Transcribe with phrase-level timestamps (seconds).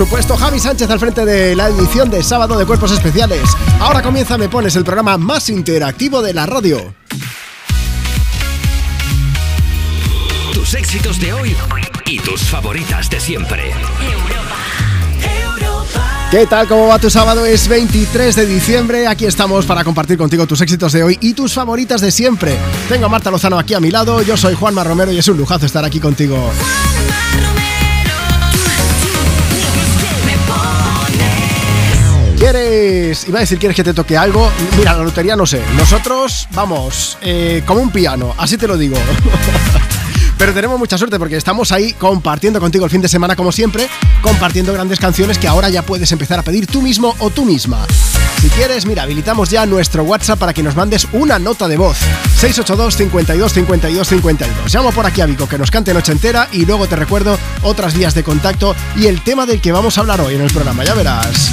[0.00, 3.42] Supuesto, Javi Sánchez al frente de la edición de sábado de Cuerpos Especiales.
[3.80, 6.94] Ahora comienza Me Pones, el programa más interactivo de la radio.
[10.54, 11.54] Tus éxitos de hoy
[12.06, 13.74] y tus favoritas de siempre.
[16.30, 16.66] ¿Qué tal?
[16.66, 17.44] ¿Cómo va tu sábado?
[17.44, 19.06] Es 23 de diciembre.
[19.06, 22.56] Aquí estamos para compartir contigo tus éxitos de hoy y tus favoritas de siempre.
[22.88, 24.22] Tengo a Marta Lozano aquí a mi lado.
[24.22, 26.50] Yo soy Juanma Romero y es un lujazo estar aquí contigo.
[32.50, 33.28] ¿Quieres?
[33.28, 34.50] Iba a decir, ¿quieres que te toque algo?
[34.76, 35.62] Mira, la lotería no sé.
[35.76, 38.96] Nosotros, vamos, eh, como un piano, así te lo digo.
[40.36, 43.88] Pero tenemos mucha suerte porque estamos ahí compartiendo contigo el fin de semana como siempre,
[44.20, 47.86] compartiendo grandes canciones que ahora ya puedes empezar a pedir tú mismo o tú misma.
[48.42, 51.98] Si quieres, mira, habilitamos ya nuestro WhatsApp para que nos mandes una nota de voz.
[52.40, 54.74] 682 52 52 52.
[54.74, 57.94] Llamo por aquí a Vico que nos cante noche entera y luego te recuerdo otras
[57.94, 60.82] vías de contacto y el tema del que vamos a hablar hoy en el programa,
[60.82, 61.52] ya verás.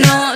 [0.00, 0.33] Noche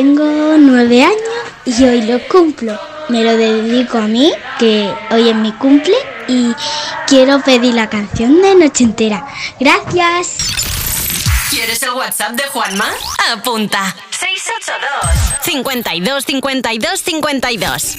[0.00, 1.18] tengo nueve años
[1.66, 2.80] y hoy lo cumplo.
[3.10, 5.94] Me lo dedico a mí, que hoy es mi cumple
[6.26, 6.54] y
[7.06, 9.26] quiero pedir la canción de Noche Entera.
[9.58, 10.38] Gracias.
[11.50, 12.88] ¿Quieres el WhatsApp de Juanma?
[13.30, 13.94] Apunta.
[14.10, 17.96] 682 52 52 52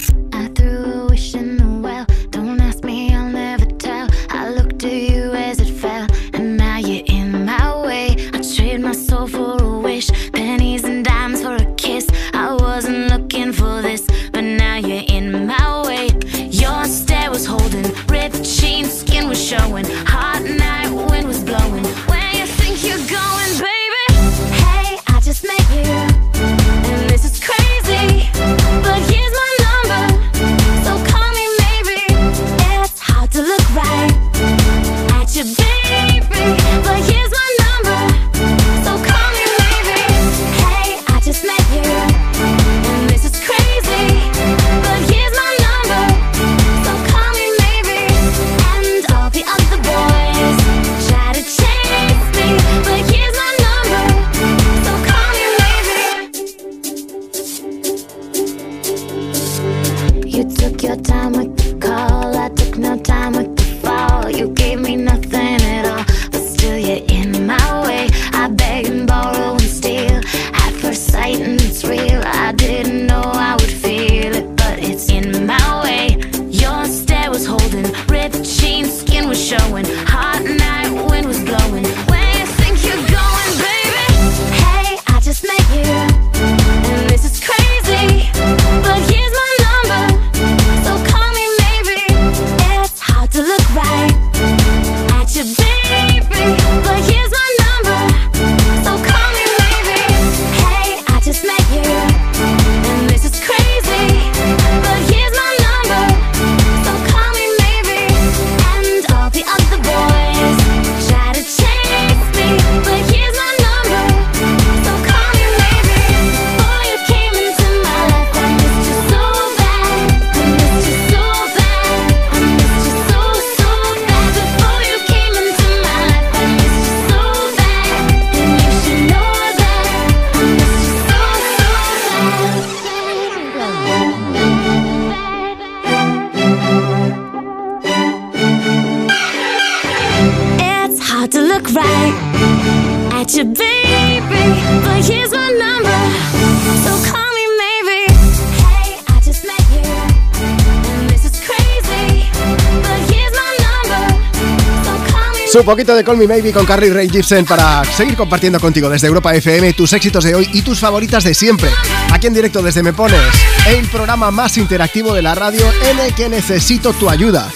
[155.52, 159.08] Su poquito de Call Me Maybe con Carly Ray Gibson para seguir compartiendo contigo desde
[159.08, 161.70] Europa FM tus éxitos de hoy y tus favoritas de siempre.
[162.10, 163.20] Aquí en directo desde Me Pones,
[163.68, 167.50] el programa más interactivo de la radio en el que necesito tu ayuda.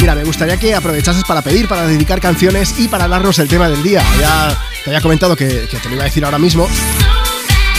[0.00, 3.68] Mira, me gustaría que aprovechases para pedir, para dedicar canciones y para darnos el tema
[3.68, 4.04] del día.
[4.20, 6.68] Ya te había comentado que, que te lo iba a decir ahora mismo.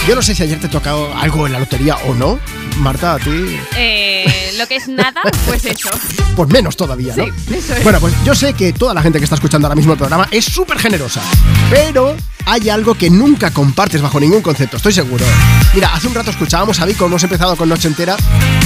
[0.06, 2.38] Yo no sé si ayer te tocado algo en la lotería o no.
[2.78, 3.30] Marta, a ti.
[3.76, 5.88] Eh, lo que es nada, pues eso.
[6.36, 7.24] Pues menos todavía, ¿no?
[7.24, 7.82] Sí, eso es.
[7.84, 10.28] Bueno, pues yo sé que toda la gente que está escuchando ahora mismo el programa
[10.30, 11.22] es súper generosa,
[11.70, 12.14] pero
[12.44, 15.24] hay algo que nunca compartes bajo ningún concepto, estoy seguro.
[15.72, 18.16] Mira, hace un rato escuchábamos a Vico, hemos empezado con Noche Entera.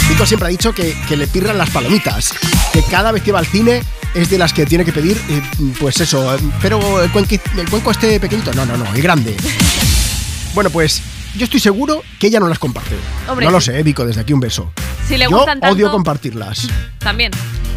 [0.08, 2.32] Vico siempre ha dicho que, que le pirran las palomitas,
[2.72, 3.82] que cada vez que va al cine
[4.14, 5.42] es de las que tiene que pedir, eh,
[5.78, 9.36] pues eso, eh, pero el, cuenqui- el cuenco este pequeñito, no, no, no, el grande.
[10.54, 11.02] Bueno, pues
[11.36, 12.94] yo estoy seguro que ella no las comparte.
[13.28, 14.72] Hombre, no lo sé, Vico, desde aquí un beso.
[15.06, 16.68] Si le Yo gustan tanto, odio compartirlas.
[16.98, 17.32] También.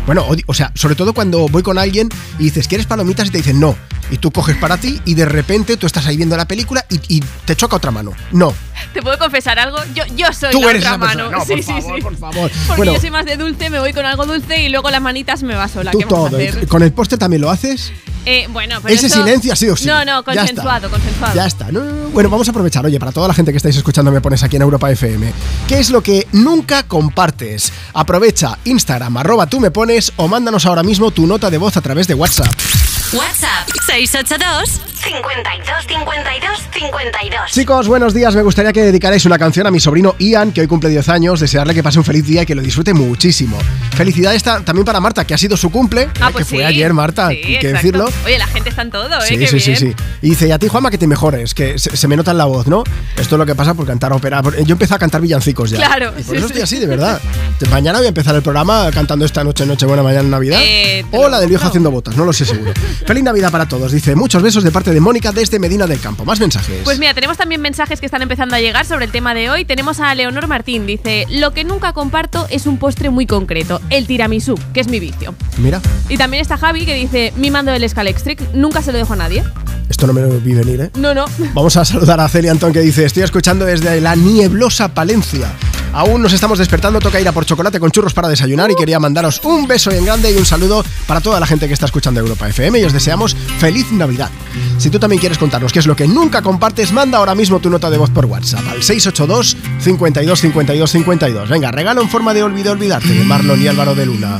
[0.05, 2.09] Bueno, odio- o sea, sobre todo cuando voy con alguien
[2.39, 3.27] y dices, ¿quieres palomitas?
[3.27, 3.75] Y te dicen no.
[4.09, 7.17] Y tú coges para ti y de repente tú estás ahí viendo la película y,
[7.17, 8.11] y te choca otra mano.
[8.31, 8.53] No.
[8.93, 9.77] ¿Te puedo confesar algo?
[9.93, 11.23] Yo, yo soy Tú la eres otra esa persona.
[11.29, 11.37] mano.
[11.37, 12.01] No, sí, por sí, favor, sí.
[12.01, 12.51] por favor.
[12.67, 12.93] Porque Bueno.
[12.93, 15.55] yo soy más de dulce, me voy con algo dulce y luego las manitas me
[15.55, 15.91] va sola.
[15.91, 16.37] Tú ¿Qué vamos todo.
[16.39, 16.67] a hacer?
[16.67, 17.91] ¿Con el póster también lo haces?
[18.23, 19.85] Eh, bueno, pero Ese eso- silencio ha sido sí.
[19.87, 21.33] No, no, Ya consensuado, consensuado.
[21.33, 21.71] Ya está.
[21.71, 22.09] No, no, no.
[22.09, 24.57] Bueno, vamos a aprovechar, oye, para toda la gente que estáis escuchando me pones aquí
[24.57, 25.31] en Europa FM.
[25.67, 27.73] ¿Qué es lo que nunca compartes?
[27.93, 31.81] Aprovecha Instagram, arroba tú me pones o mándanos ahora mismo tu nota de voz a
[31.81, 32.51] través de WhatsApp.
[33.13, 37.51] WhatsApp 682 52 52 52.
[37.51, 38.33] Chicos, buenos días.
[38.35, 41.39] Me gustaría que dedicarais una canción a mi sobrino Ian, que hoy cumple 10 años.
[41.41, 43.57] Desearle que pase un feliz día y que lo disfrute muchísimo.
[43.95, 46.93] Felicidades ta- también para Marta, que ha sido su cumple, Ah, pues que fue ayer,
[46.93, 47.75] Marta, Sí, hay que exacto.
[47.77, 48.09] decirlo.
[48.25, 49.27] Oye, la gente está en todo, ¿eh?
[49.27, 49.95] Sí, Qué sí, sí, bien.
[49.97, 50.03] sí.
[50.21, 52.37] Y dice, y a ti, Juanma, que te mejores, que se, se me nota en
[52.37, 52.83] la voz, ¿no?
[53.17, 54.41] Esto es lo que pasa por cantar ópera.
[54.63, 55.77] Yo empecé a cantar villancicos ya.
[55.77, 56.61] Claro, Y por sí, eso estoy sí.
[56.63, 57.19] así, de verdad.
[57.71, 60.59] Mañana voy a empezar el programa cantando esta noche, noche buena, mañana Navidad.
[60.63, 62.71] Eh, o la del viejo haciendo botas, no lo sé seguro.
[63.05, 63.91] Feliz Navidad para todos.
[63.91, 66.25] Dice, muchos besos de parte de Mónica desde Medina del Campo.
[66.25, 66.81] Más mensajes.
[66.83, 69.65] Pues mira, tenemos también mensajes que están empezando a llegar sobre el tema de hoy.
[69.65, 74.07] Tenemos a Leonor Martín, dice, lo que nunca comparto es un postre muy concreto, el
[74.07, 75.35] tiramisú, que es mi vicio.
[75.57, 79.13] Mira, Y también está Javi que dice, mi mando del Scalextric, nunca se lo dejo
[79.13, 79.43] a nadie.
[79.91, 80.91] Esto no me lo vi venir, ¿eh?
[80.95, 81.25] No, no.
[81.53, 85.53] Vamos a saludar a Celia Antón que dice, estoy escuchando desde la nieblosa Palencia.
[85.93, 88.99] Aún nos estamos despertando, toca ir a por chocolate con churros para desayunar y quería
[88.99, 92.21] mandaros un beso en grande y un saludo para toda la gente que está escuchando
[92.21, 94.29] Europa FM y os deseamos feliz Navidad.
[94.77, 97.69] Si tú también quieres contarnos qué es lo que nunca compartes, manda ahora mismo tu
[97.69, 101.49] nota de voz por WhatsApp al 682 52 52 52.
[101.49, 104.39] Venga, regalo en forma de olvido olvidarte de Marlon y Álvaro de Luna.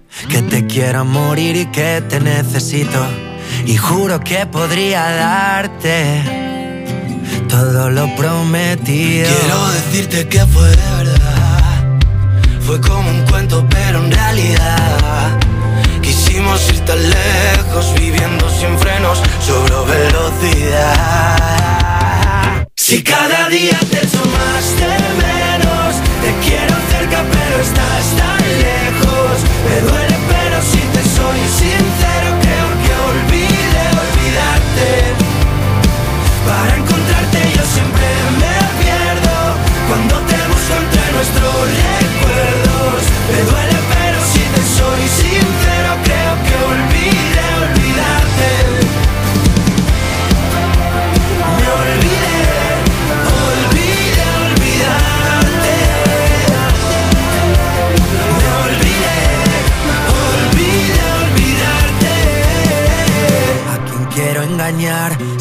[0.29, 3.05] Que te quiero morir y que te necesito.
[3.65, 6.41] Y juro que podría darte
[7.47, 9.29] todo lo prometido.
[9.39, 11.99] Quiero decirte que fue de verdad.
[12.65, 15.39] Fue como un cuento, pero en realidad.
[16.01, 21.41] Quisimos ir tan lejos, viviendo sin frenos, sobre velocidad.
[22.75, 28.00] Si cada día te de menos, te quiero cerca pero estás.
[29.63, 31.90] Me duele pero si te soy sincero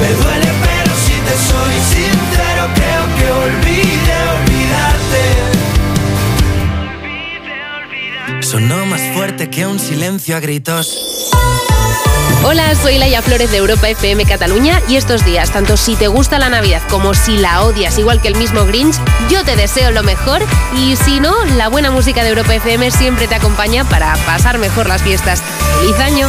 [0.00, 5.24] Me duele pero si te soy sincero creo que olvidé olvidarte.
[8.42, 10.98] Sonó más fuerte que un silencio a gritos.
[12.44, 16.38] Hola, soy Laia Flores de Europa FM Cataluña y estos días, tanto si te gusta
[16.38, 18.94] la Navidad como si la odias, igual que el mismo Grinch,
[19.30, 20.42] yo te deseo lo mejor
[20.76, 24.86] y si no, la buena música de Europa FM siempre te acompaña para pasar mejor
[24.86, 25.42] las fiestas.
[25.80, 26.28] ¡Feliz año!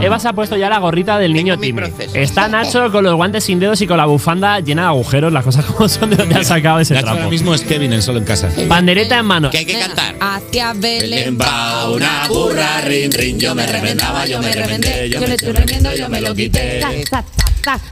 [0.00, 1.82] Eva se ha puesto ya la gorrita del niño Timmy.
[2.14, 5.44] Está Nacho con los guantes sin dedos y con la bufanda llena de agujeros, las
[5.44, 7.18] cosas como son de donde ha sacado ese Nacho trapo.
[7.18, 8.50] ahora mismo es Kevin, el solo en casa.
[8.66, 9.50] Bandereta en mano.
[9.50, 10.16] Que hay que cantar.
[10.20, 15.34] Hacia Belén va una burra, rin, rin, yo me remendaba, yo me remendé, yo me
[15.34, 16.80] estoy remiendo, yo me lo quité.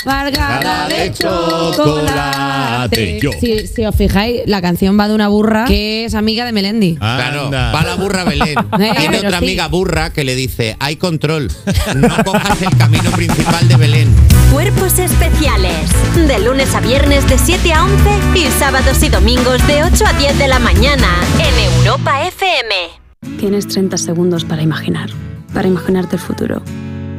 [0.06, 3.20] Margada de chocolate.
[3.40, 6.96] Si, si os fijáis, la canción va de una burra que es amiga de Melendi.
[6.96, 8.54] Claro, va la burra Belén.
[8.98, 11.50] Tiene otra amiga burra que le dice, hay control,
[11.96, 14.14] no cojas el camino principal de Belén.
[14.52, 15.90] Cuerpos especiales.
[16.14, 20.12] De lunes a viernes de 7 a 11 y sábados y domingos de 8 a
[20.12, 23.38] 10 de la mañana en Europa FM.
[23.38, 25.10] Tienes 30 segundos para imaginar,
[25.52, 26.62] para imaginarte el futuro,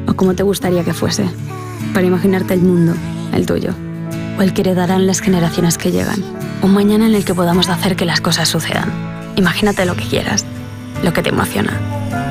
[0.07, 1.25] o como te gustaría que fuese,
[1.93, 2.93] para imaginarte el mundo,
[3.33, 3.73] el tuyo,
[4.37, 6.23] o el que heredarán las generaciones que llegan,
[6.61, 8.91] un mañana en el que podamos hacer que las cosas sucedan.
[9.35, 10.45] Imagínate lo que quieras,
[11.03, 11.73] lo que te emociona,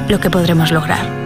[0.08, 1.25] lo que podremos lograr.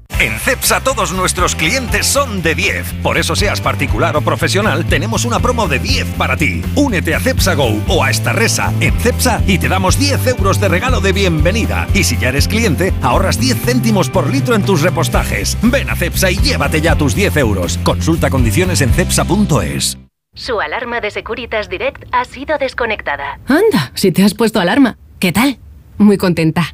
[0.19, 2.93] En CEPSA todos nuestros clientes son de 10.
[3.01, 6.61] Por eso seas particular o profesional, tenemos una promo de 10 para ti.
[6.75, 10.59] Únete a CEPSA Go o a esta resa en CEPSA y te damos 10 euros
[10.59, 11.87] de regalo de bienvenida.
[11.93, 15.57] Y si ya eres cliente, ahorras 10 céntimos por litro en tus repostajes.
[15.63, 17.79] Ven a CEPSA y llévate ya tus 10 euros.
[17.83, 19.97] Consulta condiciones en cepsa.es.
[20.33, 23.39] Su alarma de Securitas Direct ha sido desconectada.
[23.47, 24.97] Anda, si te has puesto alarma.
[25.19, 25.57] ¿Qué tal?
[25.97, 26.73] Muy contenta.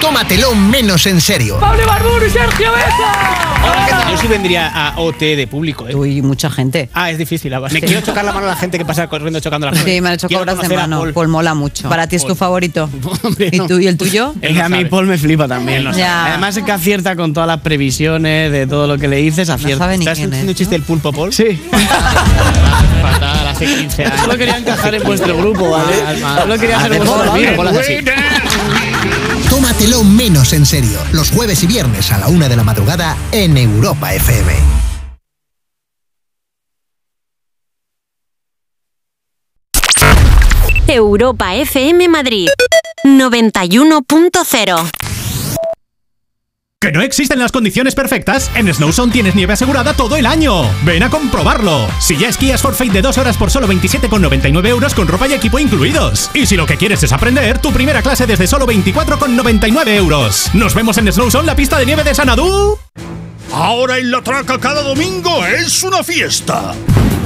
[0.00, 1.58] Tómatelo menos en serio.
[1.58, 4.10] ¡Pablo Barburu y Sergio Beza!
[4.10, 5.94] Yo sí vendría a OT de público, ¿eh?
[5.94, 6.88] Uy, mucha gente.
[6.94, 7.52] Ah, es difícil.
[7.70, 9.84] Me quiero chocar la mano a la gente que pasa corriendo chocando la mano.
[9.84, 10.98] Sí, me han Quiero cobras de mano.
[10.98, 11.12] Paul.
[11.12, 11.88] Paul mola mucho.
[11.88, 12.88] Para ti es tu favorito.
[13.38, 14.34] ¿Y, tú, ¿Y el tuyo?
[14.40, 15.84] Es que a mí Paul me flipa también.
[15.84, 15.90] no.
[15.90, 19.84] Además es que acierta con todas las previsiones de todo lo que le dices, acierta.
[19.84, 21.32] sabe ni ¿Estás quién es, haciendo un chiste del pulpo, Paul?
[21.32, 21.60] Sí.
[23.02, 24.20] Fatal, hace 15 años.
[24.24, 25.94] Solo quería encajar en vuestro grupo, ¿vale?
[26.40, 27.24] Solo quería hacer Hace vuestro
[27.56, 27.72] poco,
[29.70, 30.98] Tómatelo menos en serio.
[31.12, 34.52] Los jueves y viernes a la una de la madrugada en Europa FM.
[40.88, 42.48] Europa FM Madrid
[43.04, 45.09] 91.0
[46.82, 48.50] ¿Que no existen las condiciones perfectas?
[48.54, 50.62] En Snowzone tienes nieve asegurada todo el año.
[50.82, 51.86] Ven a comprobarlo.
[52.00, 55.34] Si ya esquías for Fate de dos horas por solo 27,99 euros con ropa y
[55.34, 56.30] equipo incluidos.
[56.32, 60.50] Y si lo que quieres es aprender, tu primera clase desde solo 24,99 euros.
[60.54, 62.78] Nos vemos en Snowzone, la pista de nieve de Sanadú.
[63.52, 66.72] Ahora en la traca cada domingo es una fiesta.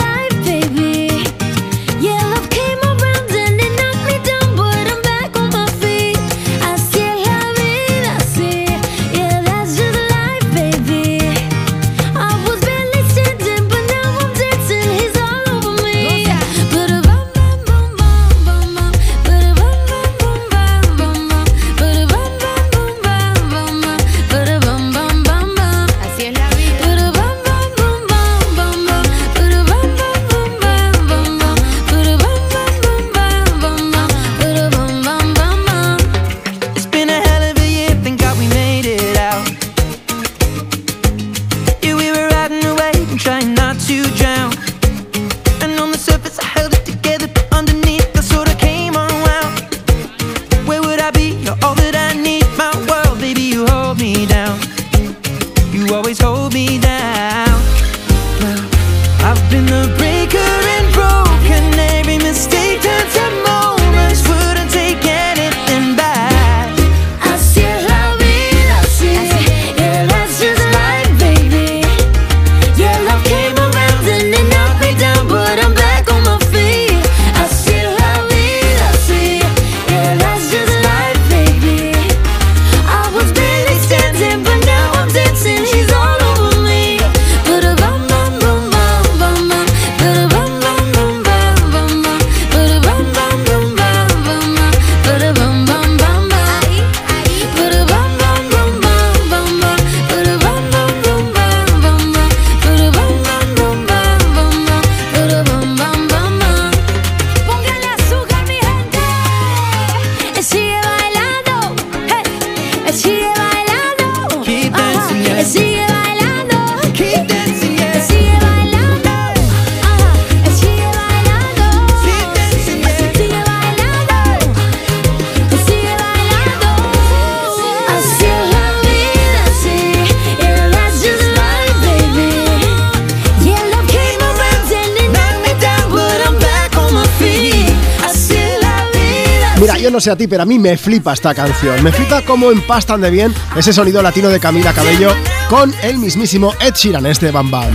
[140.05, 141.83] sé a ti, pero a mí me flipa esta canción.
[141.83, 145.11] Me flipa cómo empastan de bien ese sonido latino de Camila Cabello
[145.49, 147.73] con el mismísimo Ed Sheeran, este Bam Bam.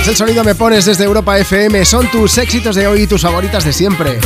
[0.00, 1.84] Es el sonido me pones desde Europa FM.
[1.84, 4.18] Son tus éxitos de hoy y tus favoritas de siempre.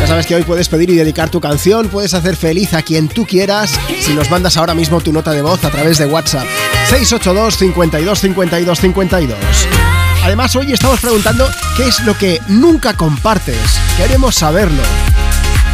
[0.00, 3.06] Ya sabes que hoy puedes pedir y dedicar tu canción, puedes hacer feliz a quien
[3.06, 6.46] tú quieras si nos mandas ahora mismo tu nota de voz a través de WhatsApp
[6.88, 9.38] 682 52 52 52.
[10.24, 13.58] Además, hoy estamos preguntando qué es lo que nunca compartes.
[13.98, 14.82] Queremos saberlo.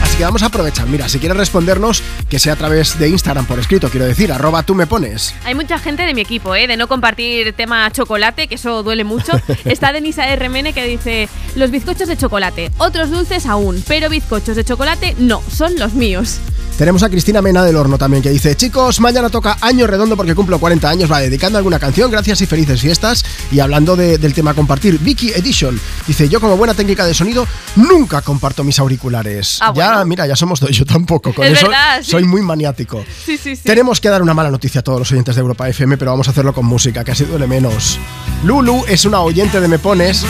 [0.02, 0.88] Así que vamos a aprovechar.
[0.88, 4.64] Mira, si quieres respondernos, que sea a través de Instagram por escrito, quiero decir, arroba
[4.64, 5.36] tú me pones.
[5.44, 6.66] Hay mucha gente de mi equipo, ¿eh?
[6.66, 9.40] De no compartir tema chocolate, que eso duele mucho.
[9.64, 14.64] Está Denisa RMN que dice: Los bizcochos de chocolate, otros dulces aún, pero bizcochos de
[14.64, 16.40] chocolate no, son los míos.
[16.80, 20.34] Tenemos a Cristina Mena del Horno también que dice, chicos, mañana toca año redondo porque
[20.34, 23.22] cumplo 40 años, va dedicando alguna canción, gracias y felices fiestas.
[23.52, 27.46] Y hablando de- del tema compartir, Vicky Edition dice, yo como buena técnica de sonido
[27.76, 29.58] nunca comparto mis auriculares.
[29.60, 30.04] Ah, ya, bueno.
[30.06, 32.10] mira, ya somos dos, yo tampoco, con Es eso verdad, sí.
[32.12, 33.04] soy muy maniático.
[33.24, 33.62] Sí, sí, sí.
[33.64, 36.28] Tenemos que dar una mala noticia a todos los oyentes de Europa FM, pero vamos
[36.28, 37.98] a hacerlo con música, que así duele menos.
[38.44, 40.24] Lulu es una oyente de Me Pones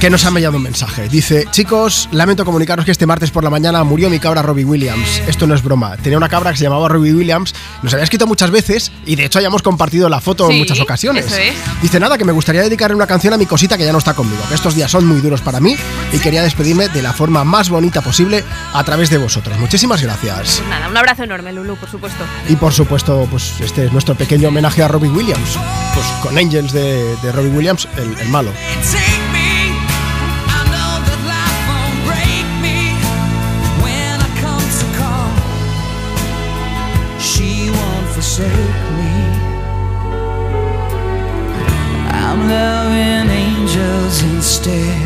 [0.00, 1.10] que nos ha enviado un mensaje.
[1.10, 5.22] Dice, chicos, lamento comunicaros que este martes por la mañana murió mi cabra Robbie Williams.
[5.28, 5.98] Esto no es broma.
[5.98, 9.26] Tenía una cabra que se llamaba Robbie Williams, nos había escrito muchas veces y de
[9.26, 11.26] hecho hayamos compartido la foto en muchas ocasiones.
[11.26, 11.54] eso es.
[11.82, 14.14] Dice, nada, que me gustaría dedicarle una canción a mi cosita que ya no está
[14.14, 15.76] conmigo, que estos días son muy duros para mí
[16.12, 19.58] y quería despedirme de la forma más bonita posible a través de vosotros.
[19.58, 20.60] Muchísimas gracias.
[20.60, 22.24] Pues nada, un abrazo enorme, Lulu, por supuesto.
[22.48, 25.58] Y por supuesto, pues este es nuestro pequeño homenaje a Robbie Williams.
[25.94, 28.50] Pues con Angels de, de Robbie Williams, el, el malo.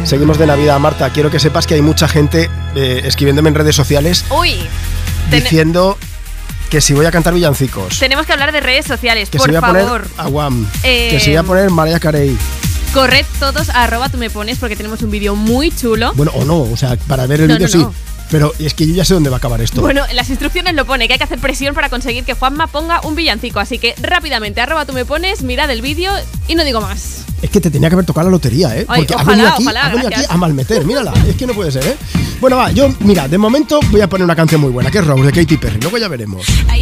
[0.05, 1.11] Seguimos de Navidad, Marta.
[1.11, 4.55] Quiero que sepas que hay mucha gente eh, escribiéndome en redes sociales Uy,
[5.31, 5.99] diciendo
[6.71, 9.51] que si voy a cantar villancicos, tenemos que hablar de redes sociales, que por si
[9.53, 10.03] voy a favor.
[10.03, 12.37] poner Aguam, Eh, que si voy a poner Mariah Carey.
[12.93, 16.13] Corred todos a arroba tú me pones porque tenemos un vídeo muy chulo.
[16.15, 17.79] Bueno, o no, o sea, para ver el No, vídeo no, sí.
[17.79, 17.95] no.
[18.31, 19.81] Pero es que yo ya sé dónde va a acabar esto.
[19.81, 22.67] Bueno, en las instrucciones lo pone que hay que hacer presión para conseguir que Juanma
[22.67, 23.61] ponga un villancico.
[23.61, 26.13] Así que rápidamente, arroba tú me pones, mirad el vídeo
[26.49, 27.25] y no digo más.
[27.43, 28.87] Es que te tenía que haber tocado la lotería, ¿eh?
[28.89, 31.13] Ay, Porque ha ojalá, venido aquí, ojalá, ha venido aquí a malmeter, mírala.
[31.29, 31.97] Es que no puede ser, ¿eh?
[32.41, 35.07] Bueno, va, yo, mira, de momento voy a poner una canción muy buena, que es
[35.07, 35.81] Rose de Katy Perry.
[35.81, 36.49] Luego ya veremos.
[36.49, 36.81] I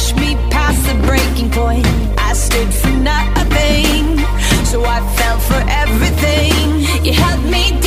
[0.00, 1.86] let you push me past the breaking point.
[2.18, 4.18] I stood for nothing.
[4.64, 7.04] So I fell for everything.
[7.04, 7.79] You held me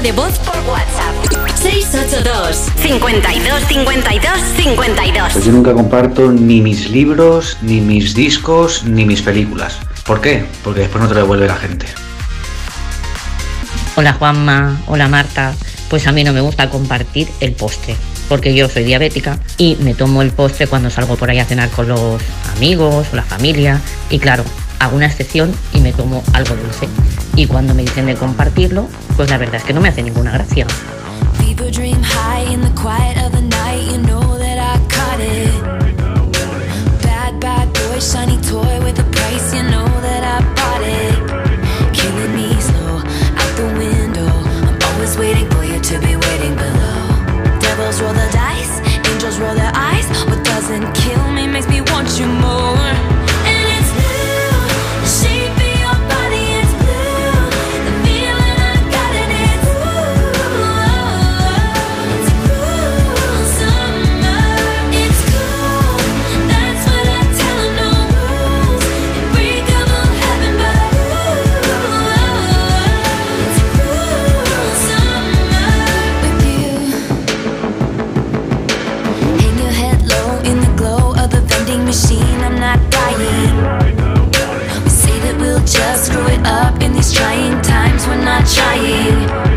[0.00, 1.58] nota de voz por WhatsApp.
[1.60, 9.04] 682 52 52 52 Pues yo nunca comparto ni mis libros, ni mis discos, ni
[9.04, 9.78] mis películas.
[10.06, 10.44] ¿Por qué?
[10.64, 11.86] Porque después no te lo devuelve la gente.
[13.96, 15.54] Hola Juanma, hola Marta.
[15.88, 17.96] Pues a mí no me gusta compartir el postre,
[18.28, 21.68] porque yo soy diabética y me tomo el postre cuando salgo por ahí a cenar
[21.70, 22.22] con los
[22.56, 23.80] amigos o la familia.
[24.08, 24.44] Y claro,
[24.78, 26.88] hago una excepción y me tomo algo dulce.
[27.36, 30.32] Y cuando me dicen de compartirlo, pues la verdad es que no me hace ninguna
[30.32, 30.66] gracia.
[88.54, 89.49] Trying.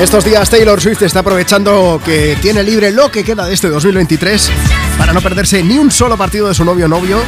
[0.00, 4.48] Estos días Taylor Swift está aprovechando que tiene libre lo que queda de este 2023
[4.96, 7.20] para no perderse ni un solo partido de su novio novio,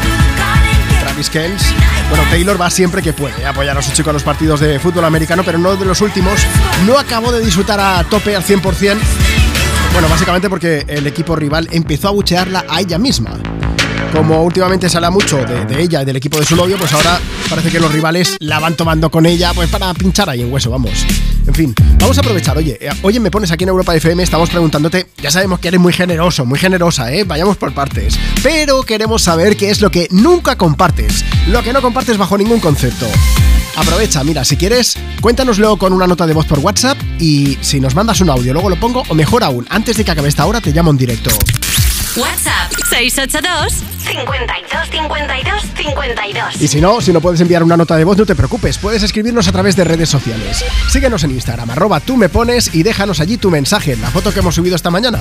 [1.00, 1.64] Travis Kells.
[2.09, 4.78] Bueno, Taylor va siempre que puede a apoyar a su chico en los partidos de
[4.78, 6.40] fútbol americano, pero no de los últimos.
[6.87, 8.96] No acabó de disfrutar a tope al 100%.
[9.92, 13.33] Bueno, básicamente porque el equipo rival empezó a buchearla a ella misma.
[14.12, 16.92] Como últimamente se habla mucho de, de ella y del equipo de su novio, pues
[16.92, 20.52] ahora parece que los rivales la van tomando con ella pues para pinchar ahí en
[20.52, 21.04] hueso, vamos.
[21.46, 22.57] En fin, vamos a aprovechar.
[22.59, 25.81] Oye, eh, oye, me pones aquí en Europa FM, estamos preguntándote, ya sabemos que eres
[25.81, 27.24] muy generoso, muy generosa, ¿eh?
[27.24, 28.18] Vayamos por partes.
[28.42, 32.61] Pero queremos saber qué es lo que nunca compartes, lo que no compartes bajo ningún
[32.61, 33.07] concepto.
[33.76, 37.94] Aprovecha, mira, si quieres, cuéntanoslo con una nota de voz por WhatsApp y si nos
[37.94, 40.61] mandas un audio, luego lo pongo, o mejor aún, antes de que acabe esta hora
[40.61, 41.31] te llamo en directo.
[42.16, 48.05] WhatsApp 682 52 52 52 Y si no, si no puedes enviar una nota de
[48.05, 50.64] voz, no te preocupes, puedes escribirnos a través de redes sociales.
[50.88, 54.40] Síguenos en Instagram, arroba tú me pones y déjanos allí tu mensaje, la foto que
[54.40, 55.20] hemos subido esta mañana.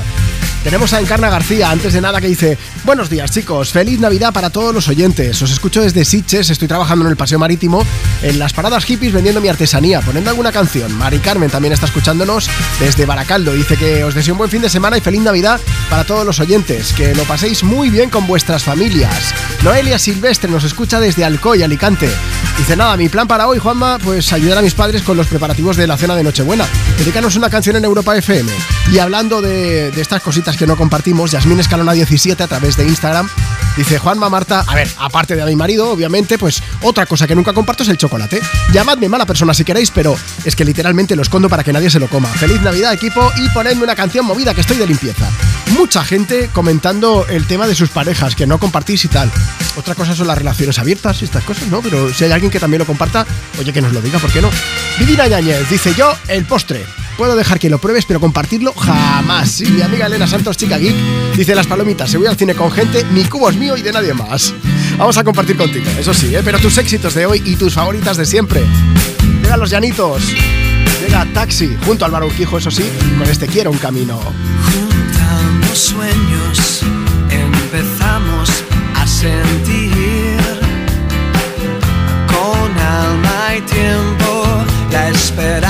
[0.63, 4.49] Tenemos a Encarna García, antes de nada, que dice: Buenos días, chicos, feliz Navidad para
[4.49, 5.41] todos los oyentes.
[5.41, 7.85] Os escucho desde Sitges, estoy trabajando en el paseo marítimo,
[8.21, 10.91] en las paradas hippies vendiendo mi artesanía, poniendo alguna canción.
[10.93, 13.53] Mari Carmen también está escuchándonos desde Baracaldo.
[13.53, 16.39] Dice que os deseo un buen fin de semana y feliz Navidad para todos los
[16.41, 16.91] oyentes.
[16.91, 19.33] Que lo paséis muy bien con vuestras familias.
[19.63, 22.09] Noelia Silvestre nos escucha desde Alcoy, Alicante.
[22.57, 25.77] Dice: Nada, mi plan para hoy, Juanma, pues ayudar a mis padres con los preparativos
[25.77, 26.67] de la cena de Nochebuena.
[26.97, 28.51] Dedícanos una canción en Europa FM.
[28.91, 32.85] Y hablando de, de estas cositas que no compartimos, Yasmín Escalona 17 a través de
[32.85, 33.29] Instagram
[33.79, 37.35] dice Juanma Marta, a ver, aparte de a mi marido, obviamente, pues otra cosa que
[37.35, 38.41] nunca comparto es el chocolate.
[38.73, 41.99] Llamadme mala persona si queréis, pero es que literalmente lo escondo para que nadie se
[41.99, 42.27] lo coma.
[42.27, 45.29] Feliz Navidad, equipo, y ponedme una canción movida que estoy de limpieza.
[45.77, 49.31] Mucha gente comentando el tema de sus parejas, que no compartís y tal.
[49.77, 51.81] Otra cosa son las relaciones abiertas y estas cosas, ¿no?
[51.81, 53.25] Pero si hay alguien que también lo comparta,
[53.59, 54.49] oye, que nos lo diga, ¿por qué no?
[54.97, 56.85] Vivina Yáñez dice yo, el postre.
[57.19, 59.59] Puedo dejar que lo pruebes, pero compartirlo jamás.
[59.59, 60.95] Y mi amiga Elena Santos, chica geek,
[61.35, 63.91] dice las palomitas, se voy al cine con gente, mi cubo es mío y de
[63.91, 64.53] nadie más.
[64.97, 66.41] Vamos a compartir contigo, eso sí, ¿eh?
[66.45, 68.63] pero tus éxitos de hoy y tus favoritas de siempre.
[69.43, 70.23] Llegan los llanitos.
[71.01, 74.17] Llega Taxi, junto al Urquijo, eso sí, con este Quiero un camino.
[74.71, 76.83] Juntamos sueños,
[77.29, 78.49] empezamos
[78.95, 80.39] a sentir
[82.27, 84.45] con alma y tiempo.
[84.89, 85.68] La esperanza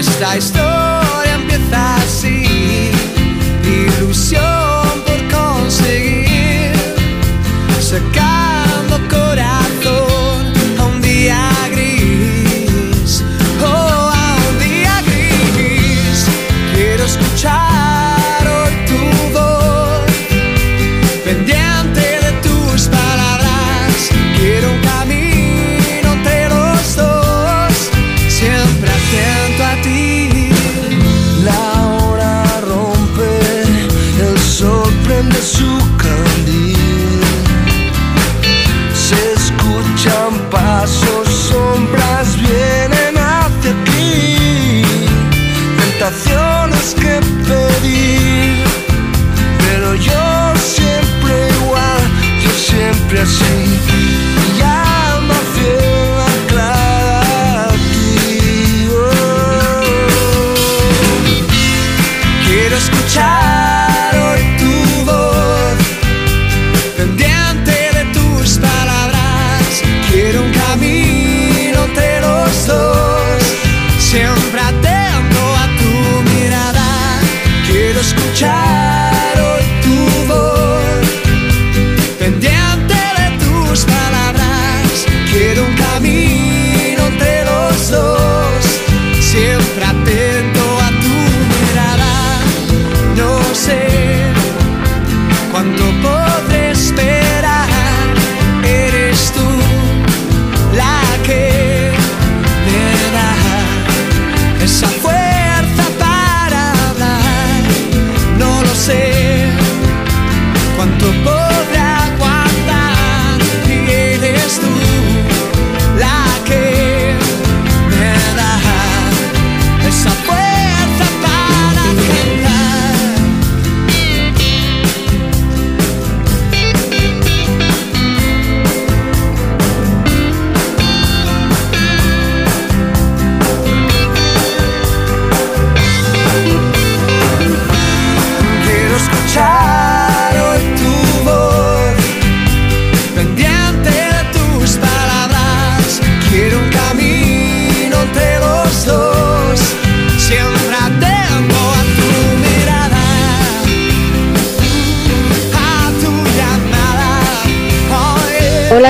[0.00, 2.90] Esta historia empieza así.
[3.62, 6.72] Ilusión por conseguir.
[7.82, 8.29] Sacando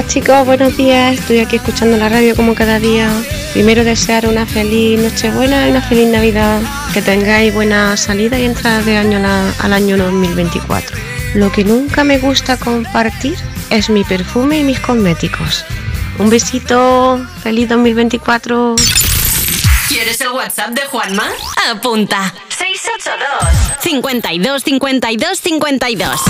[0.00, 1.18] Hola chicos, buenos días.
[1.18, 3.10] Estoy aquí escuchando la radio como cada día.
[3.52, 6.62] Primero desear una feliz Nochebuena y una feliz Navidad.
[6.94, 10.96] Que tengáis buena salida y entrada de año la- al año 2024.
[11.34, 13.36] Lo que nunca me gusta compartir
[13.68, 15.66] es mi perfume y mis cosméticos.
[16.18, 18.76] Un besito, feliz 2024.
[19.86, 21.28] ¿Quieres el WhatsApp de Juanma?
[21.70, 22.32] Apunta.
[22.48, 26.20] 682 52 52 52.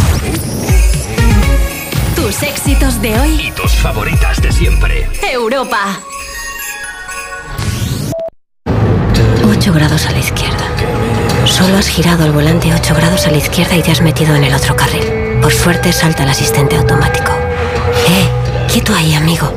[2.21, 3.47] Tus éxitos de hoy.
[3.47, 5.09] Y tus favoritas de siempre.
[5.33, 5.99] Europa.
[9.43, 10.67] 8 grados a la izquierda.
[11.47, 14.45] Solo has girado el volante 8 grados a la izquierda y te has metido en
[14.45, 15.41] el otro carril.
[15.41, 17.33] Por suerte salta el asistente automático.
[18.11, 18.29] ¡Eh!
[18.71, 19.51] Quieto ahí, amigo.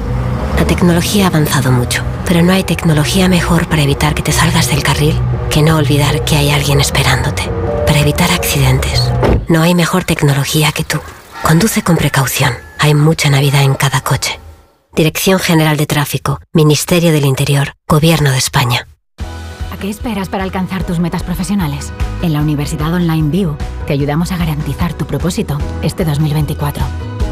[0.57, 4.69] La tecnología ha avanzado mucho, pero no hay tecnología mejor para evitar que te salgas
[4.69, 7.43] del carril que no olvidar que hay alguien esperándote.
[7.85, 9.11] Para evitar accidentes,
[9.49, 11.01] no hay mejor tecnología que tú.
[11.43, 12.53] Conduce con precaución.
[12.79, 14.39] Hay mucha Navidad en cada coche.
[14.95, 18.87] Dirección General de Tráfico, Ministerio del Interior, Gobierno de España.
[19.71, 21.91] ¿A qué esperas para alcanzar tus metas profesionales?
[22.21, 26.83] En la Universidad Online View te ayudamos a garantizar tu propósito este 2024.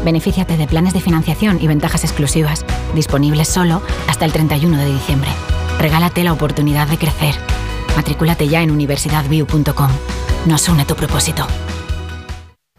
[0.04, 5.30] Benefíciate de planes de financiación y ventajas exclusivas, disponibles solo hasta el 31 de diciembre.
[5.78, 7.34] Regálate la oportunidad de crecer.
[7.96, 9.90] Matricúlate ya en universidadview.com.
[10.46, 11.46] Nos une tu propósito.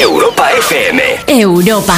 [0.00, 1.02] Europa FM.
[1.26, 1.94] Europa.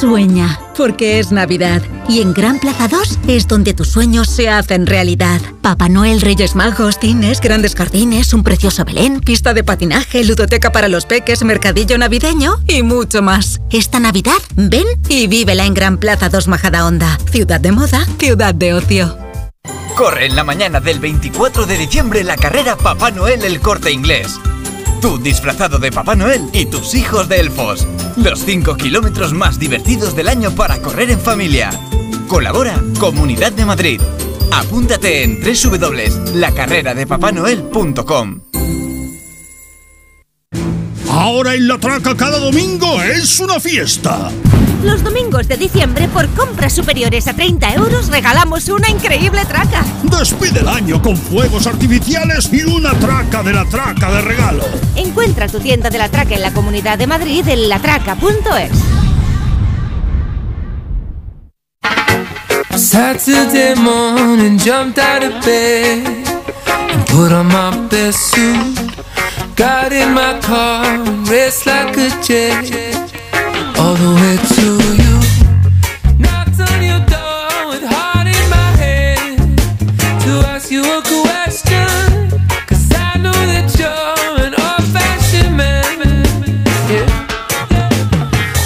[0.00, 1.82] Sueña, porque es Navidad.
[2.08, 5.40] Y en Gran Plaza 2 es donde tus sueños se hacen realidad.
[5.62, 10.88] Papá Noel, Reyes Magos, cines, grandes jardines, un precioso Belén, pista de patinaje, ludoteca para
[10.88, 13.60] los peques, mercadillo navideño y mucho más.
[13.70, 17.20] Esta Navidad, ven y vívela en Gran Plaza 2 Majadahonda.
[17.30, 19.16] Ciudad de moda, ciudad de ocio.
[19.94, 24.40] Corre en la mañana del 24 de diciembre la carrera Papá Noel el Corte Inglés.
[25.00, 27.86] Tú disfrazado de Papá Noel y tus hijos de elfos.
[28.16, 31.70] Los 5 kilómetros más divertidos del año para correr en familia.
[32.28, 34.00] Colabora Comunidad de Madrid.
[34.52, 38.40] Apúntate en www.lacarreradepapanoel.com.
[41.10, 44.30] Ahora en la traca cada domingo es una fiesta.
[44.86, 49.84] Los domingos de diciembre, por compras superiores a 30 euros, regalamos una increíble traca.
[50.04, 54.64] Despide el año con fuegos artificiales y una traca de la traca de regalo.
[54.94, 58.70] Encuentra tu tienda de la traca en la Comunidad de Madrid en latraca.es.
[62.78, 66.06] Saturday morning, jumped out of bed
[66.92, 68.78] and put on my best suit.
[69.56, 73.05] Got in my car and raced like a jet
[73.78, 74.66] all the way to
[75.02, 75.14] you.
[76.18, 78.68] Knocked on your door with heart in my
[80.24, 81.88] to ask you a question.
[82.68, 85.98] Cause I know that you're an old fashioned man.
[86.92, 87.06] Yeah.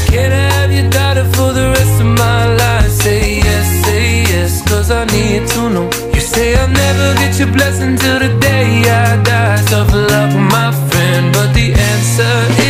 [0.06, 2.90] Can have your daughter for the rest of my life?
[2.90, 5.90] Say yes, say yes, cause I need to know.
[6.14, 9.62] You say I'll never get your blessing till the day I die.
[9.66, 12.69] Tough luck, my friend, but the answer is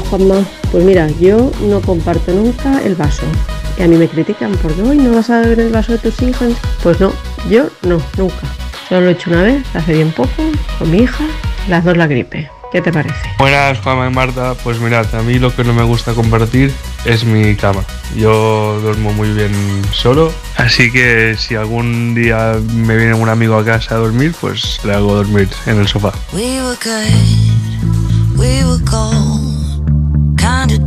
[0.00, 3.24] Hola Juanma, pues mira, yo no comparto nunca el vaso.
[3.78, 6.20] Y a mí me critican porque hoy no vas a beber el vaso de tus
[6.22, 6.54] hijos.
[6.82, 7.12] Pues no,
[7.48, 8.46] yo no, nunca.
[8.88, 10.42] Solo lo he hecho una vez, hace bien poco,
[10.78, 11.24] con mi hija,
[11.68, 12.50] las dos la gripe.
[12.72, 13.16] ¿Qué te parece?
[13.38, 14.54] Buenas, Juanma y Marta.
[14.62, 16.72] Pues mirad, a mí lo que no me gusta compartir
[17.04, 17.84] es mi cama.
[18.16, 19.52] Yo duermo muy bien
[19.92, 24.80] solo, así que si algún día me viene un amigo a casa a dormir, pues
[24.84, 26.12] le hago dormir en el sofá.
[26.32, 29.39] We were good, we were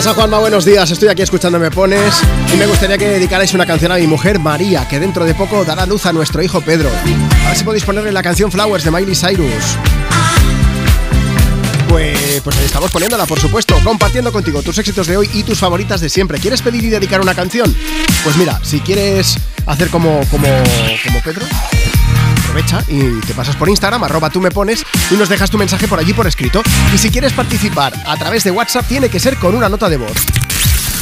[0.00, 0.38] Pasa, Juanma?
[0.38, 0.90] Buenos días.
[0.90, 2.22] Estoy aquí escuchando Me Pones
[2.54, 5.62] y me gustaría que dedicarais una canción a mi mujer María, que dentro de poco
[5.62, 6.88] dará luz a nuestro hijo Pedro.
[6.88, 9.76] A ver si podéis ponerle la canción Flowers de Miley Cyrus.
[11.90, 15.58] Pues, pues ahí estamos poniéndola, por supuesto, compartiendo contigo tus éxitos de hoy y tus
[15.58, 16.38] favoritas de siempre.
[16.38, 17.76] ¿Quieres pedir y dedicar una canción?
[18.24, 19.36] Pues mira, si quieres
[19.66, 20.48] hacer como, como,
[21.04, 21.44] como Pedro,
[22.38, 25.88] aprovecha y te pasas por Instagram, arroba tú me pones y nos dejas tu mensaje
[25.88, 26.62] por allí por escrito.
[26.94, 29.96] Y si quieres participar a través de WhatsApp, tiene que ser con una nota de
[29.96, 30.39] voz.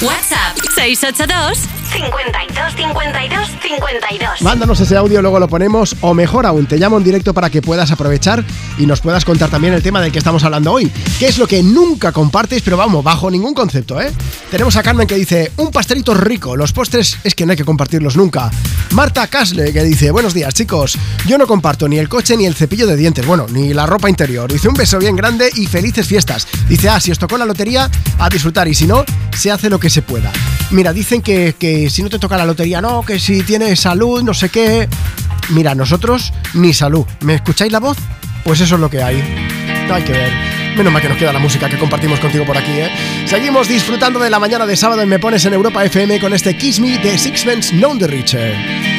[0.01, 1.59] WhatsApp 682
[1.90, 7.03] 52 52 52 Mándanos ese audio, luego lo ponemos, o mejor aún, te llamo en
[7.03, 8.44] directo para que puedas aprovechar
[8.78, 10.92] y nos puedas contar también el tema del que estamos hablando hoy.
[11.18, 14.12] ¿Qué es lo que nunca compartes, pero vamos, bajo ningún concepto, eh?
[14.53, 17.64] Tenemos a Carmen que dice, un pastelito rico, los postres es que no hay que
[17.64, 18.53] compartirlos nunca.
[18.92, 20.96] Marta Casle que dice, buenos días chicos,
[21.26, 24.09] yo no comparto ni el coche ni el cepillo de dientes, bueno, ni la ropa
[24.09, 24.53] interior.
[24.53, 26.46] Dice, un beso bien grande y felices fiestas.
[26.68, 29.05] Dice, ah, si os tocó la lotería, a disfrutar y si no,
[29.36, 30.30] se hace lo que que se pueda.
[30.70, 34.22] Mira, dicen que, que si no te toca la lotería, no, que si tienes salud,
[34.22, 34.86] no sé qué.
[35.49, 37.07] Mira, nosotros ni salud.
[37.20, 37.97] ¿Me escucháis la voz?
[38.45, 39.16] Pues eso es lo que hay.
[39.89, 40.30] No hay que ver.
[40.76, 42.72] Menos mal que nos queda la música que compartimos contigo por aquí.
[42.72, 42.91] ¿eh?
[43.24, 46.55] Seguimos disfrutando de la mañana de sábado en Me Pones en Europa FM con este
[46.59, 48.97] Kiss Me de Sixpence Known the Richer.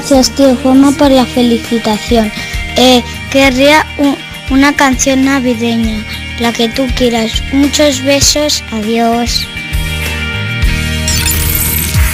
[0.00, 2.32] Gracias, tío Juanma, por la felicitación.
[2.78, 3.84] Eh, querría
[4.48, 6.02] una canción navideña,
[6.40, 7.30] la que tú quieras.
[7.52, 9.46] Muchos besos, adiós.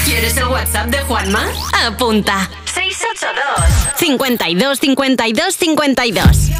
[0.05, 1.47] ¿Quieres el WhatsApp de Juanma?
[1.87, 2.51] Apunta.
[2.75, 6.56] 682 52 52 52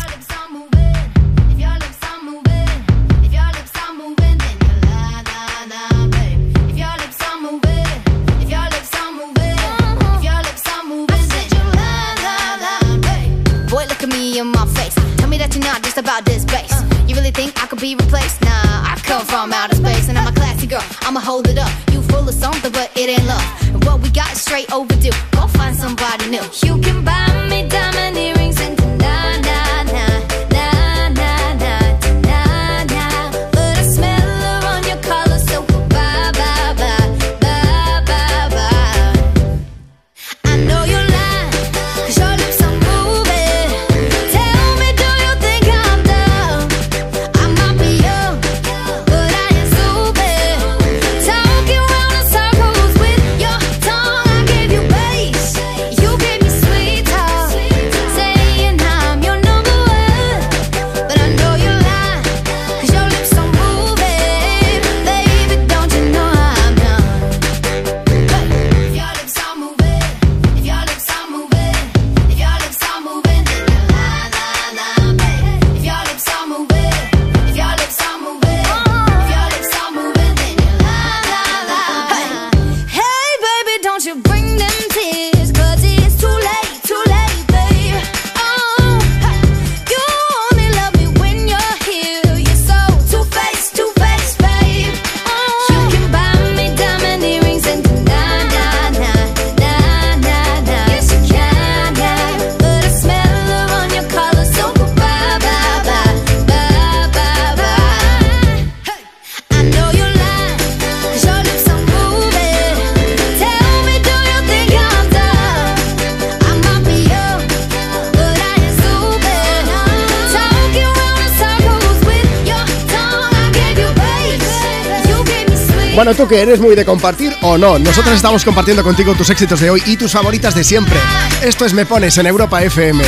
[126.27, 127.79] ¿tú que eres muy de compartir o no?
[127.79, 130.99] Nosotros estamos compartiendo contigo tus éxitos de hoy y tus favoritas de siempre.
[131.43, 133.05] Esto es Me Pones en Europa FM.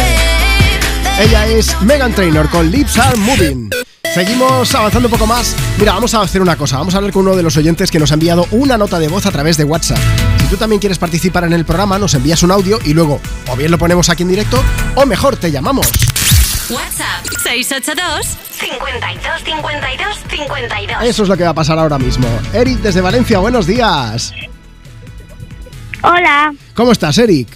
[1.19, 3.71] Ella es Megan Trainor con Lips Are Moving.
[4.15, 5.57] Seguimos avanzando un poco más.
[5.79, 6.79] Mira, vamos a hacer una cosa.
[6.79, 9.09] Vamos a hablar con uno de los oyentes que nos ha enviado una nota de
[9.09, 9.99] voz a través de WhatsApp.
[10.41, 13.57] Si tú también quieres participar en el programa, nos envías un audio y luego o
[13.57, 14.63] bien lo ponemos aquí en directo
[14.95, 15.89] o mejor te llamamos.
[16.71, 21.03] WhatsApp 682 52 52 52.
[21.03, 22.27] Eso es lo que va a pasar ahora mismo.
[22.53, 24.33] Eric desde Valencia, buenos días.
[26.03, 27.49] Hola, ¿Cómo estás, Eric?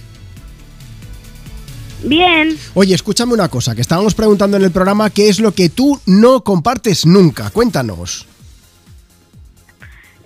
[2.05, 2.57] bien.
[2.73, 6.01] Oye, escúchame una cosa, que estábamos preguntando en el programa qué es lo que tú
[6.05, 7.49] no compartes nunca.
[7.51, 8.27] Cuéntanos.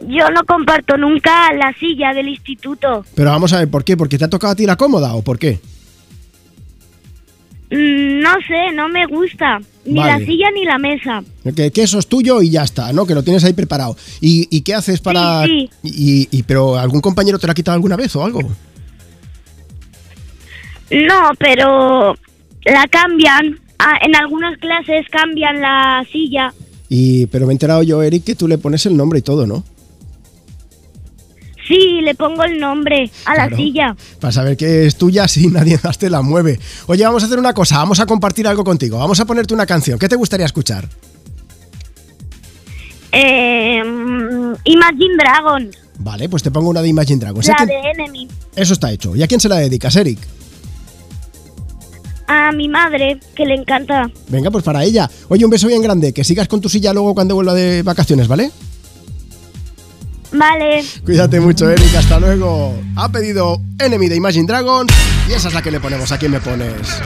[0.01, 3.05] Yo no comparto nunca la silla del instituto.
[3.13, 3.95] Pero vamos a ver, ¿por qué?
[3.95, 5.59] ¿Porque te ha tocado a ti la cómoda o por qué?
[7.69, 9.59] Mm, No sé, no me gusta.
[9.85, 10.19] Ni Vale.
[10.19, 11.23] la silla ni la mesa.
[11.55, 13.05] Que, que eso es tuyo y ya está, ¿no?
[13.05, 13.95] Que lo tienes ahí preparado.
[14.19, 15.45] ¿Y, y qué haces para...?
[15.45, 18.41] Sí, Y, y- pero algún compañero te lo ha quitado alguna vez o algo?
[20.91, 22.15] No, pero
[22.65, 23.59] la cambian.
[23.79, 26.53] Ah, en algunas clases cambian la silla.
[26.89, 29.45] Y, pero me he enterado yo, Eric, que tú le pones el nombre y todo,
[29.45, 29.63] ¿no?
[31.67, 33.95] Sí, le pongo el nombre a la silla.
[34.19, 36.59] Para saber que es tuya si nadie más te la mueve.
[36.87, 38.97] Oye, vamos a hacer una cosa, vamos a compartir algo contigo.
[38.97, 39.99] Vamos a ponerte una canción.
[39.99, 40.87] ¿Qué te gustaría escuchar?
[43.11, 43.81] Eh,
[44.65, 47.49] Imagine Dragon, Vale, pues te pongo una de Imagine Dragons.
[47.49, 48.27] ¿A la de Enemy.
[48.55, 49.15] Eso está hecho.
[49.15, 50.19] ¿Y a quién se la dedicas, Eric?
[52.27, 54.09] A mi madre, que le encanta.
[54.27, 55.09] Venga, pues para ella.
[55.29, 56.13] Oye, un beso bien grande.
[56.13, 58.43] Que sigas con tu silla luego cuando vuelva de vacaciones, ¿vale?
[58.43, 58.67] Vale.
[61.05, 61.95] Cuídate mucho, Eric.
[61.95, 62.75] Hasta luego.
[62.95, 64.91] Ha pedido Enemy de Imagine Dragons
[65.29, 66.11] y esa es la que le ponemos.
[66.11, 66.99] ¿A quién me pones?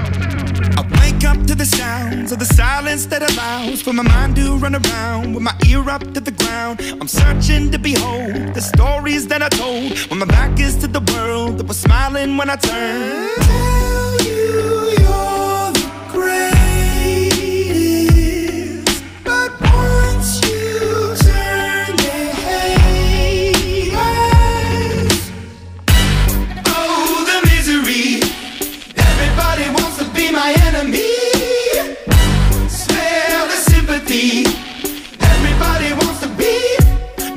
[0.78, 4.58] I wake up to the sounds of the silence that allows for my mind to
[4.58, 6.80] run around with my ear up to the ground.
[7.00, 11.02] I'm searching to behold the stories that I told when my back is to the
[11.14, 13.30] world that was smiling when I turned.
[13.42, 15.41] Tell you you're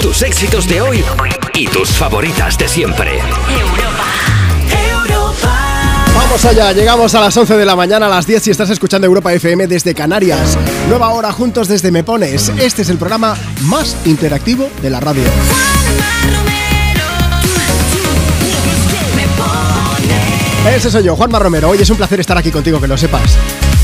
[0.00, 1.04] Tus éxitos de hoy
[1.54, 3.20] y tus favoritas de siempre.
[6.28, 9.06] Vamos allá, llegamos a las 11 de la mañana, a las 10 si estás escuchando
[9.06, 10.58] Europa FM desde Canarias.
[10.86, 12.50] Nueva hora juntos desde Me Pones.
[12.60, 15.22] Este es el programa más interactivo de la radio.
[20.76, 21.70] Ese soy yo, Juanma Romero.
[21.70, 23.38] Hoy es un placer estar aquí contigo, que lo sepas.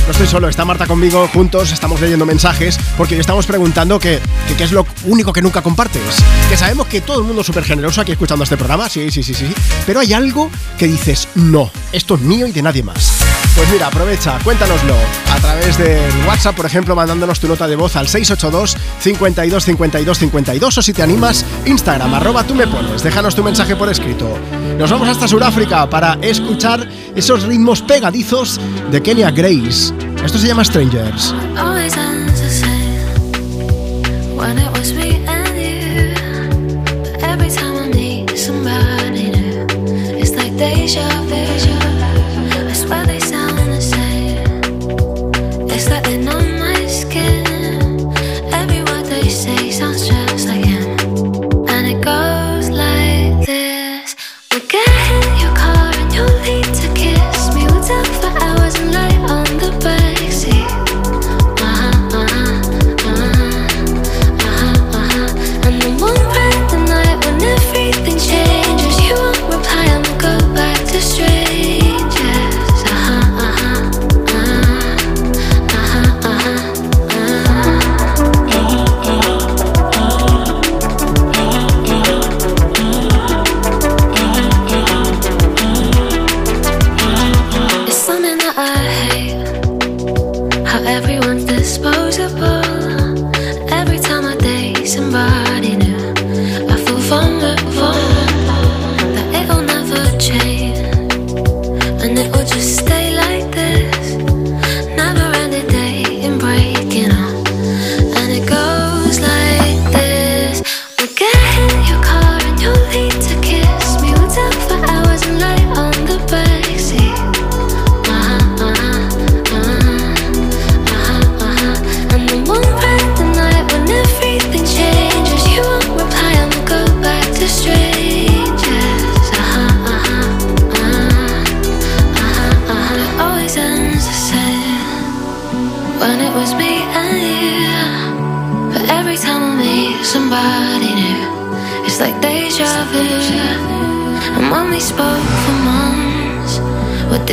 [0.07, 4.21] No estoy solo, está Marta conmigo, juntos estamos leyendo mensajes porque estamos preguntando qué
[4.59, 6.03] es lo único que nunca compartes.
[6.51, 9.23] Que sabemos que todo el mundo es súper generoso aquí escuchando este programa, sí, sí,
[9.23, 9.47] sí, sí,
[9.87, 13.24] pero hay algo que dices, no, esto es mío y de nadie más.
[13.55, 14.95] Pues mira, aprovecha, cuéntanoslo
[15.33, 20.19] a través del WhatsApp, por ejemplo, mandándonos tu nota de voz al 682 52 52
[20.19, 24.29] 52 o si te animas, Instagram, arroba tú me pones, déjanos tu mensaje por escrito.
[24.77, 29.95] Nos vamos hasta Sudáfrica para escuchar esos ritmos pegadizos de Kenya Grace.
[30.25, 31.33] Esto se llama Strangers.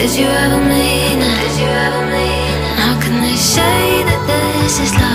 [0.02, 1.38] Did you ever mean it?
[1.42, 2.62] Did you ever mean?
[2.76, 5.11] How can they say that this is love?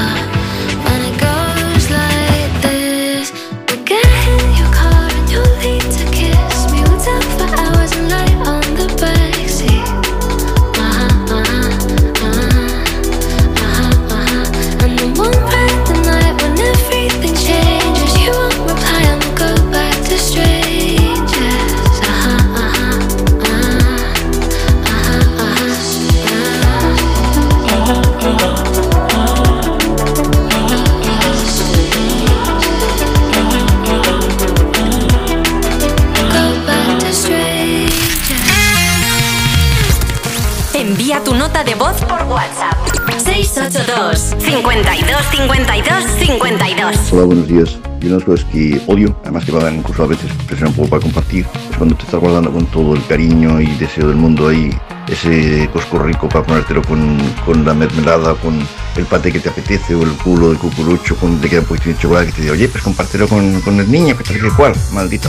[48.35, 51.77] Es que odio, además que dar incluso a veces presión un poco para compartir, es
[51.77, 54.71] cuando te estás guardando con todo el cariño y deseo del mundo ahí
[55.09, 58.59] ese cosco rico para ponértelo con, la mermelada, con
[58.97, 61.89] el pate que te apetece o el culo de cucurucho con te queda un poquito
[61.91, 64.51] de chocolate que te dice, oye, pues compártelo con, con el niño, que tal que
[64.51, 65.29] cual, maldita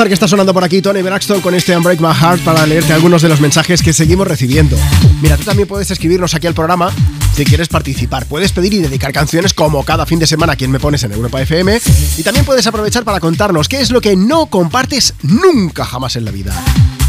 [0.00, 2.94] A que está sonando por aquí Tony Braxton con este Unbreak My Heart para leerte
[2.94, 4.74] algunos de los mensajes que seguimos recibiendo.
[5.20, 6.90] Mira, tú también puedes escribirnos aquí al programa
[7.36, 8.24] si quieres participar.
[8.24, 11.42] Puedes pedir y dedicar canciones como cada fin de semana quien me pones en Europa
[11.42, 11.78] FM.
[12.16, 16.24] Y también puedes aprovechar para contarnos qué es lo que no compartes nunca jamás en
[16.24, 16.54] la vida.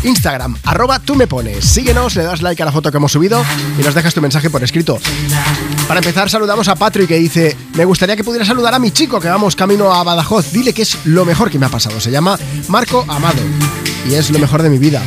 [0.03, 1.65] Instagram, arroba tú me pones.
[1.65, 3.43] Síguenos, le das like a la foto que hemos subido
[3.79, 4.99] y nos dejas tu mensaje por escrito.
[5.87, 9.19] Para empezar, saludamos a Patrick que dice: Me gustaría que pudiera saludar a mi chico
[9.19, 10.51] que vamos camino a Badajoz.
[10.51, 11.99] Dile que es lo mejor que me ha pasado.
[11.99, 12.37] Se llama
[12.67, 13.41] Marco Amado
[14.09, 15.01] y es lo mejor de mi vida.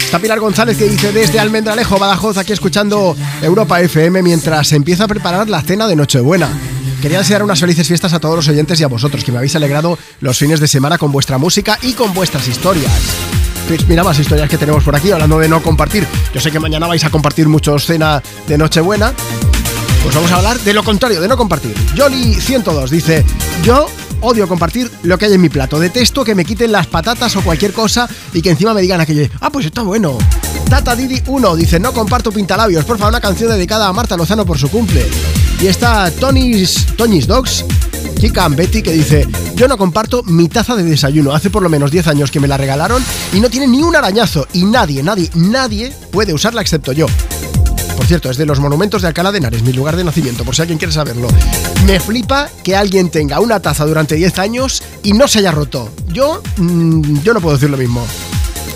[0.00, 5.04] Está Pilar González que dice desde Almendralejo, Badajoz, aquí escuchando Europa FM mientras se empieza
[5.04, 6.48] a preparar la cena de Nochebuena.
[7.00, 9.54] Quería desear unas felices fiestas a todos los oyentes y a vosotros, que me habéis
[9.54, 13.49] alegrado los fines de semana con vuestra música y con vuestras historias.
[13.68, 16.06] Pues mira más historias que tenemos por aquí, hablando de no compartir.
[16.34, 19.12] Yo sé que mañana vais a compartir mucho cena de Nochebuena.
[20.02, 21.74] Pues vamos a hablar de lo contrario, de no compartir.
[21.94, 23.24] Jolly102 dice,
[23.62, 23.86] yo
[24.20, 25.78] odio compartir lo que hay en mi plato.
[25.78, 29.28] Detesto que me quiten las patatas o cualquier cosa y que encima me digan aquello,
[29.40, 30.18] ah, pues está bueno.
[30.68, 34.46] Tata Didi 1 dice, no comparto pintalabios, por favor, una canción dedicada a Marta Lozano
[34.46, 35.06] por su cumple.
[35.60, 37.64] Y está Tony's, Tony's Dogs,
[38.22, 41.32] And Betty, que dice, yo no comparto mi taza de desayuno.
[41.32, 43.02] Hace por lo menos 10 años que me la regalaron
[43.32, 44.46] y no tiene ni un arañazo.
[44.52, 47.06] Y nadie, nadie, nadie puede usarla excepto yo.
[47.96, 50.54] Por cierto, es de los monumentos de Alcalá de Henares, mi lugar de nacimiento, por
[50.54, 51.28] si alguien quiere saberlo.
[51.86, 55.90] Me flipa que alguien tenga una taza durante 10 años y no se haya roto.
[56.08, 58.06] Yo, mm, yo no puedo decir lo mismo.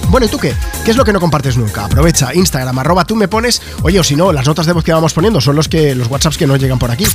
[0.09, 0.55] Bueno, ¿y tú qué?
[0.85, 1.85] ¿Qué es lo que no compartes nunca?
[1.85, 3.61] Aprovecha Instagram, arroba tú me pones.
[3.83, 6.09] Oye, o si no, las notas de voz que vamos poniendo son los que los
[6.09, 7.07] WhatsApps que no llegan por aquí.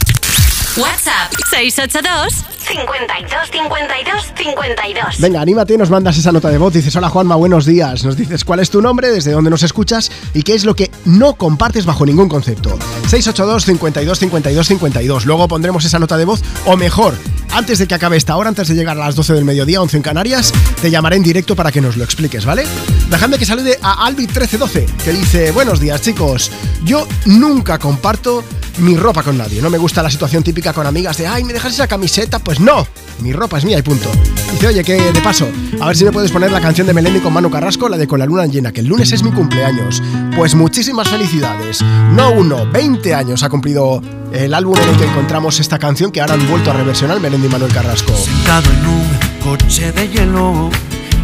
[0.78, 5.20] WhatsApp 682 52 52 52.
[5.20, 6.72] Venga, anímate, nos mandas esa nota de voz.
[6.72, 8.04] Dices, hola Juanma, buenos días.
[8.06, 10.92] Nos dices cuál es tu nombre, desde dónde nos escuchas y qué es lo que
[11.06, 12.78] no compartes bajo ningún concepto.
[13.08, 15.26] 682 52 52 52.
[15.26, 17.16] Luego pondremos esa nota de voz, o mejor,
[17.52, 19.98] antes de que acabe esta hora, antes de llegar a las 12 del mediodía, 11
[19.98, 22.66] en Canarias, te llamaré en directo para que nos lo expliques, ¿vale?
[23.10, 26.52] Dejadme que salude a Albi1312, que dice, buenos días chicos,
[26.84, 28.44] yo nunca comparto
[28.80, 29.62] mi ropa con nadie.
[29.62, 32.40] No me gusta la situación típica con amigas de, ay, ¿me dejas esa camiseta?
[32.40, 32.88] Pues no,
[33.20, 34.10] mi ropa es mía y punto.
[34.54, 35.48] Dice, oye, que de paso,
[35.80, 38.08] a ver si me puedes poner la canción de Melendi con Manu Carrasco, la de
[38.08, 40.02] Con la luna llena, que el lunes es mi cumpleaños.
[40.36, 41.82] Pues muchísimas felicidades.
[42.14, 44.02] No uno, 20 años ha cumplido
[44.32, 47.48] el álbum en el que encontramos esta canción que ahora han vuelto a reversionar Melendi
[47.48, 48.14] y Manuel Carrasco.
[48.16, 50.70] Sentado en un coche de hielo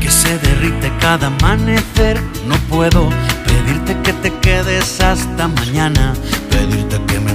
[0.02, 2.22] que se derrite cada amanecer.
[2.48, 3.10] No puedo
[3.48, 6.14] pedirte que te quedes hasta mañana,
[6.50, 7.35] pedirte que me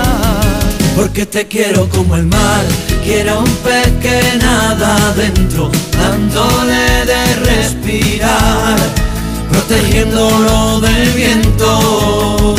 [1.01, 2.63] Porque te quiero como el mar,
[3.03, 8.77] quiero un pez que nada adentro, dándole de respirar,
[9.49, 12.55] protegiéndolo del viento.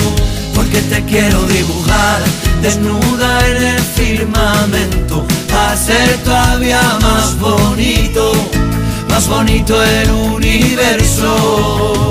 [0.57, 2.21] Porque te quiero dibujar
[2.61, 5.25] desnuda en el firmamento,
[5.71, 8.33] hacer todavía más bonito
[9.09, 12.11] más bonito el universo.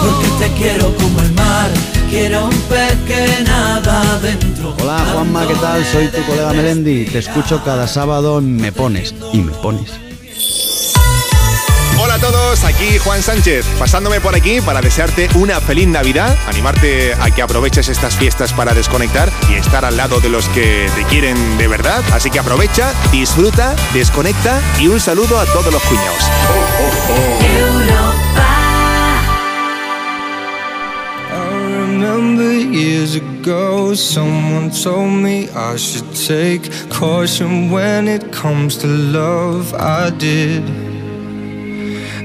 [0.00, 1.70] Porque te quiero como el mar,
[2.08, 4.74] quiero un pez que nada adentro.
[4.80, 5.84] Hola Juanma, ¿qué tal?
[5.84, 7.04] Soy tu colega Melendi.
[7.06, 9.14] Te escucho cada sábado en Me Pones.
[9.32, 9.90] Y me pones.
[12.02, 17.12] Hola a todos, aquí Juan Sánchez, pasándome por aquí para desearte una feliz Navidad, animarte
[17.12, 21.04] a que aproveches estas fiestas para desconectar y estar al lado de los que te
[21.04, 22.02] quieren de verdad.
[22.14, 26.24] Así que aprovecha, disfruta, desconecta y un saludo a todos los cuñados.
[32.00, 39.74] Remember years ago, someone told me I should take caution when it comes to love.
[39.74, 40.99] I did.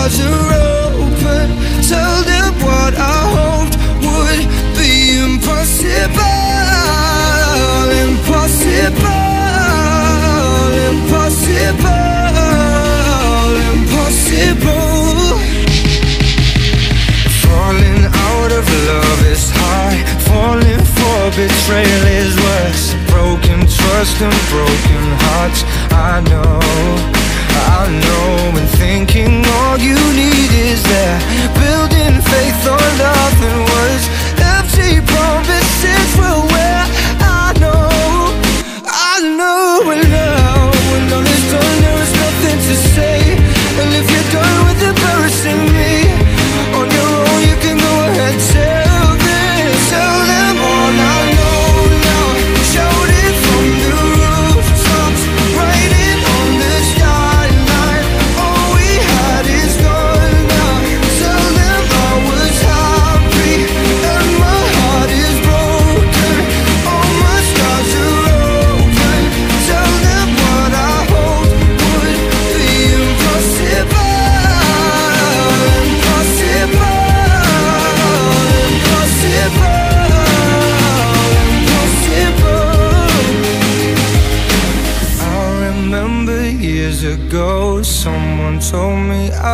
[0.00, 0.52] Scars are
[1.02, 1.48] open.
[1.88, 4.46] Tell them what I hoped would
[4.78, 6.20] be impossible.
[8.06, 9.10] Impossible.
[10.88, 11.90] Impossible.
[13.72, 15.38] Impossible.
[17.42, 20.00] Falling out of love is high.
[20.28, 22.94] Falling for betrayal is worse.
[23.10, 25.64] Broken trust and broken hearts.
[25.92, 27.19] I know,
[27.80, 28.60] I know.
[28.60, 31.18] And thinking all you need is there.
[31.56, 34.19] Building faith on nothing words.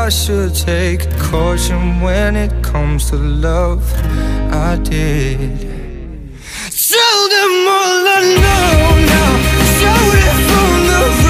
[0.06, 3.82] I should take caution when it comes to love.
[4.52, 5.40] I did.
[6.70, 9.32] Tell them all I know now.
[9.78, 11.25] Shout it from the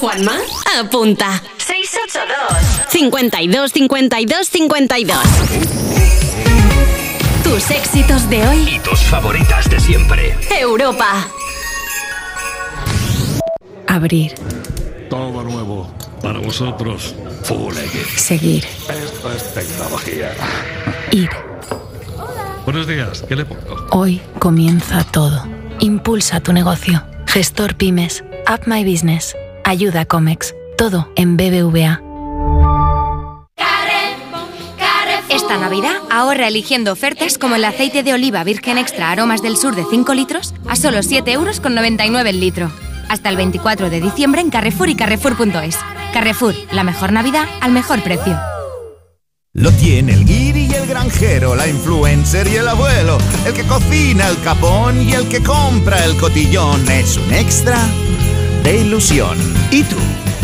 [0.00, 0.36] Juanma?
[0.78, 1.42] Apunta.
[1.58, 5.18] 682 52 52 52
[7.42, 8.68] Tus éxitos de hoy.
[8.76, 10.36] Y tus favoritas de siempre.
[10.60, 11.26] Europa.
[13.86, 14.34] Abrir,
[15.08, 15.90] Todo nuevo
[16.22, 17.14] para vosotros.
[17.44, 18.20] Full X.
[18.20, 18.64] seguir,
[19.02, 20.32] Esto es tecnología.
[21.12, 21.30] ir.
[22.64, 23.86] Buenos días, ¿qué le pongo?
[23.92, 25.46] Hoy comienza todo.
[25.80, 27.02] Impulsa tu negocio.
[27.26, 28.22] Gestor Pymes,
[28.52, 29.34] Up My Business,
[29.68, 32.00] Ayuda Comex, todo en BBVA.
[35.28, 39.76] Esta Navidad ahorra eligiendo ofertas como el aceite de oliva virgen extra aromas del sur
[39.76, 42.70] de 5 litros a solo 7 euros con 99 el litro.
[43.10, 45.76] Hasta el 24 de diciembre en Carrefour y Carrefour.es.
[46.14, 48.38] Carrefour, la mejor Navidad al mejor precio.
[49.52, 54.28] Lo tiene el guiri y el granjero, la influencer y el abuelo, el que cocina
[54.28, 56.88] el capón y el que compra el cotillón.
[56.88, 57.78] Es un extra
[58.62, 59.38] de ilusión.
[59.70, 59.96] ¿Y tú?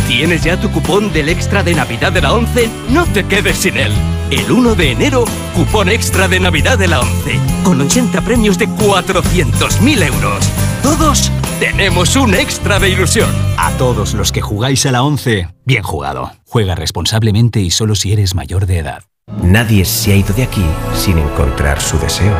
[0.06, 2.68] ¿Tienes ya tu cupón del extra de Navidad de la 11?
[2.90, 3.92] No te quedes sin él.
[4.30, 5.24] El 1 de enero,
[5.54, 10.50] cupón extra de Navidad de la 11, con 80 premios de 400.000 euros.
[10.82, 11.30] Todos
[11.60, 13.30] tenemos un extra de ilusión.
[13.56, 16.32] A todos los que jugáis a la 11, bien jugado.
[16.46, 19.04] Juega responsablemente y solo si eres mayor de edad.
[19.42, 20.64] Nadie se ha ido de aquí
[20.94, 22.34] sin encontrar su deseo.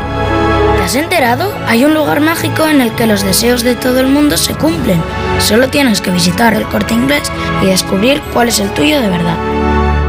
[0.85, 1.51] ¿Te has enterado?
[1.67, 5.03] Hay un lugar mágico en el que los deseos de todo el mundo se cumplen.
[5.41, 7.33] Solo tienes que visitar el corte inglés
[7.63, 9.35] y descubrir cuál es el tuyo de verdad.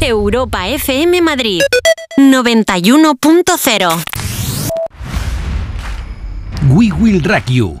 [0.00, 1.62] Europa FM Madrid
[2.18, 4.04] 91.0
[6.68, 7.80] We Will Rock You,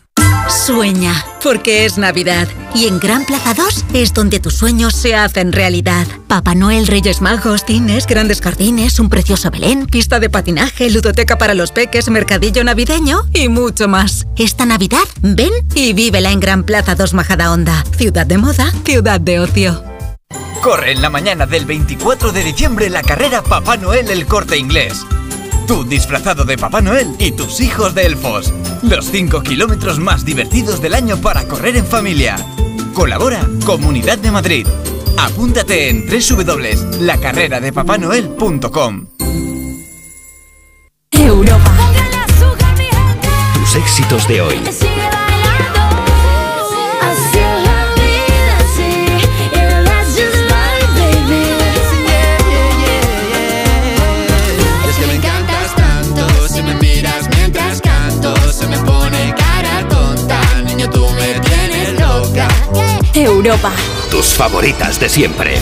[0.51, 2.47] Sueña, porque es Navidad.
[2.75, 6.05] Y en Gran Plaza 2 es donde tus sueños se hacen realidad.
[6.27, 11.53] Papá Noel, Reyes Magos, cines, grandes jardines, un precioso Belén, pista de patinaje, ludoteca para
[11.53, 14.27] los peques, mercadillo navideño y mucho más.
[14.37, 17.85] Esta Navidad, ven y vívela en Gran Plaza 2 Majadahonda.
[17.97, 19.83] Ciudad de moda, ciudad de ocio.
[20.61, 25.05] Corre en la mañana del 24 de diciembre la carrera Papá Noel el Corte Inglés.
[25.71, 28.53] Tú disfrazado de Papá Noel y tus hijos de elfos.
[28.81, 32.35] Los 5 kilómetros más divertidos del año para correr en familia.
[32.93, 34.67] Colabora Comunidad de Madrid.
[35.17, 39.05] Apúntate en www.lacarreradepapanoel.com.
[41.11, 41.71] Europa.
[43.53, 44.59] Tus éxitos de hoy.
[63.13, 63.71] Europa.
[64.09, 65.57] Tus favoritas de siempre.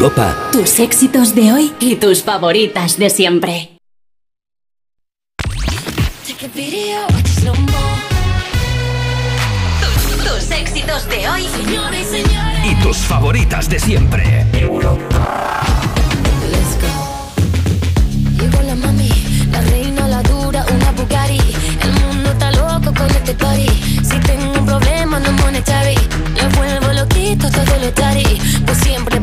[0.00, 3.70] Europa, Tus éxitos de hoy y tus favoritas de siempre.
[10.24, 12.66] Tus éxitos de hoy Señores y señores.
[12.66, 14.46] y tus favoritas de siempre.
[14.52, 14.80] Llegó
[18.62, 19.10] la mami,
[19.52, 21.38] la reina, la dura, una Bugatti.
[21.82, 23.68] El mundo está loco con este party.
[24.02, 25.94] Si tengo un problema, no monetary.
[26.36, 28.40] Le vuelvo loquito todo lo tari.
[28.64, 29.19] Pues siempre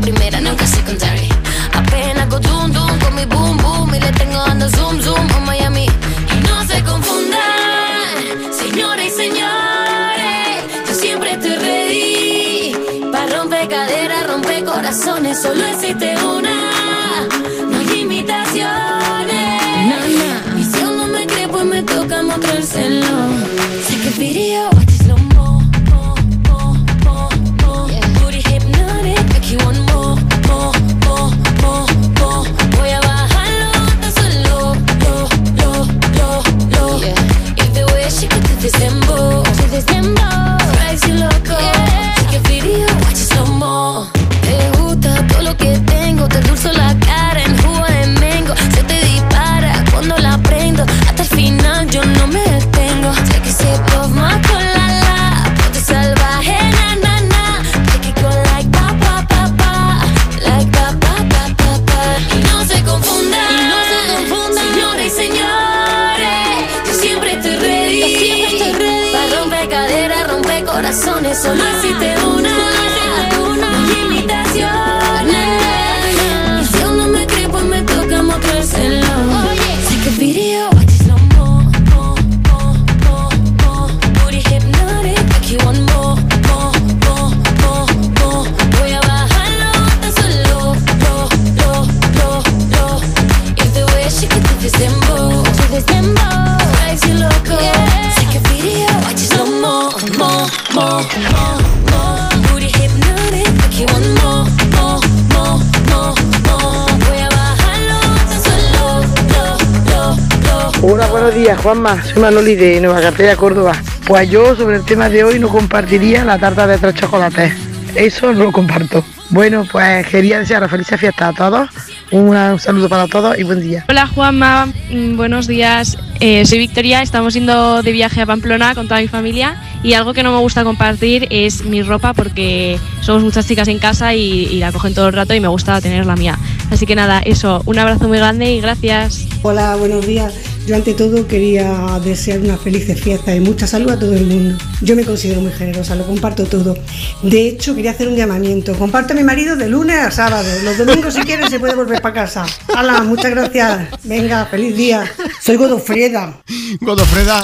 [111.48, 112.04] días, Juanma.
[112.04, 113.72] Soy Manoli de Nueva Cartella, Córdoba.
[114.06, 117.54] Pues yo sobre el tema de hoy no compartiría la tarta de tres chocolates.
[117.96, 119.04] Eso no lo comparto.
[119.30, 121.70] Bueno, pues quería desear felices fiestas a todos.
[122.12, 123.86] Una- un saludo para todos y buen día.
[123.90, 125.98] Hola Juanma, Mm, buenos días.
[126.20, 130.14] Eh, soy Victoria, estamos yendo de viaje a Pamplona con toda mi familia y algo
[130.14, 134.22] que no me gusta compartir es mi ropa porque somos muchas chicas en casa y,
[134.52, 136.38] y la cogen todo el rato y me gusta tener la mía.
[136.72, 139.26] Así que nada, eso, un abrazo muy grande y gracias.
[139.44, 140.34] Hola, buenos días.
[140.68, 144.58] Yo ante todo quería desear una feliz fiesta y mucha salud a todo el mundo.
[144.82, 146.76] Yo me considero muy generosa, lo comparto todo.
[147.24, 148.78] De hecho, quería hacer un llamamiento.
[148.78, 150.50] Comparto a mi marido de lunes a sábado.
[150.66, 152.46] Los domingos si quiere se puede volver para casa.
[152.76, 153.88] Hala, muchas gracias.
[154.04, 155.10] Venga, feliz día.
[155.42, 156.42] Soy Godofreda.
[156.82, 157.42] Godofreda,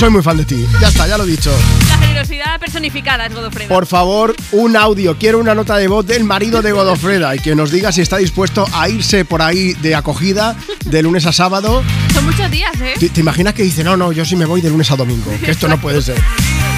[0.00, 0.66] soy muy fan de ti.
[0.80, 1.54] Ya está, ya lo he dicho.
[1.90, 3.68] La generosidad personificada es Godofredo.
[3.68, 5.18] Por favor, un audio.
[5.18, 8.16] Quiero una nota de voz del marido de Godofreda y que nos diga si está
[8.16, 10.56] dispuesto a irse por ahí de acogida
[10.86, 11.82] de lunes a sábado.
[12.14, 12.94] Son muchos días, ¿eh?
[12.98, 15.30] ¿Te, te imaginas que dice, no, no, yo sí me voy de lunes a domingo?
[15.44, 16.16] Que esto no puede ser.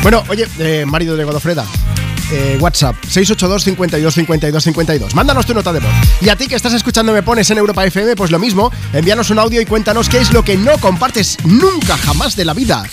[0.02, 1.64] Bueno, oye, eh, marido de Godofreda.
[2.32, 5.14] Eh, WhatsApp 682 52 52 52.
[5.14, 5.90] Mándanos tu nota de voz.
[6.20, 9.30] Y a ti que estás escuchando Me Pones en Europa FM, pues lo mismo, envíanos
[9.30, 12.84] un audio y cuéntanos qué es lo que no compartes nunca jamás de la vida.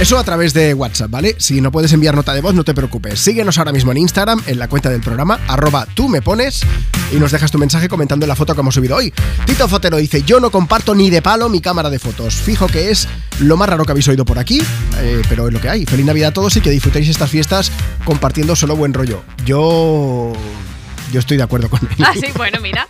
[0.00, 1.34] Eso a través de WhatsApp, ¿vale?
[1.38, 3.18] Si no puedes enviar nota de voz, no te preocupes.
[3.18, 6.62] Síguenos ahora mismo en Instagram, en la cuenta del programa, arroba tú me pones,
[7.10, 9.12] y nos dejas tu mensaje comentando la foto que hemos subido hoy.
[9.46, 12.34] Tito Fotero dice, yo no comparto ni de palo mi cámara de fotos.
[12.34, 13.08] Fijo que es
[13.40, 14.62] lo más raro que habéis oído por aquí,
[14.98, 15.86] eh, pero es lo que hay.
[15.86, 17.72] Feliz Navidad a todos y que disfrutéis estas fiestas
[18.04, 19.22] compartiendo solo buen rollo.
[19.44, 20.32] Yo...
[21.12, 21.88] Yo estoy de acuerdo con él.
[22.04, 22.86] Ah, sí, bueno, mira.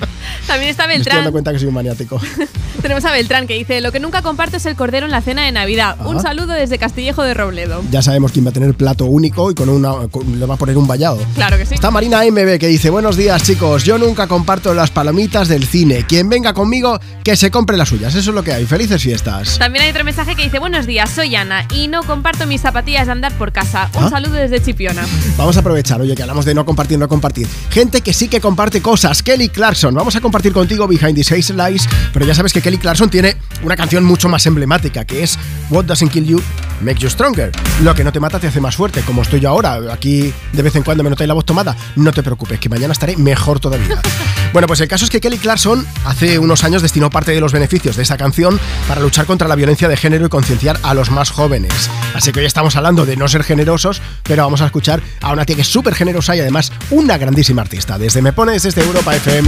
[0.46, 1.32] También está Me estoy dando Beltrán.
[1.32, 2.20] cuenta que soy un maniático.
[2.82, 5.44] Tenemos a Beltrán que dice: Lo que nunca comparto es el cordero en la cena
[5.44, 5.96] de Navidad.
[6.06, 7.82] Un saludo desde Castillejo de Robledo.
[7.90, 10.56] Ya sabemos quién va a tener plato único y con una con- le va a
[10.58, 11.18] poner un vallado.
[11.34, 11.74] Claro que sí.
[11.74, 16.04] Está Marina MB que dice, buenos días chicos, yo nunca comparto las palomitas del cine.
[16.08, 18.14] Quien venga conmigo, que se compre las suyas.
[18.14, 18.64] Eso es lo que hay.
[18.66, 19.58] Felices fiestas.
[19.58, 23.06] También hay otro mensaje que dice: Buenos días, soy Ana y no comparto mis zapatillas
[23.06, 23.90] de andar por casa.
[23.94, 24.10] Un ¿Ah?
[24.10, 25.04] saludo desde Chipiona.
[25.36, 27.46] Vamos a aprovechar, oye, que hablamos de no compartir, no compartir.
[27.70, 29.22] Gente que sí que comparte cosas.
[29.22, 29.94] Kelly Clarkson.
[29.94, 33.36] Vamos a compartir contigo Behind These Hazel Lies, pero ya sabes que Kelly Clarkson tiene
[33.62, 35.38] una canción mucho más emblemática, que es
[35.70, 36.42] What Doesn't Kill You
[36.80, 37.50] Makes You Stronger.
[37.82, 39.78] Lo que no te mata te hace más fuerte, como estoy yo ahora.
[39.92, 41.76] Aquí de vez en cuando me notáis la voz tomada.
[41.96, 44.00] No te preocupes, que mañana estaré mejor todavía.
[44.50, 47.52] Bueno, pues el caso es que Kelly Clarkson hace unos años destinó parte de los
[47.52, 48.58] beneficios de esta canción
[48.88, 51.90] para luchar contra la violencia de género y concienciar a los más jóvenes.
[52.14, 55.44] Así que hoy estamos hablando de no ser generosos, pero vamos a escuchar a una
[55.44, 57.97] tía que es súper generosa y además una grandísima artista.
[57.98, 59.46] Desde Me Pones, desde Europa FM,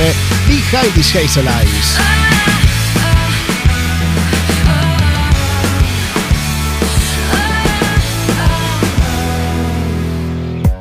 [0.49, 1.99] Behind These Hazel Eyes.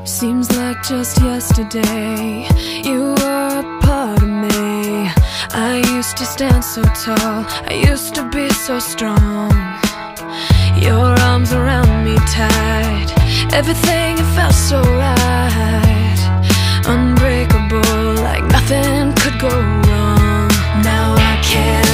[0.04, 2.48] Seems like just yesterday
[2.84, 5.12] you were a part of me.
[5.52, 9.52] I used to stand so tall, I used to be so strong.
[10.76, 13.14] Your arms around me tight,
[13.54, 16.09] everything felt so right.
[16.92, 20.48] Unbreakable, like nothing could go wrong.
[20.82, 21.89] Now I can't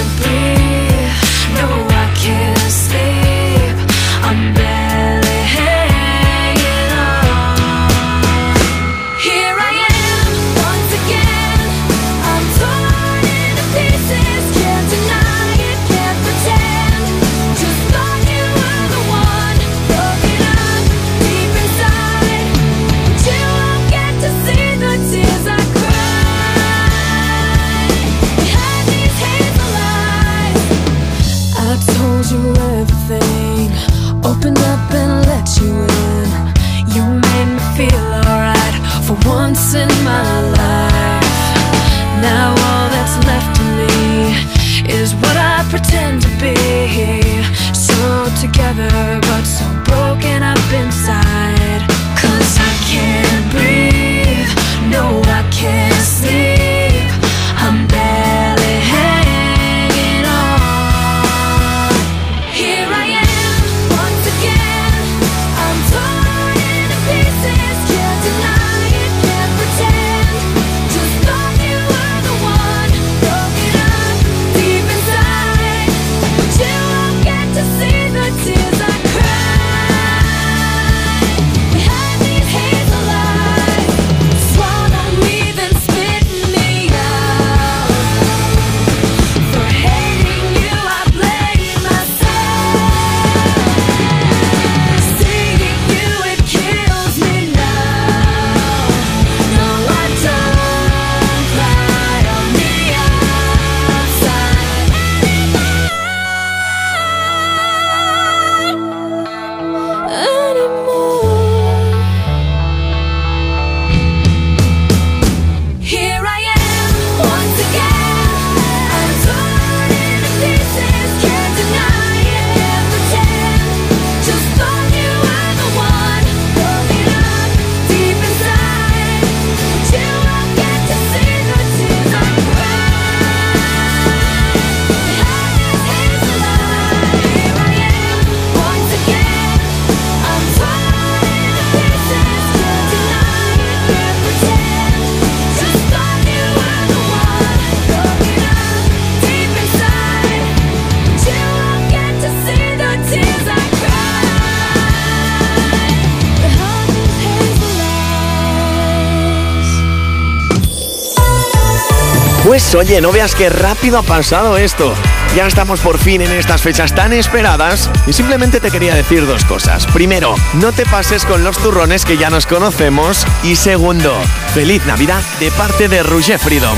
[162.56, 164.94] Pues oye, no veas qué rápido ha pasado esto.
[165.36, 169.44] Ya estamos por fin en estas fechas tan esperadas y simplemente te quería decir dos
[169.44, 169.86] cosas.
[169.88, 174.18] Primero, no te pases con los turrones que ya nos conocemos y segundo,
[174.54, 176.78] feliz Navidad de parte de Rouge Freedom.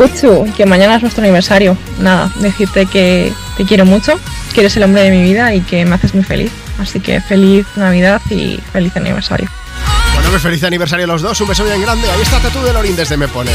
[0.00, 1.76] Kutsu, que mañana es nuestro aniversario.
[1.98, 4.18] Nada, decirte que te quiero mucho,
[4.54, 6.50] que eres el hombre de mi vida y que me haces muy feliz.
[6.78, 9.50] Así que feliz Navidad y feliz aniversario.
[10.14, 11.38] Bueno, pues feliz aniversario a los dos.
[11.42, 12.10] Un beso bien grande.
[12.10, 13.54] Ahí está Tatu de Lorín desde Me Pones.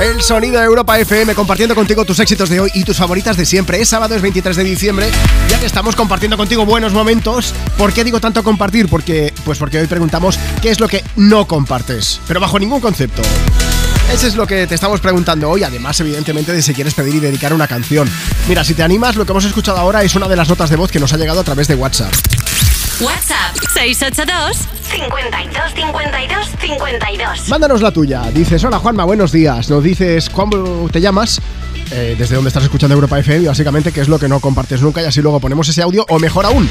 [0.00, 3.44] El sonido de Europa FM compartiendo contigo tus éxitos de hoy y tus favoritas de
[3.44, 3.82] siempre.
[3.82, 5.10] Es sábado, es 23 de diciembre,
[5.50, 7.52] ya que estamos compartiendo contigo buenos momentos.
[7.76, 8.88] ¿Por qué digo tanto compartir?
[8.88, 13.20] Porque, pues porque hoy preguntamos qué es lo que no compartes, pero bajo ningún concepto.
[14.12, 17.20] Eso es lo que te estamos preguntando hoy, además evidentemente de si quieres pedir y
[17.20, 18.08] dedicar una canción.
[18.48, 20.76] Mira, si te animas, lo que hemos escuchado ahora es una de las notas de
[20.76, 22.12] voz que nos ha llegado a través de WhatsApp.
[23.00, 24.56] WhatsApp 682
[24.90, 27.48] 52 52 52.
[27.48, 28.22] Mándanos la tuya.
[28.32, 29.68] Dices, hola Juanma, buenos días.
[29.68, 31.40] Nos dices cómo te llamas,
[31.90, 34.80] eh, desde dónde estás escuchando Europa FM y básicamente qué es lo que no compartes
[34.82, 36.68] nunca y así luego ponemos ese audio o mejor aún,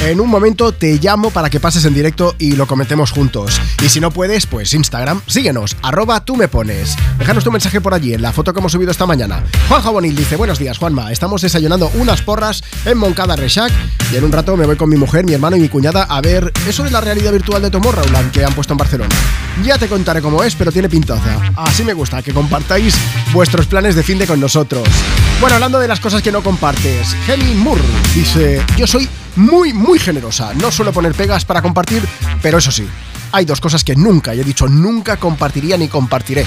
[0.00, 3.60] en un momento te llamo para que pases en directo y lo comentemos juntos.
[3.82, 6.96] Y si no puedes, pues Instagram, síguenos, arroba tú me pones.
[7.18, 9.44] Déjanos tu mensaje por allí en la foto que hemos subido esta mañana.
[9.68, 13.72] Juanjo Bonil dice, buenos días Juanma, estamos desayunando unas porras en Moncada Rechac
[14.12, 16.20] y en un rato me voy con mi mujer, mi hermano y mi cuñada a
[16.20, 19.14] ver eso de la realidad virtual de Tomorrowland que han puesto en Barcelona.
[19.64, 21.52] Ya te contaré cómo es, pero tiene pintaza.
[21.56, 22.94] Así me gusta, que compartáis
[23.32, 24.88] vuestros planes de fin de con nosotros.
[25.40, 27.82] Bueno, hablando de las cosas que no compartes, Hemi Moore
[28.14, 30.54] dice, yo soy muy, muy generosa.
[30.54, 32.02] No suelo poner pegas para compartir,
[32.42, 32.86] pero eso sí,
[33.32, 36.44] hay dos cosas que nunca, y he dicho nunca compartiría ni compartiré.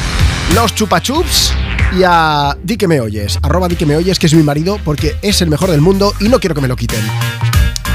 [0.54, 1.54] Los chupachups
[1.98, 4.80] y a Di que me oyes, arroba Di que me oyes, que es mi marido,
[4.84, 7.02] porque es el mejor del mundo y no quiero que me lo quiten.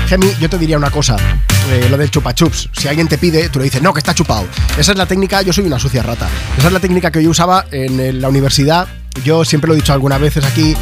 [0.09, 1.17] Gemi, yo te diría una cosa,
[1.71, 2.71] eh, lo del chupachups.
[2.73, 4.47] Si alguien te pide, tú le dices, no, que está chupado.
[4.79, 6.27] Esa es la técnica, yo soy una sucia rata.
[6.57, 8.89] Esa es la técnica que yo usaba en eh, la universidad.
[9.23, 10.75] Yo siempre lo he dicho algunas veces aquí,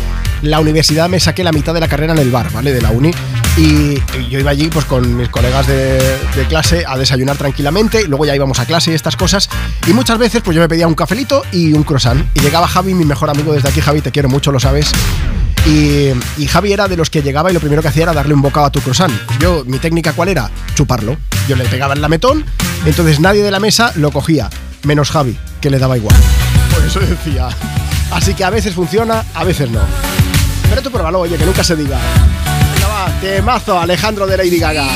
[0.43, 2.73] la universidad me saqué la mitad de la carrera en el bar, ¿vale?
[2.73, 3.11] De la uni.
[3.57, 3.95] Y,
[4.31, 8.61] yo iba allí pues con mis colegas de, clase a desayunar tranquilamente luego ya íbamos
[8.61, 9.49] a clase y estas cosas.
[9.89, 12.25] Y muchas veces pues yo me pedía un cafelito y un croissant.
[12.35, 14.93] Y llegaba Javi, mi mejor amigo desde aquí, Javi, te quiero mucho, lo sabes.
[15.67, 18.43] Y, Javi era de los que llegaba y lo primero que hacía era darle un
[18.43, 19.13] bocado a tu croissant.
[19.41, 20.51] Yo, mi técnica, ¿cuál era?
[20.75, 21.17] Chuparlo.
[21.49, 22.45] Yo le pegaba el lametón,
[22.85, 24.49] entonces nadie de la mesa lo cogía.
[24.85, 26.15] menos Javi, que le daba igual.
[26.73, 27.49] Por eso decía.
[28.13, 29.81] Así que a veces funciona, a veces no.
[30.69, 31.99] Pero tú pruébalo, oye, que nunca se diga.
[32.75, 34.87] Venga, va, temazo, Alejandro de Lady Gaga.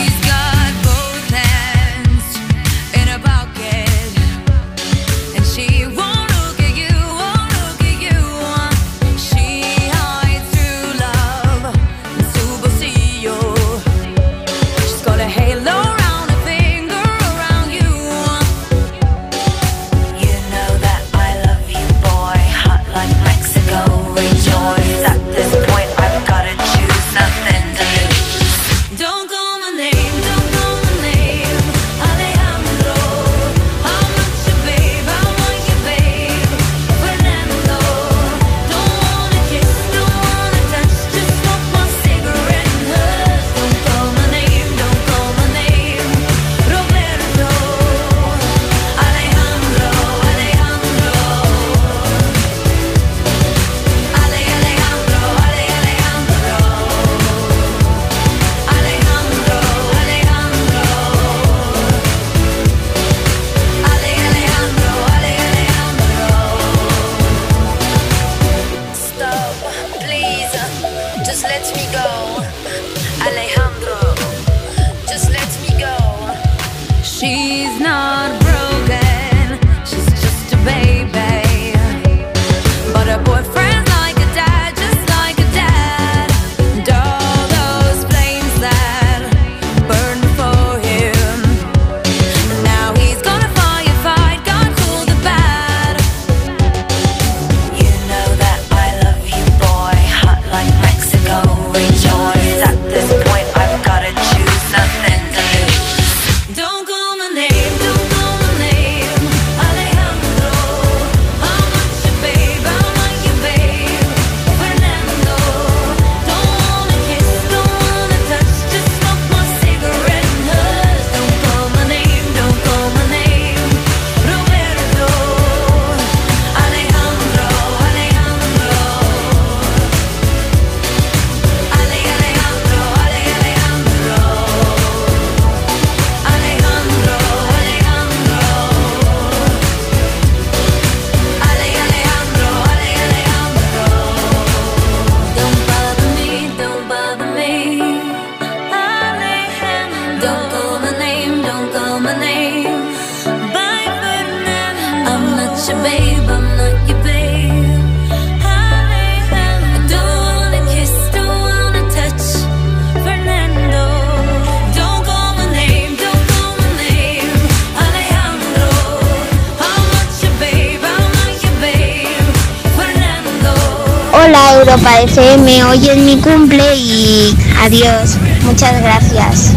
[174.80, 178.16] Europa FM, hoy es mi cumple y adiós.
[178.44, 179.52] Muchas gracias.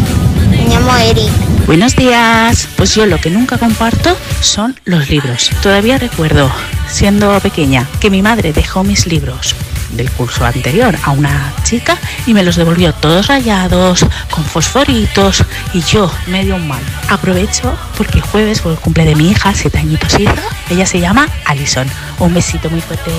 [0.50, 1.30] Me llamo Eric.
[1.66, 2.68] Buenos días.
[2.76, 5.50] Pues yo lo que nunca comparto son los libros.
[5.62, 6.50] Todavía recuerdo,
[6.90, 9.54] siendo pequeña, que mi madre dejó mis libros
[9.92, 11.96] del curso anterior a una chica
[12.26, 15.42] y me los devolvió todos rayados, con fosforitos
[15.72, 16.82] y yo medio un mal.
[17.08, 20.34] Aprovecho porque jueves fue el cumple de mi hija, siete añitos hizo.
[20.68, 21.86] Ella se llama Alison.
[22.18, 23.10] Un besito muy fuerte.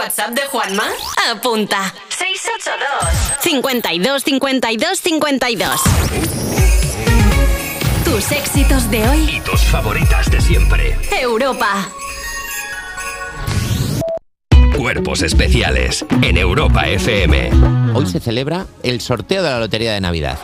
[0.00, 0.84] WhatsApp de Juanma?
[1.30, 1.92] Apunta.
[2.08, 5.80] 682 52 52 52
[8.02, 9.30] Tus éxitos de hoy.
[9.36, 10.96] Y tus favoritas de siempre.
[11.20, 11.86] Europa.
[14.74, 17.50] Cuerpos especiales en Europa FM.
[17.92, 20.38] Hoy se celebra el sorteo de la Lotería de Navidad.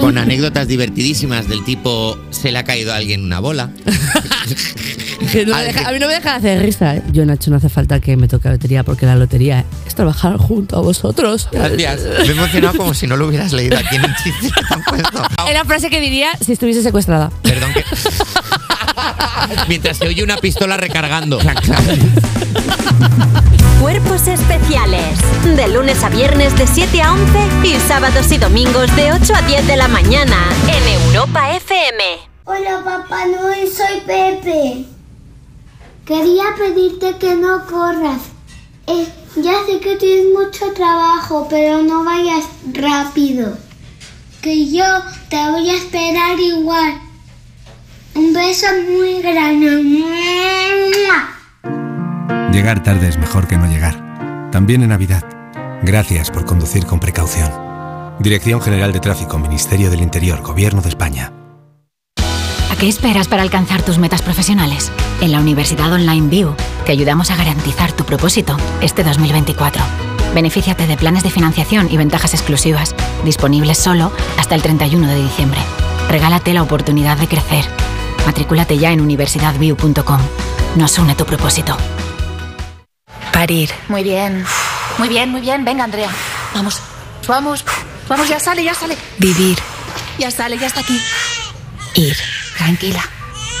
[0.00, 3.70] Con anécdotas divertidísimas del tipo se le ha caído a alguien una bola.
[5.32, 6.96] Que no me deja- a mí no me deja de hacer risa.
[6.96, 7.02] ¿eh?
[7.12, 10.36] Yo, Nacho, no hace falta que me toque la lotería porque la lotería es trabajar
[10.36, 11.48] junto a vosotros.
[11.50, 12.00] Gracias.
[12.02, 14.46] Me he emocionado como si no lo hubieras leído aquí en un chiste.
[15.48, 17.30] Es la frase que diría si estuviese secuestrada.
[17.42, 17.84] Perdón que...
[19.68, 21.38] Mientras se oye una pistola recargando.
[23.80, 25.18] Cuerpos especiales.
[25.56, 29.42] De lunes a viernes de 7 a 11 y sábados y domingos de 8 a
[29.42, 30.36] 10 de la mañana
[30.68, 32.33] en Europa FM.
[32.46, 34.84] Hola Papá Noel, soy Pepe.
[36.04, 38.20] Quería pedirte que no corras.
[38.86, 42.44] Eh, ya sé que tienes mucho trabajo, pero no vayas
[42.74, 43.56] rápido.
[44.42, 44.84] Que yo
[45.30, 47.00] te voy a esperar igual.
[48.14, 50.04] Un beso muy grande.
[52.52, 54.50] Llegar tarde es mejor que no llegar.
[54.50, 55.24] También en Navidad.
[55.82, 57.50] Gracias por conducir con precaución.
[58.20, 61.32] Dirección General de Tráfico, Ministerio del Interior, Gobierno de España.
[62.70, 64.90] ¿A qué esperas para alcanzar tus metas profesionales?
[65.20, 66.54] En la Universidad Online View
[66.84, 69.82] te ayudamos a garantizar tu propósito este 2024.
[70.34, 75.60] Benefíciate de planes de financiación y ventajas exclusivas, disponibles solo hasta el 31 de diciembre.
[76.08, 77.64] Regálate la oportunidad de crecer.
[78.26, 80.20] Matrículate ya en universidadview.com.
[80.76, 81.76] Nos une tu propósito.
[83.32, 83.70] Parir.
[83.88, 84.44] Muy bien.
[84.98, 85.64] Muy bien, muy bien.
[85.64, 86.10] Venga, Andrea.
[86.54, 86.80] Vamos.
[87.26, 87.64] Vamos.
[88.08, 88.96] Vamos, ya sale, ya sale.
[89.18, 89.58] Vivir.
[90.18, 91.00] Ya sale, ya está aquí.
[91.94, 92.16] Ir.
[92.56, 93.02] Tranquila.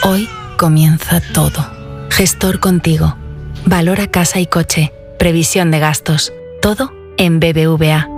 [0.02, 2.06] Hoy comienza todo.
[2.10, 3.16] Gestor contigo.
[3.66, 4.92] Valora casa y coche.
[5.18, 6.32] Previsión de gastos.
[6.60, 8.08] Todo en BBVA.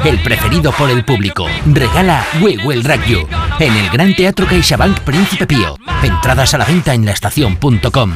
[0.04, 1.46] El preferido por el público.
[1.64, 3.26] Regala We Will Rock You
[3.60, 5.76] en el Gran Teatro CaixaBank Príncipe Pío.
[6.02, 8.12] Entradas a la venta en laestacion.com.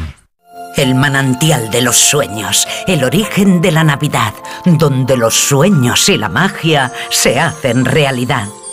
[0.76, 4.34] El manantial de los sueños, el origen de la Navidad,
[4.64, 8.48] donde los sueños y la magia se hacen realidad.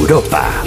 [0.00, 0.62] Europa.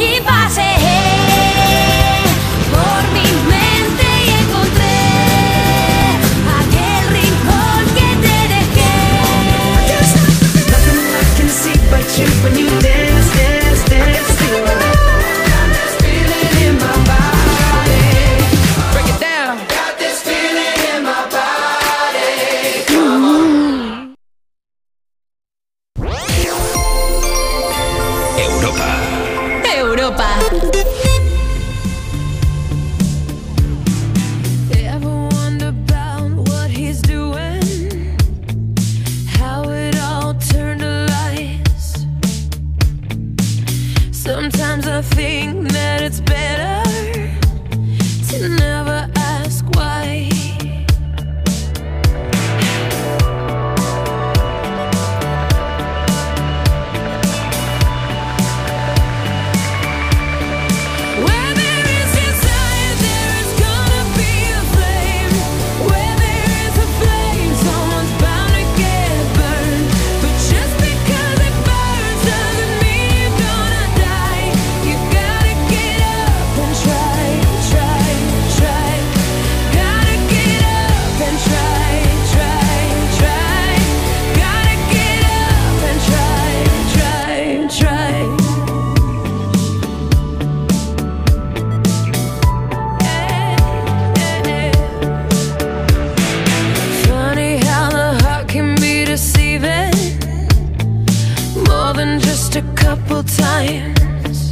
[103.21, 104.51] times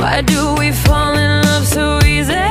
[0.00, 2.45] Why do we fall in love so easy?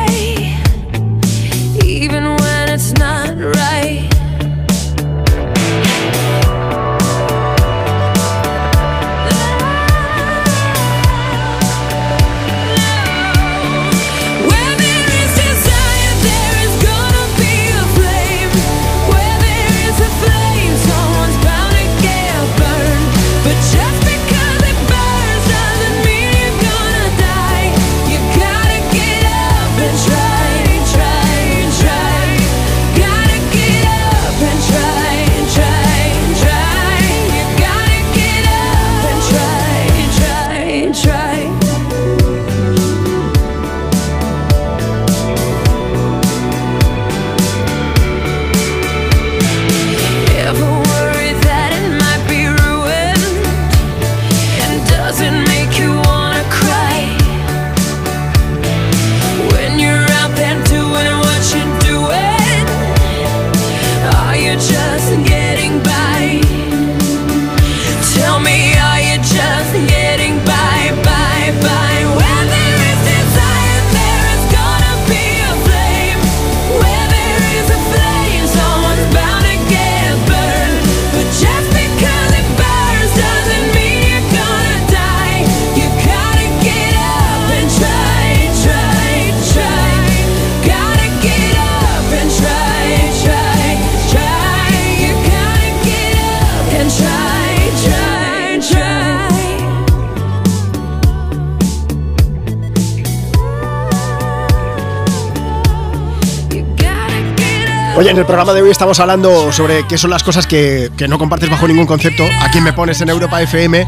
[107.97, 111.07] Oye, en el programa de hoy estamos hablando sobre qué son las cosas que, que
[111.07, 112.25] no compartes bajo ningún concepto.
[112.41, 113.87] A quién me pones en Europa FM.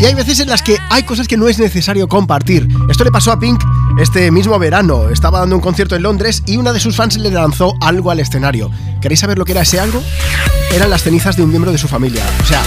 [0.00, 2.66] Y hay veces en las que hay cosas que no es necesario compartir.
[2.88, 3.62] Esto le pasó a Pink
[3.98, 5.10] este mismo verano.
[5.10, 8.20] Estaba dando un concierto en Londres y una de sus fans le lanzó algo al
[8.20, 8.70] escenario.
[9.02, 10.02] ¿Queréis saber lo que era ese algo?
[10.72, 12.22] Eran las cenizas de un miembro de su familia.
[12.42, 12.62] O sea,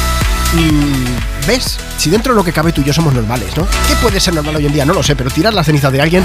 [0.53, 1.79] mm, ¿ves?
[1.97, 3.65] Si dentro de lo que cabe tú y yo somos normales, ¿no?
[3.87, 4.85] ¿Qué puede ser normal hoy en día?
[4.85, 6.23] No lo sé, pero tirar las cenizas de alguien,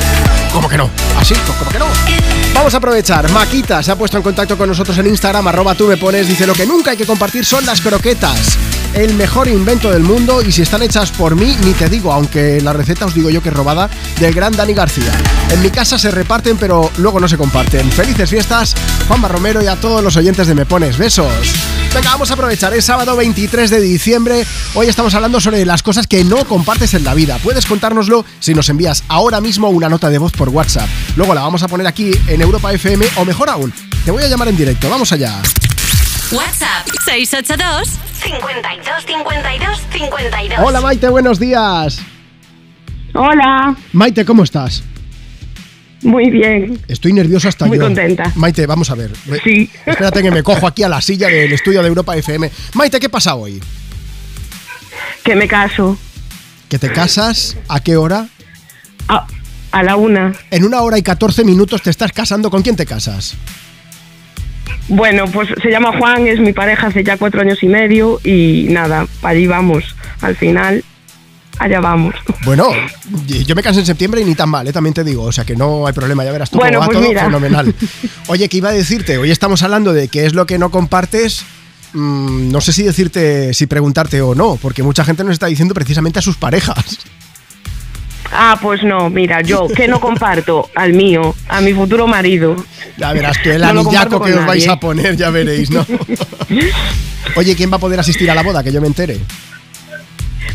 [0.53, 0.91] ¿cómo que no?
[1.19, 1.32] ¿Así?
[1.32, 2.30] Pues ¿Cómo que no?
[2.55, 3.31] Vamos a aprovechar.
[3.31, 5.89] Maquita se ha puesto en contacto con nosotros en Instagram, arroba tú
[6.28, 8.70] dice lo que nunca hay que compartir son las croquetas.
[8.95, 12.61] El mejor invento del mundo y si están hechas por mí, ni te digo, aunque
[12.61, 13.89] la receta os digo yo que es robada,
[14.19, 15.12] del gran Dani García.
[15.51, 17.91] En mi casa se reparten, pero luego no se comparten.
[17.93, 18.75] Felices fiestas,
[19.07, 20.99] Juanma Romero y a todos los oyentes de Me Pones.
[20.99, 21.55] Besos.
[21.95, 22.75] Venga, vamos a aprovechar.
[22.75, 24.45] Es sábado 23 de diciembre.
[24.75, 27.39] Hoy estamos hablando sobre las cosas que no compartes en la vida.
[27.43, 30.89] Puedes contárnoslo si nos envías ahora mismo una nota de voz por WhatsApp.
[31.17, 33.73] Luego la vamos a poner aquí en Europa FM o mejor aún,
[34.05, 34.91] te voy a llamar en directo.
[34.91, 35.41] Vamos allá.
[36.32, 37.89] WhatsApp 682
[38.23, 40.59] 52 52 52.
[40.65, 42.01] Hola Maite, buenos días.
[43.15, 43.74] Hola.
[43.93, 44.85] Maite, ¿cómo estás?
[46.02, 46.81] Muy bien.
[46.89, 47.85] Estoy nervioso hasta Muy yo.
[47.85, 48.32] contenta.
[48.36, 49.11] Maite, vamos a ver.
[49.43, 49.69] Sí.
[49.85, 52.51] Espérate que me cojo aquí a la silla del estudio de Europa FM.
[52.74, 53.61] Maite, ¿qué pasa hoy?
[55.24, 55.98] Que me caso.
[56.69, 57.57] ¿Que te casas?
[57.69, 58.28] ¿A qué hora?
[59.09, 59.27] A,
[59.73, 60.32] a la una.
[60.51, 62.51] En una hora y 14 minutos te estás casando.
[62.51, 63.35] ¿Con quién te casas?
[64.89, 68.67] Bueno, pues se llama Juan, es mi pareja hace ya cuatro años y medio y
[68.71, 69.95] nada, allí vamos.
[70.21, 70.85] Al final,
[71.59, 72.15] allá vamos.
[72.45, 72.69] Bueno,
[73.47, 74.73] yo me casé en septiembre y ni tan mal, ¿eh?
[74.73, 75.25] también te digo.
[75.25, 77.25] O sea que no hay problema, ya verás tú Bueno, cómo va pues todo mira.
[77.25, 77.75] fenomenal.
[78.29, 79.19] Oye, ¿qué iba a decirte?
[79.19, 81.45] Hoy estamos hablando de qué es lo que no compartes.
[81.93, 85.75] Mm, no sé si decirte, si preguntarte o no, porque mucha gente nos está diciendo
[85.75, 87.01] precisamente a sus parejas.
[88.32, 92.57] Ah, pues no, mira, yo que no comparto al mío, a mi futuro marido.
[92.97, 95.85] Ya verás tú el No anillaco que os vais a poner, ya veréis, ¿no?
[97.36, 98.62] Oye, ¿quién va a poder asistir a la boda?
[98.62, 99.19] Que yo me entere.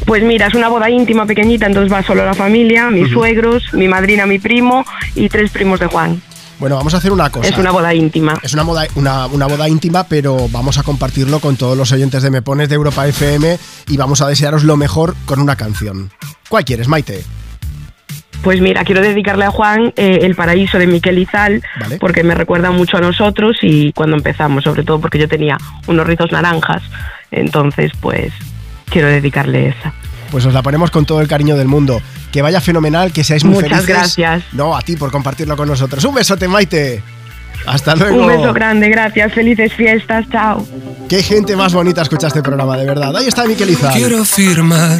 [0.06, 3.88] Pues mira, es una boda íntima pequeñita, entonces va solo la familia, mis suegros, mi
[3.88, 4.86] madrina, mi primo
[5.16, 6.22] y tres primos de Juan.
[6.60, 7.50] Bueno, vamos a hacer una cosa.
[7.50, 8.40] Es una boda íntima.
[8.42, 12.24] Es una boda, una, una boda íntima, pero vamos a compartirlo con todos los oyentes
[12.24, 13.58] de Me Pones de Europa FM
[13.88, 16.12] y vamos a desearos lo mejor con una canción.
[16.48, 17.24] ¿Cuál quieres, Maite?
[18.46, 21.98] Pues mira, quiero dedicarle a Juan eh, El Paraíso de Miquel Izal, Vale.
[21.98, 25.58] porque me recuerda mucho a nosotros y cuando empezamos, sobre todo porque yo tenía
[25.88, 26.84] unos rizos naranjas,
[27.32, 28.32] entonces pues
[28.92, 29.94] quiero dedicarle esa.
[30.30, 32.00] Pues os la ponemos con todo el cariño del mundo.
[32.32, 33.88] Que vaya fenomenal, que seáis muy Muchas felices.
[33.96, 34.44] gracias.
[34.54, 36.04] No, a ti por compartirlo con nosotros.
[36.06, 37.02] Un besote, Maite.
[37.66, 38.22] Hasta luego.
[38.22, 40.68] Un beso grande, gracias, felices fiestas, chao.
[41.10, 43.18] Qué gente más bonita escucha este programa, de verdad.
[43.18, 43.92] Ahí está Miquel Izal.
[43.94, 45.00] Quiero firmar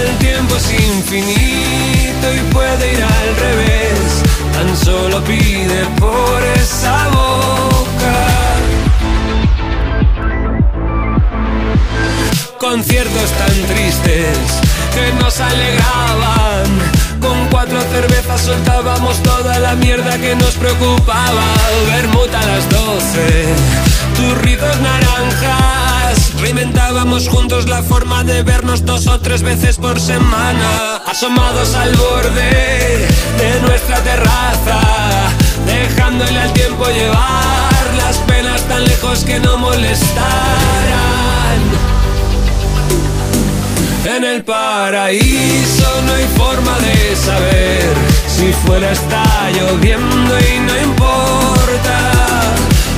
[0.00, 4.22] El tiempo es infinito y puede ir al revés.
[4.52, 7.56] Tan solo pide por esa boca.
[12.58, 14.38] Conciertos tan tristes
[14.94, 16.66] que nos alegraban.
[17.20, 21.44] Con cuatro cervezas soltábamos toda la mierda que nos preocupaba.
[21.88, 23.54] Bermuda a las doce,
[24.16, 25.85] turritos naranjas.
[26.40, 30.96] Reinventábamos juntos la forma de vernos dos o tres veces por semana.
[31.06, 33.08] Asomados al borde
[33.38, 34.80] de nuestra terraza,
[35.66, 40.16] dejándole al tiempo llevar las penas tan lejos que no molestaran.
[44.04, 47.94] En el paraíso no hay forma de saber
[48.28, 52.15] si fuera está lloviendo y no importa.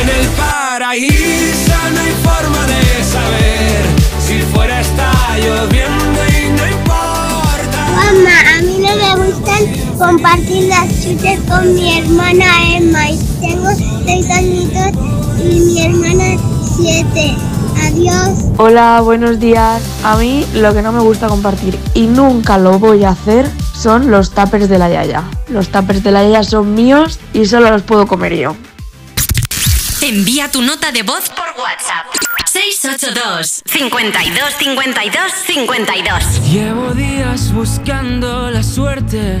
[0.00, 3.84] En el paraíso no hay forma de saber
[4.26, 7.86] si fuera está lloviendo y no importa.
[7.94, 12.46] Mamá, a mí no me gustan compartir las chuches con mi hermana
[12.76, 13.10] Emma.
[13.10, 13.68] Y tengo
[14.04, 14.92] seis añitos
[15.38, 16.36] y mi hermana
[16.76, 17.36] siete.
[17.84, 18.46] Adiós.
[18.58, 19.82] Hola, buenos días.
[20.04, 24.10] A mí lo que no me gusta compartir y nunca lo voy a hacer son
[24.10, 25.22] los tuppers de la Yaya.
[25.48, 28.54] Los tuppers de la Yaya son míos y solo los puedo comer yo.
[30.04, 32.06] Envía tu nota de voz por WhatsApp.
[32.50, 39.40] 682 52 52 52 Llevo días buscando la suerte,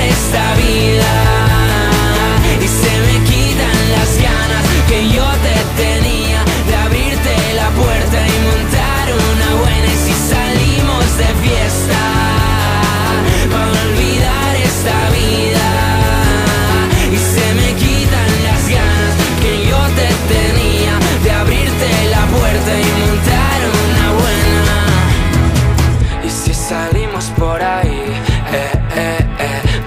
[2.61, 8.37] Y se me quitan las ganas que yo te tenía de abrirte la puerta y
[8.47, 9.87] montar una buena.
[9.87, 11.60] Y si salimos de fiesta,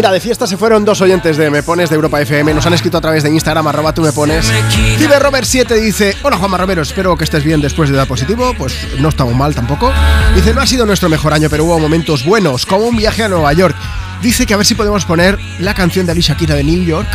[0.00, 2.54] Mira, de fiesta se fueron dos oyentes de Me Pones de Europa FM.
[2.54, 4.50] Nos han escrito a través de Instagram, arroba tú me pones.
[5.20, 8.54] Robert 7 dice: Hola Juanma Romero, espero que estés bien después de dar positivo.
[8.56, 9.92] Pues no estamos mal tampoco.
[10.34, 13.28] Dice: No ha sido nuestro mejor año, pero hubo momentos buenos, como un viaje a
[13.28, 13.76] Nueva York.
[14.22, 17.06] Dice que a ver si podemos poner la canción de Alicia Keys de New York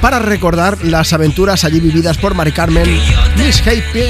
[0.00, 2.84] para recordar las aventuras allí vividas por Mari Carmen,
[3.36, 4.04] Miss Happy,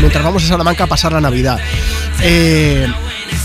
[0.00, 1.58] mientras vamos a Salamanca a pasar la Navidad.
[2.22, 2.90] Eh,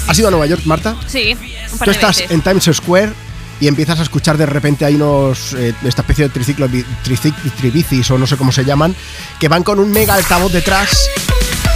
[0.08, 0.96] ¿Has ido a Nueva York, Marta?
[1.06, 1.36] Sí,
[1.74, 2.32] un par Tú de estás veces.
[2.32, 3.28] en Times Square
[3.60, 6.68] y empiezas a escuchar de repente hay unos eh, esta especie de triciclo
[7.04, 8.96] tricic, tribicis o no sé cómo se llaman
[9.40, 11.10] que van con un mega altavoz detrás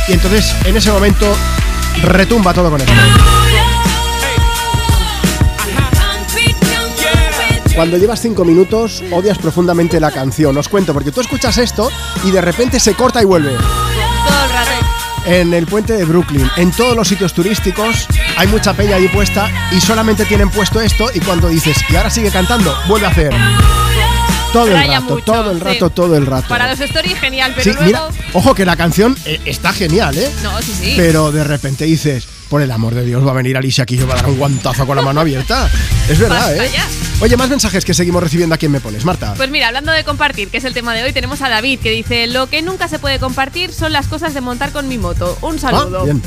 [0.07, 1.35] y entonces en ese momento
[2.01, 2.93] retumba todo con esto.
[7.76, 10.55] Cuando llevas cinco minutos odias profundamente la canción.
[10.57, 11.89] Os cuento porque tú escuchas esto
[12.23, 13.55] y de repente se corta y vuelve.
[13.55, 14.72] Todo el rato.
[15.26, 18.07] En el puente de Brooklyn, en todos los sitios turísticos,
[18.38, 22.10] hay mucha peña ahí puesta y solamente tienen puesto esto y cuando dices, y ahora
[22.10, 23.34] sigue cantando, vuelve a hacer.
[24.51, 26.47] Todo el rato, mucho, todo el rato, todo el rato.
[26.47, 27.85] Para los stories genial, pero Sí, luego...
[27.85, 30.31] mira, ojo que la canción eh, está genial, ¿eh?
[30.43, 30.93] No, sí, sí.
[30.95, 34.03] Pero de repente dices, por el amor de Dios, va a venir Alicia aquí y
[34.03, 35.68] va a dar un guantazo con la mano abierta.
[36.07, 36.72] Es verdad, Basta ¿eh?
[36.72, 36.85] ya.
[37.22, 39.34] Oye, más mensajes que seguimos recibiendo a quién me pones, Marta.
[39.35, 41.89] Pues mira, hablando de compartir, que es el tema de hoy, tenemos a David que
[41.89, 45.35] dice, lo que nunca se puede compartir son las cosas de montar con mi moto.
[45.41, 46.01] Un saludo.
[46.01, 46.22] Ah, bien.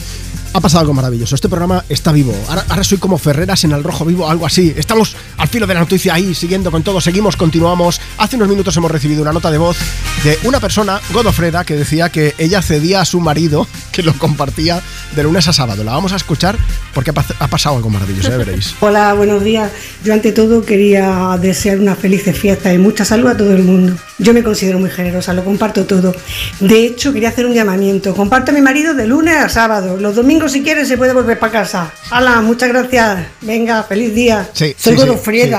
[0.52, 1.34] Ha pasado algo maravilloso.
[1.34, 2.34] Este programa está vivo.
[2.48, 4.72] Ahora, ahora soy como Ferreras en el rojo vivo, algo así.
[4.74, 6.98] Estamos al filo de la noticia ahí, siguiendo con todo.
[7.02, 8.00] Seguimos, continuamos.
[8.16, 9.76] Hace unos minutos hemos recibido una nota de voz
[10.24, 14.80] de una persona, Godofreda, que decía que ella cedía a su marido, que lo compartía
[15.14, 15.84] de lunes a sábado.
[15.84, 16.56] La vamos a escuchar
[16.94, 18.74] porque ha, pas- ha pasado algo maravilloso, ya veréis.
[18.80, 19.70] Hola, buenos días.
[20.04, 23.94] Yo ante todo quería desear una feliz fiesta y mucha salud a todo el mundo.
[24.18, 26.14] Yo me considero muy generosa, lo comparto todo.
[26.60, 28.14] De hecho, quería hacer un llamamiento.
[28.14, 29.98] Comparto a mi marido de lunes a sábado.
[29.98, 31.92] Los domingos, si quiere, se puede volver para casa.
[32.10, 33.26] Hala, muchas gracias.
[33.40, 34.48] Venga, feliz día.
[34.52, 35.50] Sí, Soy sí, sí.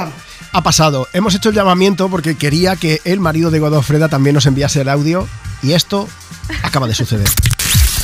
[0.54, 1.08] Ha pasado.
[1.14, 4.90] Hemos hecho el llamamiento porque quería que el marido de Godofreda también nos enviase el
[4.90, 5.28] audio
[5.62, 6.08] y esto
[6.64, 7.28] acaba de suceder.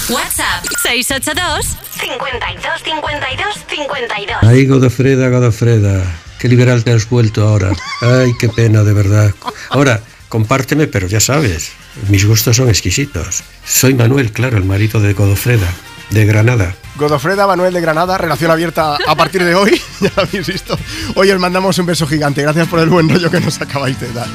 [0.10, 4.38] WhatsApp 682 52 52 52.
[4.42, 6.04] Ay, Godofreda, Godofreda,
[6.40, 7.72] qué liberal te has vuelto ahora.
[8.02, 9.34] Ay, qué pena, de verdad.
[9.70, 11.72] Ahora, compárteme, pero ya sabes,
[12.10, 13.44] mis gustos son exquisitos.
[13.66, 15.72] Soy Manuel, claro, el marido de Godofreda,
[16.10, 16.76] de Granada.
[16.96, 20.78] Godofreda Manuel de Granada, relación abierta a partir de hoy, ya lo habéis visto.
[21.16, 24.12] Hoy os mandamos un beso gigante, gracias por el buen rollo que nos acabáis de
[24.14, 24.28] dar.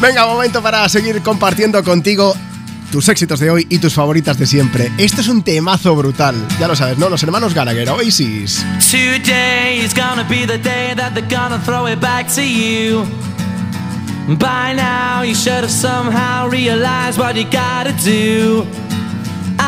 [0.00, 2.34] Venga, momento para seguir compartiendo contigo
[2.90, 4.90] tus éxitos de hoy y tus favoritas de siempre.
[4.98, 7.08] Este es un temazo brutal, ya lo sabes, ¿no?
[7.08, 8.64] Los hermanos Gallagher, Oasis.
[8.90, 13.04] Today is gonna be the day that they're gonna throw it back to you.
[14.38, 18.64] By now, you should have somehow realized what you gotta do.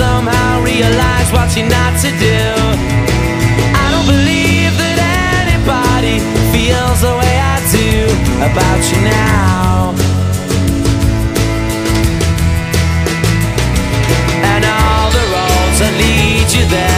[0.00, 2.40] Somehow realized what you're not to do.
[3.82, 4.98] I don't believe that
[5.44, 6.16] anybody
[6.54, 7.90] feels the way I do
[8.48, 9.92] about you now.
[14.52, 16.89] And all the roads that lead you there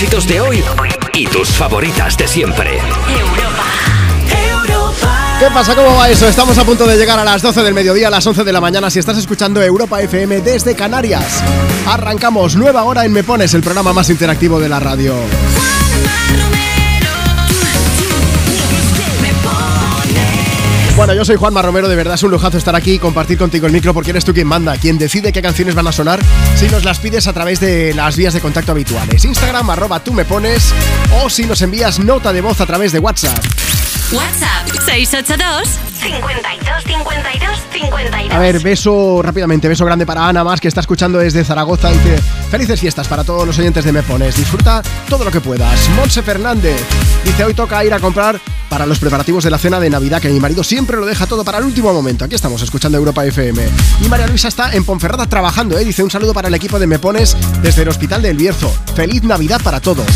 [0.00, 0.62] éxitos de hoy
[1.12, 2.78] y tus favoritas de siempre.
[5.40, 5.74] ¿Qué pasa?
[5.74, 6.28] ¿Cómo va eso?
[6.28, 8.60] Estamos a punto de llegar a las 12 del mediodía, a las 11 de la
[8.60, 11.42] mañana, si estás escuchando Europa FM desde Canarias.
[11.84, 15.16] Arrancamos nueva hora en Me Pones, el programa más interactivo de la radio.
[20.98, 23.68] Bueno, yo soy Juanma Romero, de verdad es un lujazo estar aquí y compartir contigo
[23.68, 26.18] el micro porque eres tú quien manda, quien decide qué canciones van a sonar
[26.56, 29.24] si nos las pides a través de las vías de contacto habituales.
[29.24, 30.74] Instagram, arroba tú me pones,
[31.22, 33.38] o si nos envías nota de voz a través de WhatsApp.
[34.10, 35.68] WhatsApp 682
[36.00, 38.32] 52 52 52.
[38.34, 41.90] A ver, beso rápidamente, beso grande para Ana más que está escuchando desde Zaragoza.
[41.90, 42.20] Dice,
[42.50, 44.36] felices fiestas para todos los oyentes de Me Pones.
[44.36, 45.88] Disfruta todo lo que puedas.
[45.90, 46.82] Monse Fernández
[47.24, 50.28] dice, hoy toca ir a comprar para los preparativos de la cena de Navidad, que
[50.28, 52.24] mi marido siempre lo deja todo para el último momento.
[52.24, 53.62] Aquí estamos escuchando Europa FM.
[54.04, 55.84] Y María Luisa está en Ponferrada trabajando, ¿eh?
[55.84, 58.72] Dice, un saludo para el equipo de Me Pones desde el Hospital del Bierzo.
[58.94, 60.06] Feliz Navidad para todos.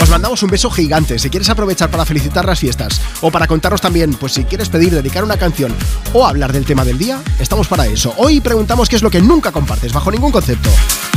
[0.00, 1.18] Os mandamos un beso gigante.
[1.18, 4.92] Si quieres aprovechar para felicitar las fiestas o para contaros también, pues si quieres pedir,
[4.92, 5.74] dedicar una canción
[6.12, 8.12] o hablar del tema del día, estamos para eso.
[8.16, 10.70] Hoy preguntamos qué es lo que nunca compartes, bajo ningún concepto.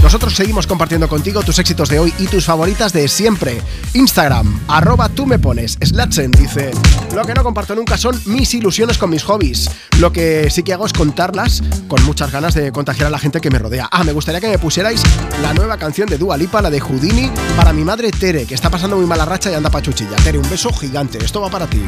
[0.03, 3.59] Nosotros seguimos compartiendo contigo tus éxitos de hoy y tus favoritas de siempre.
[3.93, 5.77] Instagram, arroba tú me pones.
[5.81, 6.71] Slatsen dice,
[7.13, 9.69] lo que no comparto nunca son mis ilusiones con mis hobbies.
[9.99, 13.39] Lo que sí que hago es contarlas con muchas ganas de contagiar a la gente
[13.41, 13.87] que me rodea.
[13.91, 15.01] Ah, me gustaría que me pusierais
[15.41, 18.69] la nueva canción de Dua Lipa, la de Houdini, para mi madre Tere, que está
[18.69, 20.15] pasando muy mala racha y anda pachuchilla.
[20.17, 21.17] Tere, un beso gigante.
[21.23, 21.81] Esto va para ti.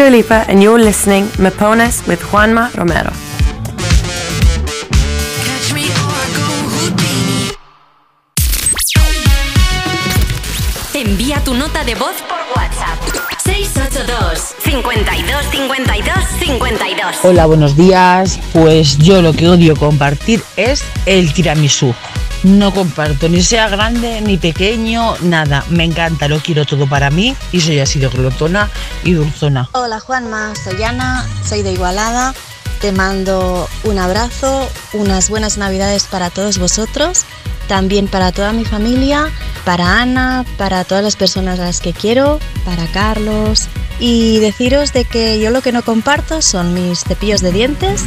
[0.00, 3.10] Dua Lipa, and you're listening Me Pones with Juanma Romero.
[10.94, 12.98] Envía tu nota de voz por WhatsApp.
[13.44, 16.14] 682 52 52
[16.46, 17.16] 52.
[17.22, 18.40] Hola, buenos días.
[18.54, 21.94] Pues yo lo que odio compartir es el tiramisú.
[22.42, 25.62] No comparto, ni sea grande ni pequeño, nada.
[25.68, 28.70] Me encanta, lo quiero todo para mí y soy así de glotona
[29.04, 29.68] y dulzona.
[29.72, 32.34] Hola Juanma, soy Ana, soy de Igualada.
[32.80, 37.24] Te mando un abrazo, unas buenas navidades para todos vosotros,
[37.68, 39.28] también para toda mi familia,
[39.64, 43.68] para Ana, para todas las personas a las que quiero, para Carlos.
[43.98, 48.06] Y deciros de que yo lo que no comparto son mis cepillos de dientes,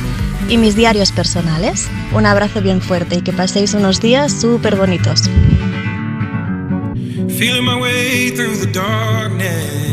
[0.49, 1.87] y mis diarios personales.
[2.13, 5.23] Un abrazo bien fuerte y que paséis unos días súper bonitos.
[7.37, 9.92] Feeling my way through the darkness,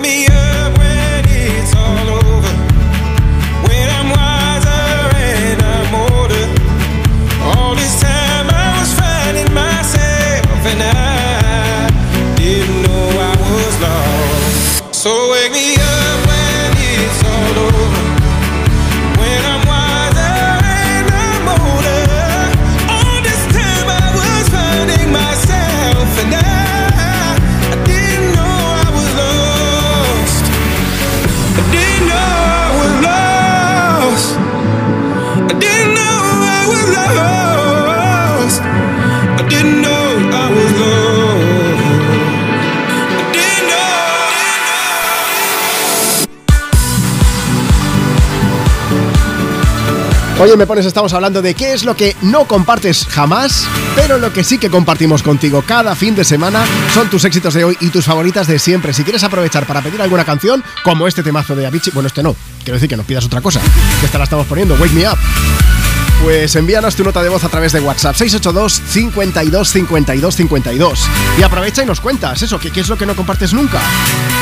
[50.41, 54.33] Oye, me pones, estamos hablando de qué es lo que no compartes jamás, pero lo
[54.33, 56.65] que sí que compartimos contigo cada fin de semana
[56.95, 58.91] son tus éxitos de hoy y tus favoritas de siempre.
[58.91, 62.35] Si quieres aprovechar para pedir alguna canción, como este temazo de Avicii, bueno, este no,
[62.63, 63.61] quiero decir que nos pidas otra cosa,
[63.99, 65.19] que esta la estamos poniendo, Wake Me Up.
[66.23, 71.09] Pues envíanos tu nota de voz a través de WhatsApp 682 52 52 52
[71.39, 73.79] y aprovecha y nos cuentas eso, que qué es lo que no compartes nunca.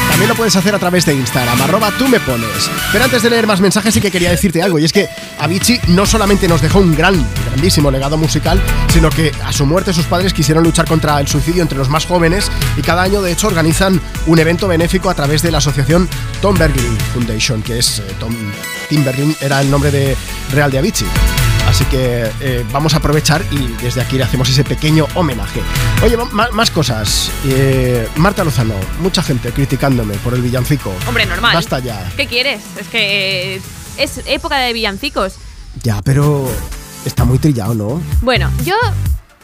[0.09, 2.69] También lo puedes hacer a través de Instagram, arroba tú me pones.
[2.91, 5.07] Pero antes de leer más mensajes sí que quería decirte algo, y es que
[5.39, 8.61] Avicii no solamente nos dejó un gran, grandísimo legado musical,
[8.91, 12.05] sino que a su muerte sus padres quisieron luchar contra el suicidio entre los más
[12.05, 16.07] jóvenes y cada año de hecho organizan un evento benéfico a través de la asociación
[16.41, 18.35] Tom Bergling Foundation, que es eh, Tom
[18.89, 20.15] Tim Bergling era el nombre de
[20.51, 21.07] real de Avicii.
[21.67, 25.61] Así que eh, vamos a aprovechar y desde aquí le hacemos ese pequeño homenaje.
[26.03, 27.29] Oye, más cosas.
[27.45, 30.91] Eh, Marta Lozano, mucha gente criticándome por el villancico.
[31.07, 31.53] Hombre, normal.
[31.53, 32.11] Basta ya.
[32.17, 32.61] ¿Qué quieres?
[32.79, 33.61] Es que
[33.99, 35.35] es época de villancicos.
[35.83, 36.47] Ya, pero
[37.05, 38.01] está muy trillado, ¿no?
[38.21, 38.75] Bueno, yo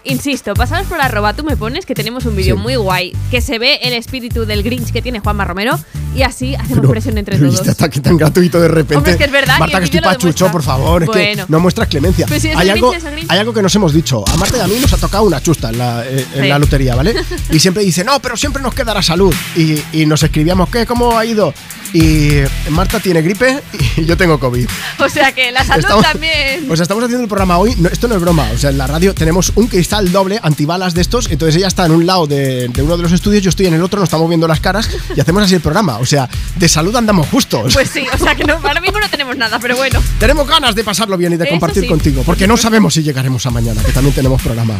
[0.05, 2.61] insisto, pasaros por arroba tú me pones que tenemos un vídeo Sí.
[2.61, 5.77] muy guay, que se ve el espíritu del Grinch que tiene Juanma Romero
[6.15, 7.67] y así hacemos Pero- presión entre pero todos.
[7.67, 8.95] ataque tan gratuito de repente.
[8.97, 11.03] Hombre, es que es verdad, Marta, que estoy pachucho, por favor.
[11.03, 11.45] Es Bueno.
[11.45, 12.27] que no muestras clemencia.
[12.27, 13.25] Si es hay, algo, es Grinch.
[13.29, 14.23] hay algo que nos hemos dicho.
[14.27, 16.47] A Marta y a mí nos ha tocado una chusta en la, eh, en Sí.
[16.49, 17.13] la lotería, ¿vale?
[17.51, 19.33] Y siempre dice, no, pero siempre nos quedará salud.
[19.55, 20.85] Y, y nos escribíamos, ¿qué?
[20.85, 21.53] ¿Cómo ha ido?
[21.93, 22.41] Y
[22.71, 23.61] Marta tiene gripe
[23.95, 24.67] y yo tengo COVID.
[24.99, 26.65] O sea que la salud Estamos- también.
[26.69, 27.73] O sea, estamos haciendo el programa hoy.
[27.77, 28.49] no, esto no es broma.
[28.53, 31.29] O sea, en la radio tenemos un cristal doble antibalas de estos.
[31.29, 33.73] Entonces ella está en un lado de, de uno de los estudios, yo estoy en
[33.73, 35.97] el otro, nos estamos viendo las caras y hacemos así el programa.
[35.97, 37.73] O sea, de salud andamos justos.
[37.73, 40.01] Pues sí, o sea que no, ahora mismo no tenemos nada, pero bueno.
[40.19, 41.89] Tenemos ganas de pasarlo bien y de Eso compartir sí.
[41.89, 44.73] contigo, porque no sabemos si llegaremos a mañana, que también tenemos programa.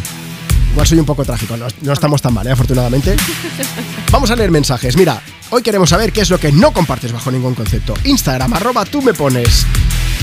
[0.72, 2.50] Igual soy un poco trágico, no, no estamos tan mal, ¿eh?
[2.50, 3.16] afortunadamente.
[4.10, 4.96] Vamos a leer mensajes.
[4.96, 7.94] Mira, hoy queremos saber qué es lo que no compartes bajo ningún concepto.
[8.04, 9.64] Instagram, arroba tú me pones.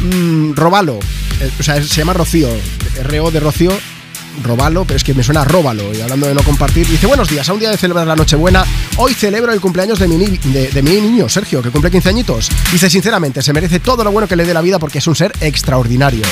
[0.02, 1.00] mm, robalo.
[1.40, 2.50] Eh, o sea, se llama Rocío.
[3.04, 3.72] RO de Rocío.
[4.42, 5.94] Robalo, pero es que me suena róbalo.
[5.94, 8.66] Y hablando de no compartir, dice: Buenos días, a un día de celebrar la Nochebuena.
[8.98, 12.10] Hoy celebro el cumpleaños de mi, ni- de, de mi niño, Sergio, que cumple 15
[12.10, 12.50] añitos.
[12.72, 15.16] Dice: Sinceramente, se merece todo lo bueno que le dé la vida porque es un
[15.16, 16.24] ser extraordinario.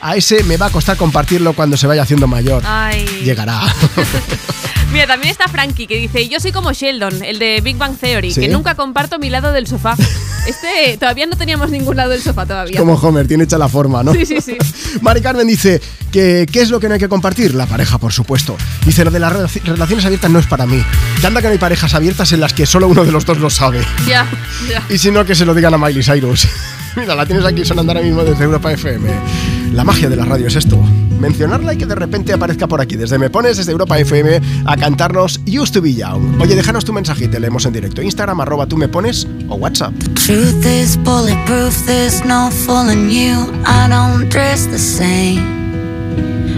[0.00, 2.62] A ese me va a costar compartirlo cuando se vaya haciendo mayor.
[2.64, 3.04] Ay.
[3.24, 3.60] Llegará.
[4.92, 8.32] Mira, también está Frankie que dice, yo soy como Sheldon, el de Big Bang Theory,
[8.32, 8.40] ¿Sí?
[8.40, 9.96] que nunca comparto mi lado del sofá.
[10.48, 12.78] Este, todavía no teníamos ningún lado del sofá todavía.
[12.78, 14.14] Como Homer, tiene hecha la forma, ¿no?
[14.14, 14.56] Sí, sí, sí.
[15.02, 15.78] Mari Carmen dice
[16.10, 17.47] que ¿qué es lo que no hay que compartir?
[17.54, 18.56] La pareja, por supuesto.
[18.84, 20.82] Dice, lo de las relaci- relaciones abiertas no es para mí.
[21.20, 23.38] Que anda que no hay parejas abiertas en las que solo uno de los dos
[23.38, 23.80] lo sabe.
[24.06, 24.26] Ya,
[24.68, 24.82] ya.
[24.88, 26.46] Y si no, que se lo digan a Miley Cyrus.
[26.96, 29.08] Mira, la tienes aquí sonando ahora mismo desde Europa FM.
[29.72, 30.76] La magia de la radio es esto.
[31.20, 32.96] Mencionarla y que de repente aparezca por aquí.
[32.96, 36.40] Desde Me Pones, desde Europa FM, a cantarnos Used to Be Young.
[36.40, 38.02] Oye, déjanos tu mensaje y te leemos en directo.
[38.02, 39.92] Instagram, arroba tú me pones o WhatsApp.
[40.14, 43.52] Truth is bulletproof, there's no fooling you.
[43.66, 45.57] I don't dress the same.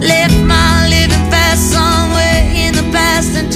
[0.00, 3.52] Left my living fast somewhere in the past and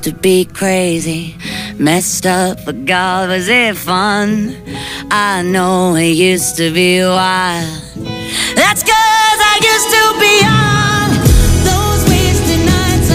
[0.00, 1.36] used to be crazy,
[1.78, 4.56] messed up, but God, was it fun?
[5.10, 7.68] I know it used to be wild.
[8.54, 11.10] That's cause I used to be young.
[11.64, 13.10] Those wasted nights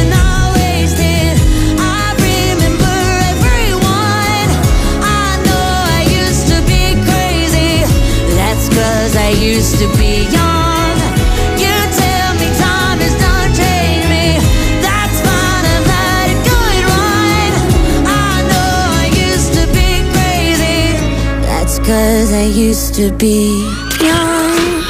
[21.86, 23.64] cause I used to be
[24.02, 24.84] young.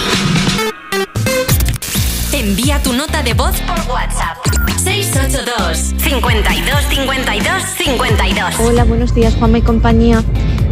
[2.32, 4.38] Envía tu nota de voz por WhatsApp.
[4.82, 10.24] 682 52 52 52 Hola, buenos días, Juanma y compañía.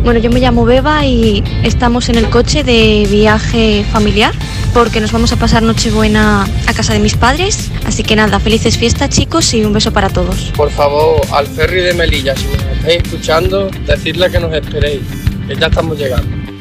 [0.04, 4.34] Bueno, yo me llamo Beba y estamos en el coche de viaje familiar
[4.74, 7.70] porque nos vamos a pasar Nochebuena a casa de mis padres.
[7.86, 10.52] Así que nada, felices fiestas, chicos, y un beso para todos.
[10.56, 15.02] Por favor, al ferry de Melilla, si nos estáis escuchando, decidle que nos esperéis,
[15.48, 16.54] que ya estamos llegando.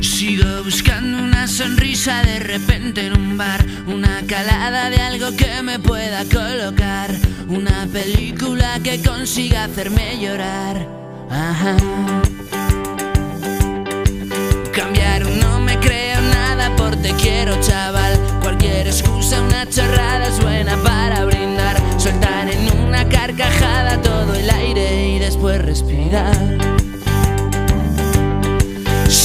[0.00, 5.78] Sigo buscando una sonrisa de repente en un bar, una calada de algo que me
[5.78, 7.10] pueda colocar,
[7.48, 10.86] una película que consiga hacerme llorar.
[11.30, 11.76] Ajá.
[14.74, 20.76] Cambiar no me creo nada por te quiero chaval, cualquier excusa, una chorrada es buena
[20.82, 26.79] para brindar, soltar en una carcajada todo el aire y después respirar.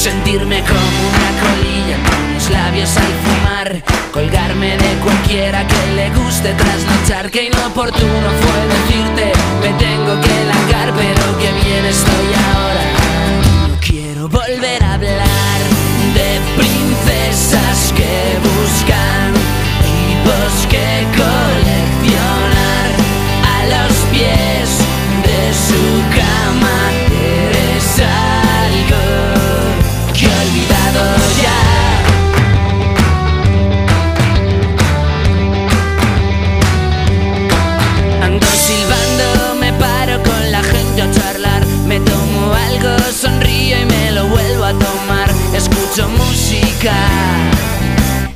[0.05, 3.83] Sentirme como una colilla con los labios al fumar.
[4.13, 7.31] Colgarme de cualquiera que le guste trasnochar.
[7.31, 12.83] Que inoportuno fue decirte, me tengo que largar, pero que bien estoy ahora.
[13.67, 15.59] No quiero volver a hablar
[16.13, 19.33] de princesas que buscan
[19.81, 20.74] tipos que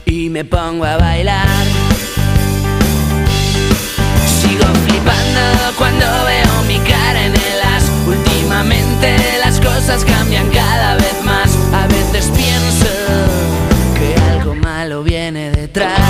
[0.05, 1.47] y me pongo a bailar.
[4.25, 5.41] Sigo flipando
[5.77, 7.83] cuando veo mi cara en el as.
[8.07, 11.55] Últimamente las cosas cambian cada vez más.
[11.73, 12.87] A veces pienso
[13.97, 16.08] que algo malo viene detrás.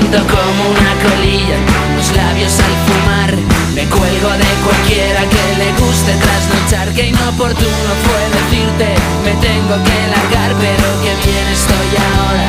[0.00, 1.56] Siento como una colilla
[1.96, 3.36] los labios al fumar.
[3.74, 6.88] Me cuelgo de cualquiera que le guste trasnochar.
[6.94, 8.94] Que inoportuno fue decirte,
[9.24, 12.48] me tengo que largar, pero que bien estoy ahora.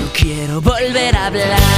[0.00, 1.69] No quiero volver a hablar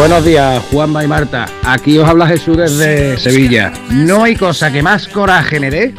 [0.00, 1.44] Buenos días, Juanma y Marta.
[1.62, 3.70] Aquí os habla Jesús desde Sevilla.
[3.90, 5.94] No hay cosa que más coraje me dé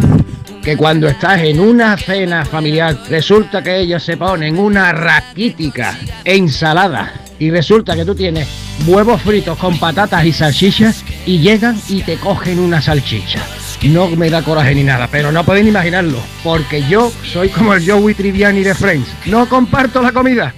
[0.64, 5.96] que cuando estás en una cena familiar resulta que ellos se ponen una raquítica
[6.26, 8.48] ensalada y resulta que tú tienes
[8.88, 13.46] huevos fritos con patatas y salchichas y llegan y te cogen una salchicha.
[13.84, 17.88] No me da coraje ni nada, pero no podéis imaginarlo, porque yo soy como el
[17.88, 19.10] Joey Triviani de Friends.
[19.28, 20.56] No comparto la comida.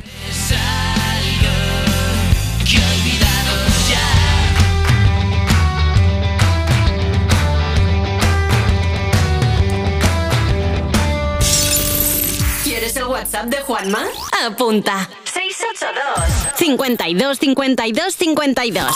[13.43, 14.03] WhatsApp de Juanma?
[14.45, 15.09] Apunta.
[15.25, 18.95] 682 52 52 52.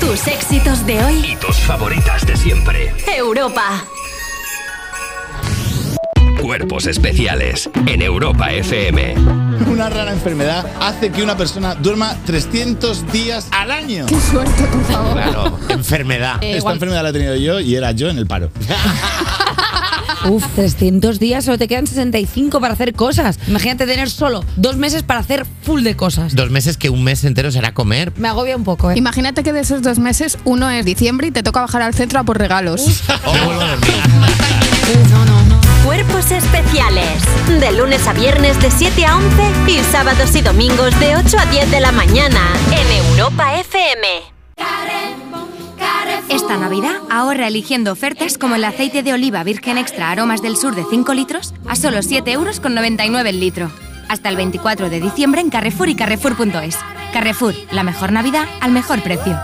[0.00, 1.24] Tus éxitos de hoy.
[1.32, 2.92] Y tus favoritas de siempre.
[3.16, 3.84] Europa.
[6.40, 9.14] Cuerpos especiales en Europa FM.
[9.70, 14.06] Una rara enfermedad hace que una persona duerma 300 días al año.
[14.06, 15.12] Qué suerte, por favor.
[15.12, 16.36] Claro, enfermedad.
[16.42, 18.50] Eh, Esta igual- enfermedad la he tenido yo y era yo en el paro.
[20.28, 23.38] Uf, 300 días, solo te quedan 65 para hacer cosas.
[23.48, 26.34] Imagínate tener solo dos meses para hacer full de cosas.
[26.34, 28.12] Dos meses que un mes entero será comer.
[28.16, 28.94] Me agobia un poco, ¿eh?
[28.96, 32.20] Imagínate que de esos dos meses uno es diciembre y te toca bajar al centro
[32.20, 33.02] a por regalos.
[35.84, 37.22] Cuerpos especiales.
[37.60, 41.46] De lunes a viernes de 7 a 11 y sábados y domingos de 8 a
[41.46, 45.21] 10 de la mañana en Europa FM.
[46.32, 50.74] Esta Navidad ahorra eligiendo ofertas como el aceite de oliva virgen extra aromas del sur
[50.74, 53.70] de 5 litros a solo 7 euros con 99 el litro.
[54.08, 56.78] Hasta el 24 de diciembre en Carrefour y Carrefour.es.
[57.12, 59.38] Carrefour, la mejor Navidad al mejor precio.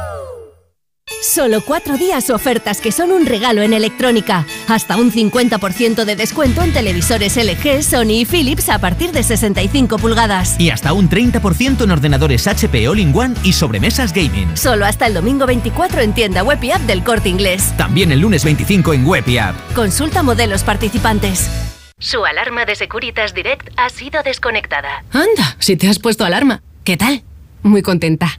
[1.20, 4.47] Solo cuatro días ofertas que son un regalo en electrónica.
[4.68, 9.98] Hasta un 50% de descuento en televisores LG, Sony y Philips a partir de 65
[9.98, 10.58] pulgadas.
[10.60, 14.56] Y hasta un 30% en ordenadores HP All-in-One y sobremesas gaming.
[14.56, 17.74] Solo hasta el domingo 24 en tienda web y app del Corte Inglés.
[17.76, 19.56] También el lunes 25 en web y app.
[19.74, 21.50] Consulta modelos participantes.
[21.98, 25.02] Su alarma de Securitas Direct ha sido desconectada.
[25.12, 26.62] Anda, si te has puesto alarma.
[26.84, 27.22] ¿Qué tal?
[27.64, 28.38] Muy contenta.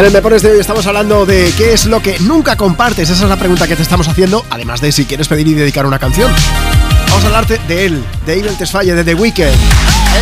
[0.00, 3.10] En el mepones de hoy estamos hablando de qué es lo que nunca compartes.
[3.10, 5.84] Esa es la pregunta que te estamos haciendo, además de si quieres pedir y dedicar
[5.84, 6.32] una canción.
[7.10, 9.52] Vamos a hablarte de él, de Ibel Tesfaye, de The Weeknd.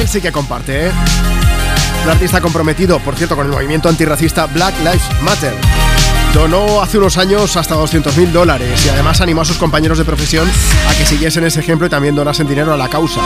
[0.00, 0.92] Él sí que comparte, ¿eh?
[2.02, 5.55] Un artista comprometido, por cierto, con el movimiento antirracista Black Lives Matter.
[6.34, 10.50] Donó hace unos años hasta 200 dólares y además animó a sus compañeros de profesión
[10.89, 13.20] a que siguiesen ese ejemplo y también donasen dinero a la causa.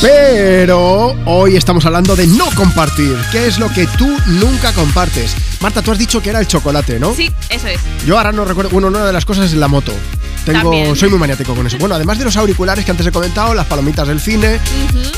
[0.00, 3.18] Pero hoy estamos hablando de no compartir.
[3.30, 5.36] ¿Qué es lo que tú nunca compartes?
[5.60, 7.12] Marta, tú has dicho que era el chocolate, ¿no?
[7.12, 7.78] Sí, eso es.
[8.06, 8.70] Yo ahora no recuerdo.
[8.70, 9.92] Bueno, una de las cosas es la moto.
[10.44, 10.96] Tengo, También.
[10.96, 11.76] soy muy maniático con eso.
[11.78, 14.58] Bueno, además de los auriculares que antes he comentado, las palomitas del cine,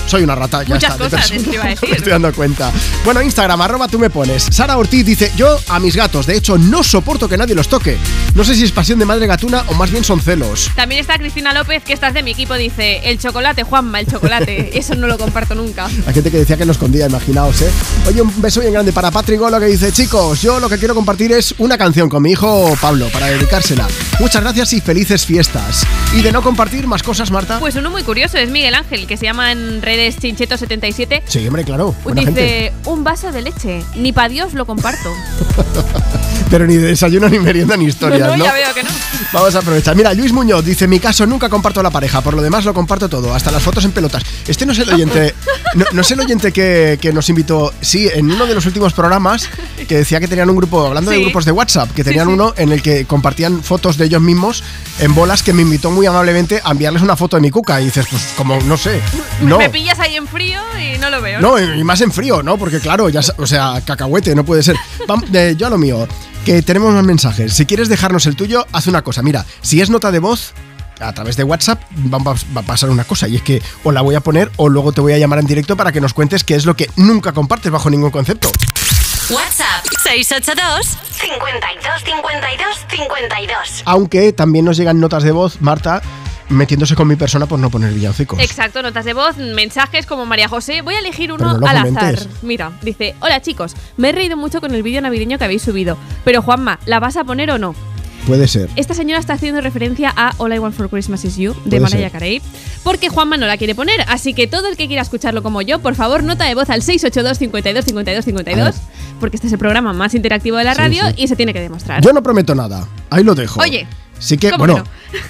[0.06, 1.04] soy una rata, ya Muchas está.
[1.04, 1.88] de cosas, es que iba a decir.
[1.90, 2.70] Me estoy dando cuenta.
[3.04, 4.42] Bueno, Instagram, arroba tú me pones.
[4.50, 7.96] Sara Ortiz dice, yo a mis gatos, de hecho, no soporto que nadie los toque.
[8.34, 10.70] No sé si es pasión de madre gatuna o más bien son celos.
[10.74, 14.70] También está Cristina López, que estás de mi equipo, dice, el chocolate, Juanma, el chocolate.
[14.78, 15.86] Eso no lo comparto nunca.
[16.06, 17.70] Hay gente que decía que lo escondía, imaginaos, ¿eh?
[18.08, 20.94] Oye, un beso bien grande para Patrick Golo que dice, chicos, yo lo que quiero
[20.94, 23.86] compartir es una canción con mi hijo Pablo para dedicársela.
[24.18, 25.86] Muchas gracias y felices fiestas.
[26.14, 27.58] Y de no compartir más cosas, Marta.
[27.60, 31.22] Pues uno muy curioso es Miguel Ángel, que se llama en redes Chincheto77.
[31.26, 31.94] Sí, hombre, claro.
[32.02, 32.72] Buena dice, gente.
[32.86, 33.82] un vaso de leche.
[33.96, 35.12] Ni para Dios lo comparto.
[36.50, 38.44] Pero ni de desayuno, ni merienda, ni historias, no, ¿no?
[38.44, 38.90] ya veo que no.
[39.32, 39.96] Vamos a aprovechar.
[39.96, 42.74] Mira, Luis Muñoz dice, en mi caso nunca comparto la pareja, por lo demás lo
[42.74, 44.22] comparto todo, hasta las fotos en pelotas.
[44.46, 45.34] Este no es el oyente,
[45.74, 48.92] no, no es el oyente que, que nos invitó, sí, en uno de los últimos
[48.92, 49.48] programas,
[49.88, 52.32] que decía que tenían un grupo, hablando de grupos de WhatsApp, que Sí, tenían sí.
[52.34, 54.62] uno en el que compartían fotos de ellos mismos
[55.02, 57.80] en bolas, que me invitó muy amablemente a enviarles una foto de mi cuca.
[57.80, 59.00] Y dices, pues como, no sé,
[59.40, 59.58] no.
[59.58, 61.40] Me pillas ahí en frío y no lo veo.
[61.40, 62.56] No, y más en frío, ¿no?
[62.56, 64.76] Porque claro, ya, o sea, cacahuete, no puede ser.
[65.32, 66.06] Eh, yo a lo mío,
[66.44, 67.52] que tenemos más mensajes.
[67.52, 69.22] Si quieres dejarnos el tuyo, haz una cosa.
[69.22, 70.54] Mira, si es nota de voz,
[71.00, 71.82] a través de WhatsApp
[72.12, 74.92] va a pasar una cosa y es que o la voy a poner o luego
[74.92, 77.32] te voy a llamar en directo para que nos cuentes qué es lo que nunca
[77.32, 78.50] compartes bajo ningún concepto.
[79.30, 83.82] WhatsApp 682 52 52 52.
[83.84, 86.02] Aunque también nos llegan notas de voz, Marta,
[86.48, 88.40] metiéndose con mi persona por no poner villancicos.
[88.40, 90.82] Exacto, notas de voz, mensajes como María José.
[90.82, 92.18] Voy a elegir uno no al azar.
[92.42, 95.96] Mira, dice: Hola chicos, me he reído mucho con el vídeo navideño que habéis subido.
[96.24, 97.74] Pero Juanma, ¿la vas a poner o no?
[98.26, 98.70] Puede ser.
[98.76, 102.10] Esta señora está haciendo referencia a All I Want for Christmas Is You de Mariah.
[102.10, 102.40] Carey,
[102.84, 104.00] porque Juanma no la quiere poner.
[104.08, 106.82] Así que todo el que quiera escucharlo como yo, por favor, nota de voz al
[106.82, 108.74] 682 52 52 52,
[109.18, 111.14] porque este es el programa más interactivo de la radio sí.
[111.18, 112.02] y se tiene que demostrar.
[112.02, 112.86] Yo no prometo nada.
[113.10, 113.60] Ahí lo dejo.
[113.60, 113.86] Oye,
[114.22, 114.84] Sí que, ¿cómo bueno,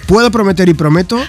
[0.05, 1.19] puedo prometer y prometo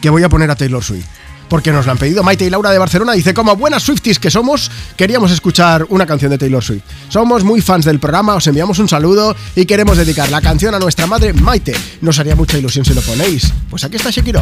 [0.00, 1.06] que voy a poner a Taylor Swift.
[1.52, 3.12] Porque nos la han pedido Maite y Laura de Barcelona.
[3.12, 6.82] Dice, como buenas Swifties que somos, queríamos escuchar una canción de Taylor Swift.
[7.10, 10.78] Somos muy fans del programa, os enviamos un saludo y queremos dedicar la canción a
[10.78, 11.74] nuestra madre Maite.
[12.00, 13.52] Nos haría mucha ilusión si lo ponéis.
[13.68, 14.32] Pues aquí está Shake.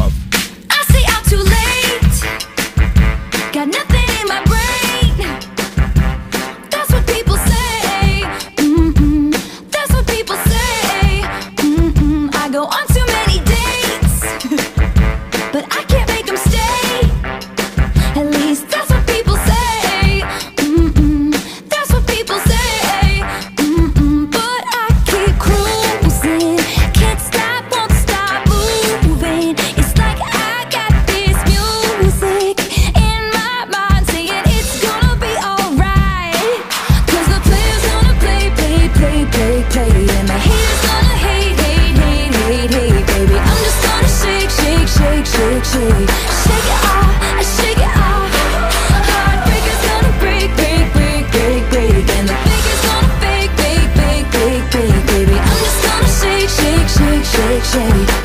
[45.71, 46.09] shake
[46.43, 47.11] Shake it off,
[47.55, 48.31] shake it off.
[49.07, 52.09] Heartbreaker's gonna break, break, break, break, break.
[52.17, 55.37] And the faker's gonna fake, fake, fake, fake, baby.
[55.39, 58.20] I'm just gonna shake, shake, shake, shake, shake.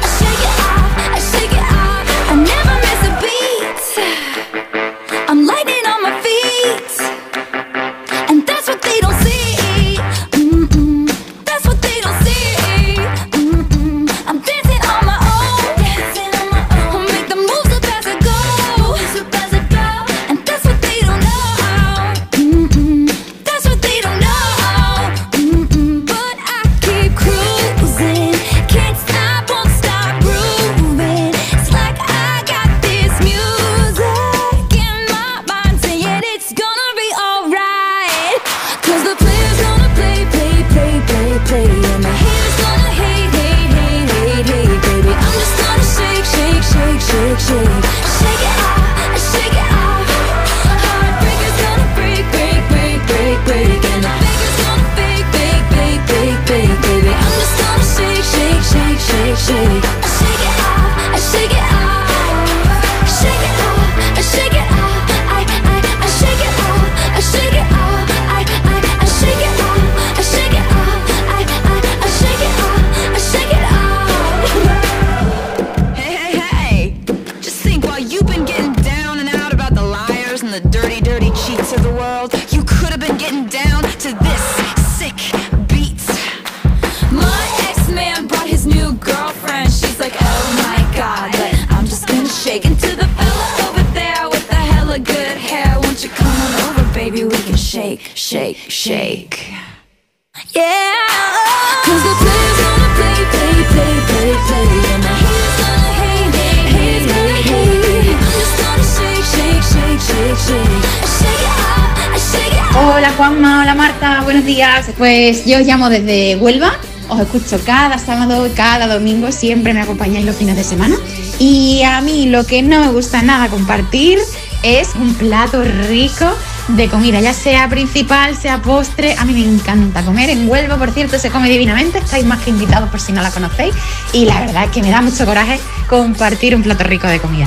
[113.16, 114.90] Juanma, hola Marta, buenos días.
[114.98, 116.76] Pues yo os llamo desde Huelva,
[117.08, 120.96] os escucho cada sábado, cada domingo, siempre me acompañáis los fines de semana.
[121.38, 124.18] Y a mí lo que no me gusta nada compartir
[124.62, 126.26] es un plato rico
[126.68, 129.14] de comida, ya sea principal, sea postre.
[129.18, 130.28] A mí me encanta comer.
[130.28, 131.98] En Huelva, por cierto, se come divinamente.
[131.98, 133.74] Estáis más que invitados por si no la conocéis.
[134.12, 137.46] Y la verdad es que me da mucho coraje compartir un plato rico de comida.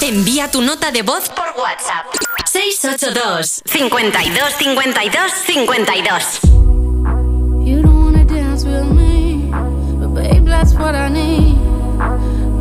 [0.00, 2.33] Envía tu nota de voz por WhatsApp.
[2.54, 11.08] 682 52 52 52 You don't wanna dance with me, but babe, that's what I
[11.08, 11.58] need.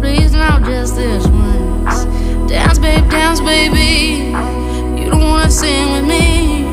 [0.02, 2.06] Please now, just this once.
[2.50, 4.34] Dance, babe, dance, baby.
[5.00, 6.64] You don't wanna sing with me,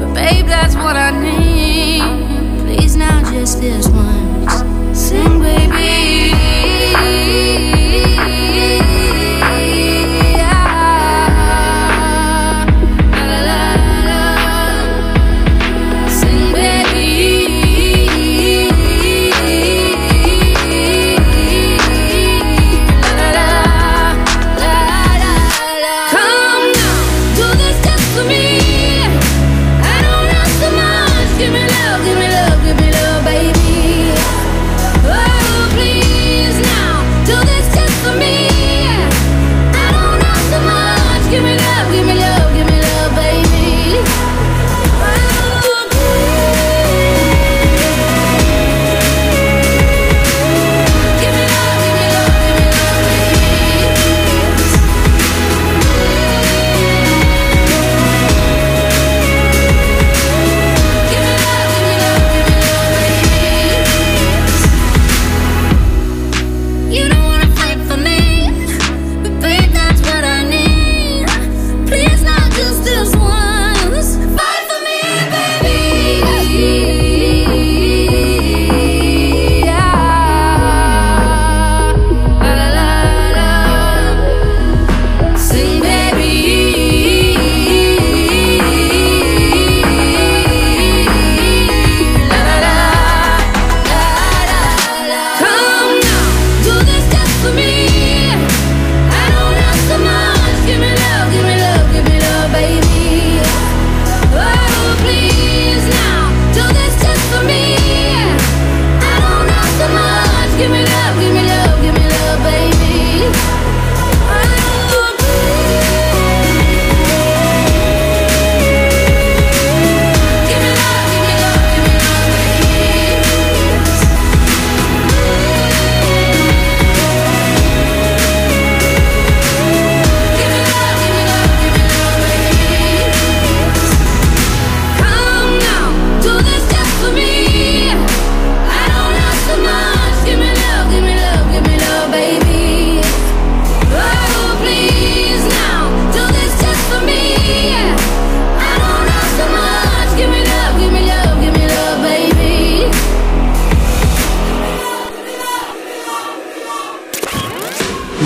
[0.00, 2.00] but babe, that's what I need.
[2.64, 4.23] Please now, just this once.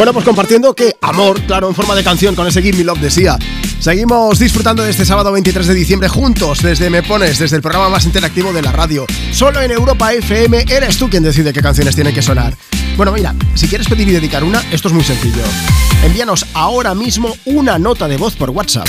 [0.09, 2.99] Bueno, pues compartiendo que amor, claro, en forma de canción con ese Give Me Love
[2.99, 3.39] de Sia.
[3.79, 7.91] Seguimos disfrutando de este sábado 23 de diciembre juntos desde Me Pones, desde el programa
[7.91, 9.05] más interactivo de la radio.
[9.33, 12.57] Solo en Europa FM eres tú quien decide qué canciones tienen que sonar.
[12.97, 15.43] Bueno, mira, si quieres pedir y dedicar una, esto es muy sencillo.
[16.03, 18.89] Envíanos ahora mismo una nota de voz por WhatsApp.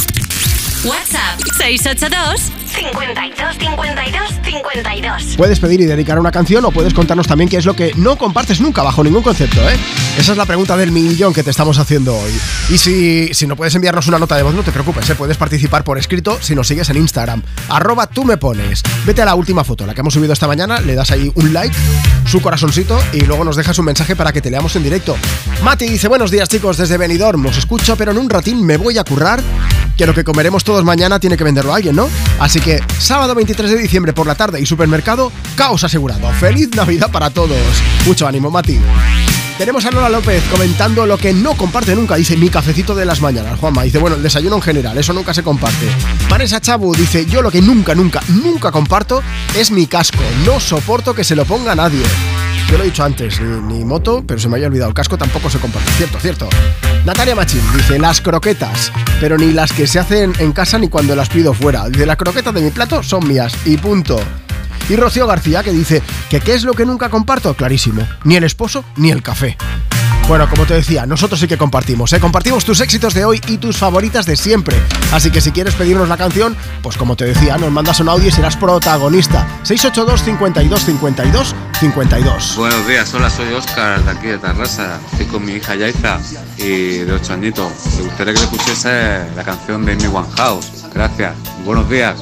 [0.85, 7.49] WhatsApp 682 52 52 52 Puedes pedir y dedicar una canción o puedes contarnos también
[7.49, 9.75] qué es lo que no compartes nunca bajo ningún concepto, ¿eh?
[10.17, 12.32] Esa es la pregunta del millón que te estamos haciendo hoy.
[12.69, 15.16] Y si, si no puedes enviarnos una nota de voz, no te preocupes, ¿eh?
[15.16, 17.43] puedes participar por escrito si nos sigues en Instagram.
[17.67, 18.82] Arroba tú me pones.
[19.06, 21.53] Vete a la última foto, la que hemos subido esta mañana, le das ahí un
[21.53, 21.75] like,
[22.25, 25.17] su corazoncito y luego nos dejas un mensaje para que te leamos en directo.
[25.64, 28.98] Mati dice, buenos días chicos desde Benidorm, os escucho, pero en un ratín me voy
[28.98, 29.41] a currar
[29.98, 32.09] que lo que comeremos todos mañana tiene que venderlo alguien, ¿no?
[32.40, 36.32] Así que sábado 23 de diciembre por la tarde y supermercado, caos asegurado.
[36.40, 37.58] ¡Feliz Navidad para todos!
[38.06, 38.80] Mucho ánimo, Mati.
[39.58, 42.16] Tenemos a Lola López comentando lo que no comparte nunca.
[42.16, 43.59] Dice mi cafecito de las mañanas.
[43.59, 45.85] Juanma dice, bueno, el desayuno en general, eso nunca se comparte.
[46.30, 49.22] Vanessa Chabu dice, yo lo que nunca, nunca, nunca comparto
[49.53, 50.24] es mi casco.
[50.45, 52.03] No soporto que se lo ponga nadie.
[52.72, 54.88] Yo lo he dicho antes, ni, ni moto, pero se me había olvidado.
[54.88, 55.92] El casco tampoco se comparte.
[55.98, 56.48] Cierto, cierto.
[57.05, 61.15] Natalia Machín dice, las croquetas, pero ni las que se hacen en casa ni cuando
[61.15, 61.89] las pido fuera.
[61.89, 64.19] De las croquetas de mi plato son mías y punto.
[64.89, 68.43] Y Rocío García que dice que qué es lo que nunca comparto, clarísimo, ni el
[68.43, 69.57] esposo ni el café.
[70.27, 72.19] Bueno, como te decía, nosotros sí que compartimos, ¿eh?
[72.19, 74.77] Compartimos tus éxitos de hoy y tus favoritas de siempre.
[75.11, 78.27] Así que si quieres pedirnos la canción, pues como te decía, nos mandas un audio
[78.27, 79.47] y serás protagonista.
[79.63, 82.58] 682 52 52 52.
[82.58, 84.99] Buenos días, hola, soy Oscar de aquí de Tarrasa.
[85.14, 86.19] Estoy con mi hija Yaiza
[86.58, 87.72] y de 8 añitos.
[87.95, 90.83] Me gustaría que le pusiese la canción de Amy Winehouse.
[90.93, 92.17] Gracias, buenos días.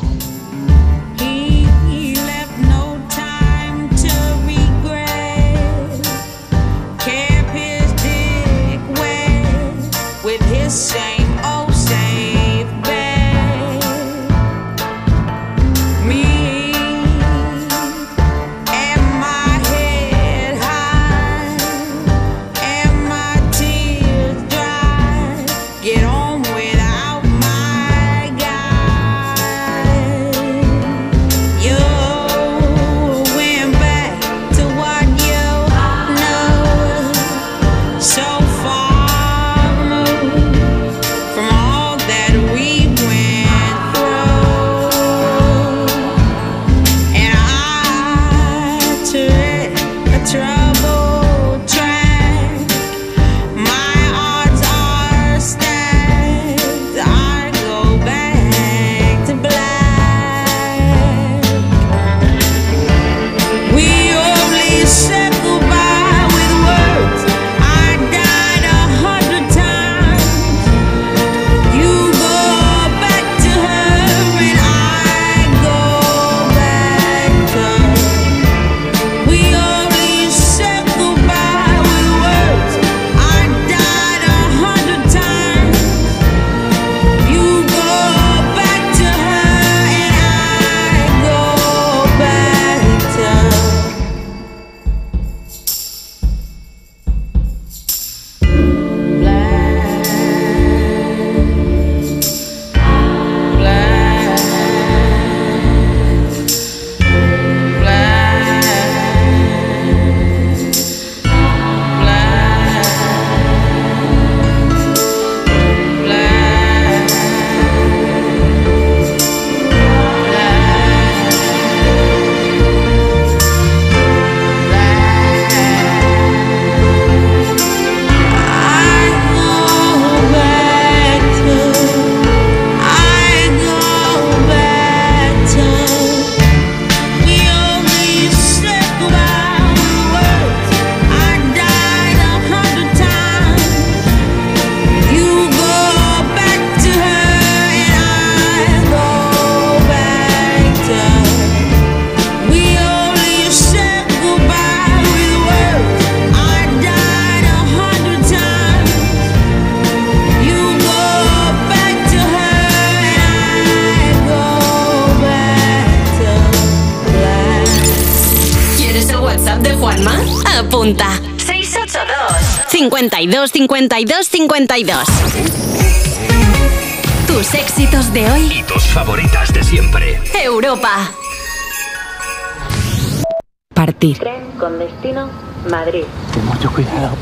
[185.69, 186.03] Madrid.
[186.33, 187.15] Ten mucho cuidado.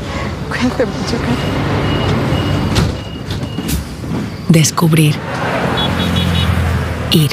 [0.48, 1.16] Cuídate mucho,
[4.48, 5.14] Descubrir.
[7.12, 7.30] Ir.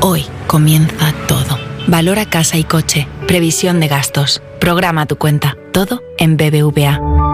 [0.00, 1.58] Hoy comienza todo.
[1.86, 3.08] Valora casa y coche.
[3.26, 4.42] Previsión de gastos.
[4.60, 5.56] Programa tu cuenta.
[5.72, 7.33] Todo en BBVA.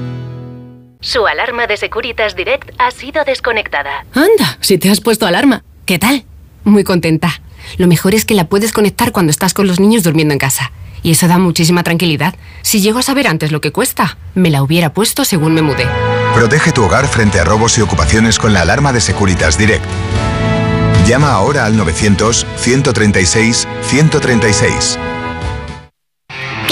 [1.03, 4.05] Su alarma de Securitas Direct ha sido desconectada.
[4.13, 5.63] Anda, si te has puesto alarma.
[5.85, 6.25] ¿Qué tal?
[6.63, 7.41] Muy contenta.
[7.77, 10.71] Lo mejor es que la puedes conectar cuando estás con los niños durmiendo en casa.
[11.01, 12.35] Y eso da muchísima tranquilidad.
[12.61, 15.87] Si llego a saber antes lo que cuesta, me la hubiera puesto según me mudé.
[16.35, 19.83] Protege tu hogar frente a robos y ocupaciones con la alarma de Securitas Direct.
[21.07, 24.99] Llama ahora al 900 136 136.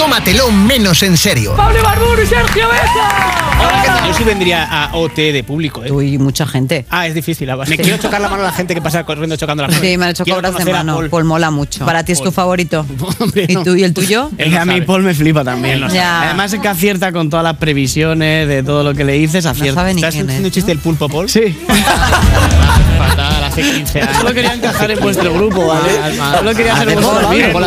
[0.00, 1.54] Tómatelo menos en serio.
[1.56, 4.06] ¡Pablo Barburu y Sergio Hola, ¿qué tal?
[4.08, 5.92] Yo sí vendría a OT de público, ¿eh?
[5.92, 6.86] Uy, mucha gente.
[6.88, 7.50] Ah, es difícil.
[7.50, 7.76] ah, Me Sí.
[7.76, 9.78] quiero chocar la mano a la gente que pasa corriendo chocando la mano.
[9.78, 10.94] Sí, me han hecho Quiero obras de mano.
[10.94, 11.10] Paul.
[11.10, 11.84] Paul mola mucho.
[11.84, 12.86] Para ti es tu favorito.
[13.34, 14.30] ¿Y, tú, ¿Y el tuyo?
[14.38, 14.80] Él no a mí.
[14.80, 15.74] Paul me flipa también.
[15.74, 16.22] Él no Ya.
[16.22, 19.82] Además es que acierta con todas las previsiones de todo lo que le dices, acierta.
[19.82, 21.28] sabe ni ¿Estás quién haciendo un chiste del pulpo, Paul?
[21.28, 21.42] Sí.
[22.98, 24.16] Fatal, hace 15 años.
[24.16, 25.90] Solo quería encajar en vuestro grupo, ¿vale?
[26.38, 27.64] Solo quería ser Hace vuestro Paul,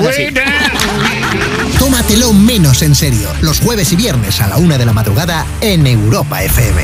[1.94, 3.30] Tómatelo menos en serio.
[3.42, 6.82] Los jueves y viernes a la una de la madrugada en Europa FM.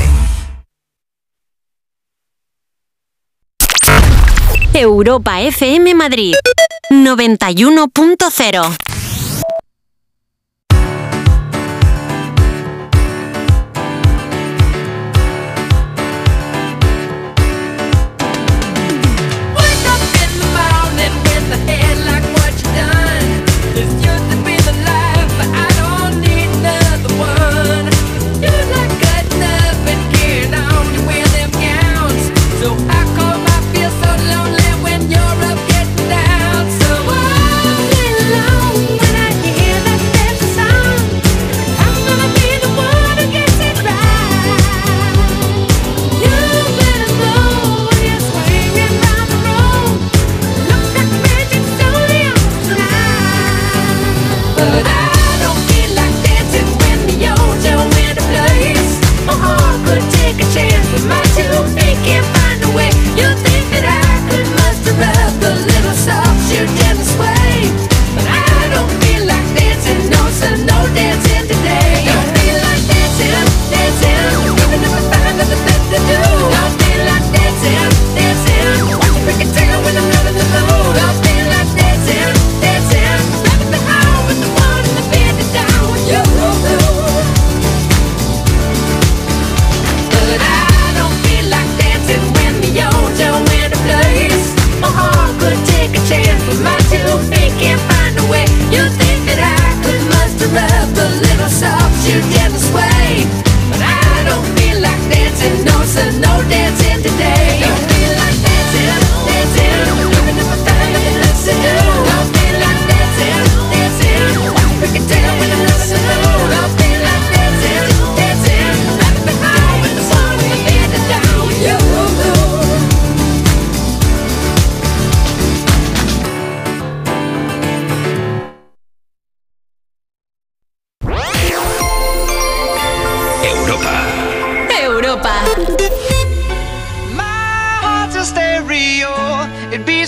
[4.72, 6.34] Europa FM Madrid
[6.90, 8.76] 91.0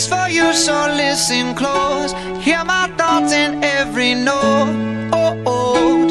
[0.09, 2.13] For you, so listen close.
[2.43, 5.11] Hear my thoughts in every note.
[5.13, 6.05] Oh, oh.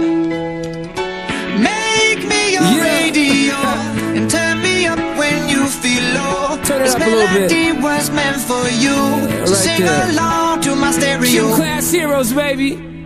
[1.60, 3.56] Make me your radio
[4.16, 6.58] and turn me up when you feel low.
[6.64, 8.96] Turn it this up melody was meant for you.
[9.46, 10.10] so right sing there.
[10.12, 11.50] along to my stereo.
[11.50, 12.91] Two class heroes, baby.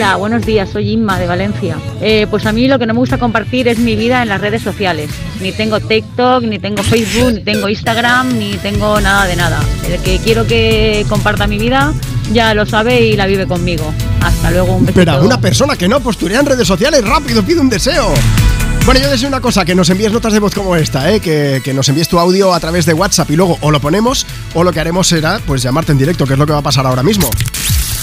[0.00, 1.76] Hola, buenos días, soy Inma de Valencia.
[2.00, 4.40] Eh, pues a mí lo que no me gusta compartir es mi vida en las
[4.40, 5.10] redes sociales.
[5.42, 9.60] Ni tengo TikTok, ni tengo Facebook, ni tengo Instagram, ni tengo nada de nada.
[9.86, 11.92] El que quiero que comparta mi vida
[12.32, 13.92] ya lo sabe y la vive conmigo.
[14.22, 15.00] Hasta luego, un besito.
[15.02, 18.14] Espera, una persona que no posturea en redes sociales, rápido, pide un deseo.
[18.86, 21.20] Bueno, yo deseo una cosa, que nos envíes notas de voz como esta, ¿eh?
[21.20, 24.26] que, que nos envíes tu audio a través de WhatsApp y luego o lo ponemos
[24.54, 26.62] o lo que haremos será pues llamarte en directo, que es lo que va a
[26.62, 27.28] pasar ahora mismo.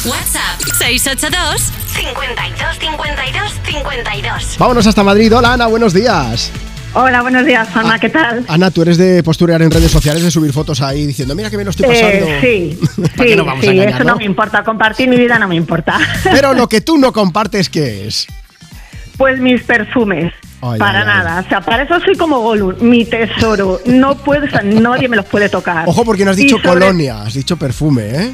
[0.08, 4.58] WhatsApp 682 52 52 52.
[4.58, 5.36] Vámonos hasta Madrid.
[5.36, 6.52] Hola Ana, buenos días.
[6.94, 8.45] Hola, buenos días, Ana, ¿qué tal?
[8.48, 11.58] Ana, tú eres de posturear en redes sociales, de subir fotos ahí diciendo, mira que
[11.58, 12.26] me lo estoy pasando.
[12.26, 14.11] Eh, sí, ¿Para sí, qué nos vamos a sí, engañar, eso no?
[14.11, 14.18] no?
[14.18, 14.64] me importa.
[14.64, 16.00] Compartir mi vida no me importa.
[16.24, 18.27] Pero lo que tú no compartes, ¿qué es?
[19.18, 20.34] Pues mis perfumes.
[20.61, 21.18] Ay, para ay, ay.
[21.18, 21.44] nada.
[21.45, 23.82] O sea, para eso soy como Gollum, mi tesoro.
[23.86, 25.88] No puedes, o sea, nadie me los puede tocar.
[25.88, 28.34] Ojo porque no has dicho sobre- colonia, has dicho perfume, ¿eh?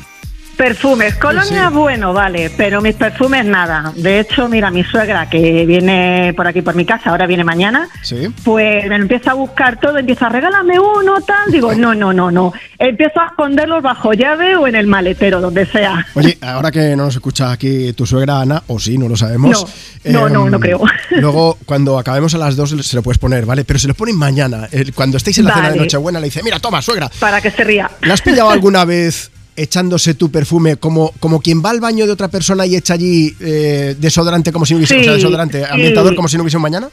[0.58, 1.74] Perfumes, colonia Sí.
[1.76, 3.92] bueno, vale, pero mis perfumes nada.
[3.96, 7.90] De hecho, mira, mi suegra que viene por aquí por mi casa, ahora viene mañana,
[8.02, 8.28] Sí.
[8.44, 11.52] pues me empieza a buscar todo, empieza a regálame uno, tal.
[11.52, 12.54] Digo, no, no, no, no.
[12.78, 16.06] Empiezo a esconderlos bajo llave o en el maletero, donde sea.
[16.14, 19.66] Oye, ahora que no nos escucha aquí tu suegra Ana, o sí, no lo sabemos.
[20.06, 20.82] No, no, no, no creo.
[21.12, 23.64] Luego, cuando acabemos a las dos, se lo puedes poner, ¿vale?
[23.66, 24.68] Pero se lo ponen mañana.
[24.96, 25.78] Cuando estéis en la cena de.
[25.80, 27.10] Nochebuena, le dice, mira, toma, suegra.
[27.20, 27.90] Para que se ría.
[28.02, 32.12] ¿La has pillado alguna vez echándose tu perfume como, como quien va al baño de
[32.12, 35.60] otra persona y echa allí eh, desodorante como si no hubiese, Sí, o sea, desodorante,
[35.60, 35.66] sí.
[35.70, 36.90] ambientador como si no hubiese un mañana?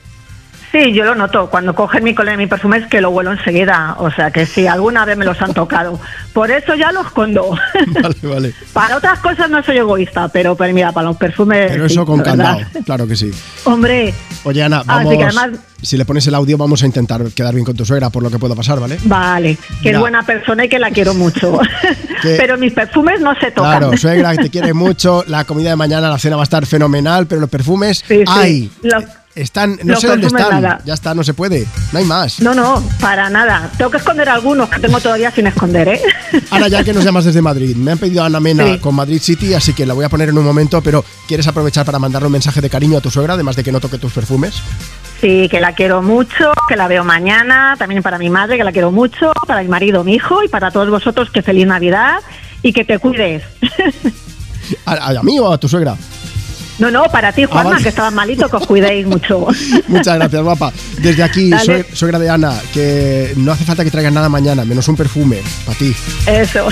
[0.72, 1.50] Sí, yo lo noto.
[1.50, 3.96] Cuando cogen mi colonia y mi perfume es que lo huelo enseguida.
[3.98, 5.98] O sea que sí, alguna vez me los han tocado.
[6.32, 7.50] Por eso ya los escondo.
[7.88, 8.54] Vale, vale.
[8.72, 11.70] para otras cosas no soy egoísta, pero, pero mira, para los perfumes.
[11.72, 13.30] Pero sí, eso con candado, claro que sí.
[13.64, 15.16] Hombre, Oye, Ana, Así vamos.
[15.16, 15.50] que además-
[15.82, 18.30] Si le pones el audio, vamos a intentar quedar bien con tu suegra por lo
[18.30, 18.98] que pueda pasar, ¿vale?
[19.04, 19.98] vale, que Mira.
[19.98, 21.58] es buena persona y que la quiero mucho.
[22.22, 23.78] Pero mis perfumes no se tocan.
[23.80, 25.24] Claro, suegra, que te quiere mucho.
[25.26, 28.24] La comida de mañana, la cena va a estar fenomenal, pero los perfumes, Sí, sí.
[28.28, 28.70] ¡ay!
[29.34, 30.50] Están, no sé dónde están.
[30.60, 30.80] nada.
[30.84, 31.64] Ya está, no se puede.
[31.92, 32.40] No hay más.
[32.40, 33.70] No, no, para nada.
[33.78, 36.00] Tengo que esconder algunos que tengo todavía sin esconder, ¿eh?
[36.50, 38.78] Ana, ya que nos llamas desde Madrid, me han pedido a Ana Mena Sí.
[38.78, 41.86] con Madrid City, así que la voy a poner en un momento, pero ¿quieres aprovechar
[41.86, 44.12] para mandarle un mensaje de cariño a tu suegra, además de que no toque tus
[44.12, 44.54] perfumes?
[45.20, 48.72] Sí, que la quiero mucho, que la veo mañana, también para mi madre, que la
[48.72, 52.18] quiero mucho, para mi marido, mi hijo y para todos vosotros, que feliz Navidad
[52.62, 53.44] y que te cuides.
[54.86, 55.96] ¿A, a mí o a tu suegra?
[56.80, 57.82] No, no, para ti, Juanma, Ah, vale.
[57.82, 59.46] que estabas malito, que os cuidéis mucho.
[59.88, 60.72] Muchas gracias, guapa.
[60.98, 64.88] Desde aquí, sue- suegra de Ana, que no hace falta que traigas nada mañana, menos
[64.88, 65.94] un perfume, para ti.
[66.26, 66.66] Eso.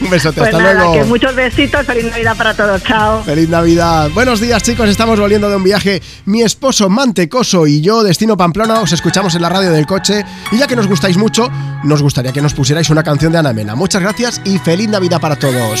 [0.00, 0.92] Un besote, Pues hasta nada, luego.
[0.94, 3.22] que muchos besitos, feliz Navidad para todos, chao.
[3.24, 4.10] Feliz Navidad.
[4.14, 4.88] Buenos días, chicos.
[4.88, 6.00] Estamos volviendo de un viaje.
[6.24, 10.24] Mi esposo Mantecoso y yo, Destino Pamplona, os escuchamos en la radio del coche.
[10.52, 11.50] Y ya que nos gustáis mucho,
[11.84, 13.74] nos gustaría que nos pusierais una canción de Ana Mena.
[13.74, 15.80] Muchas gracias y feliz Navidad para todos.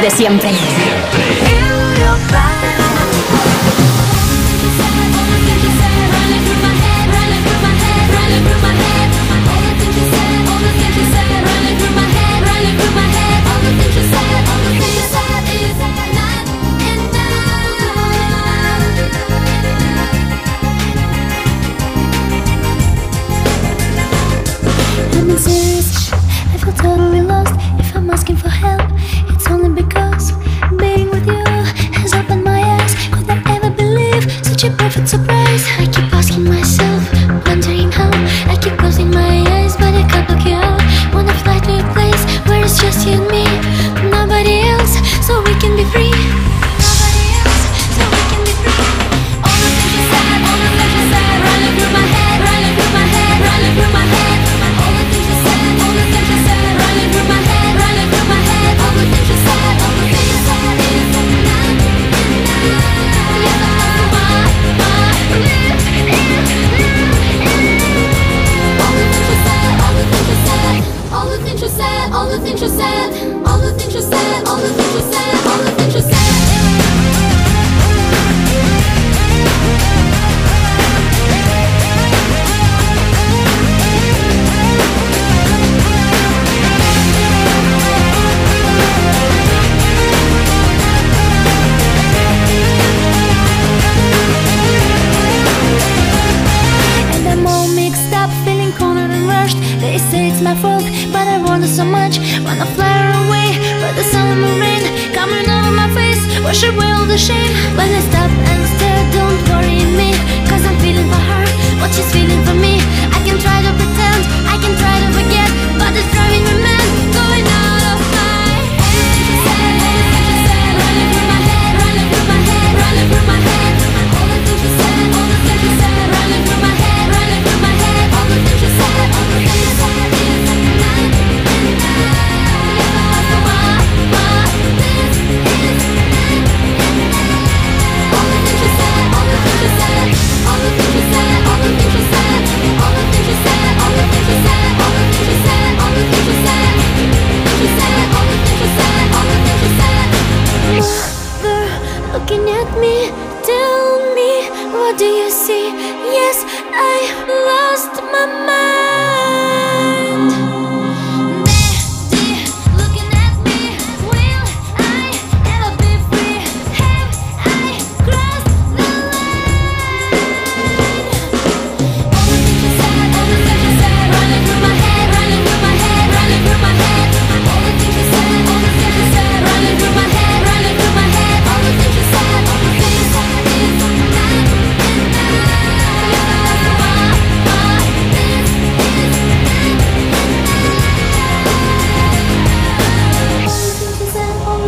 [0.00, 0.67] de siempre.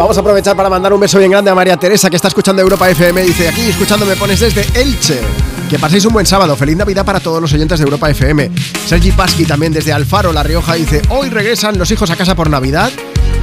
[0.01, 2.63] Vamos a aprovechar para mandar un beso bien grande a María Teresa, que está escuchando
[2.63, 3.23] Europa FM.
[3.23, 5.21] Dice, aquí escuchando me pones desde Elche.
[5.69, 6.57] Que paséis un buen sábado.
[6.57, 8.51] Feliz Navidad para todos los oyentes de Europa FM.
[8.87, 12.49] Sergi Pasqui también desde Alfaro, La Rioja, dice, hoy regresan los hijos a casa por
[12.49, 12.91] Navidad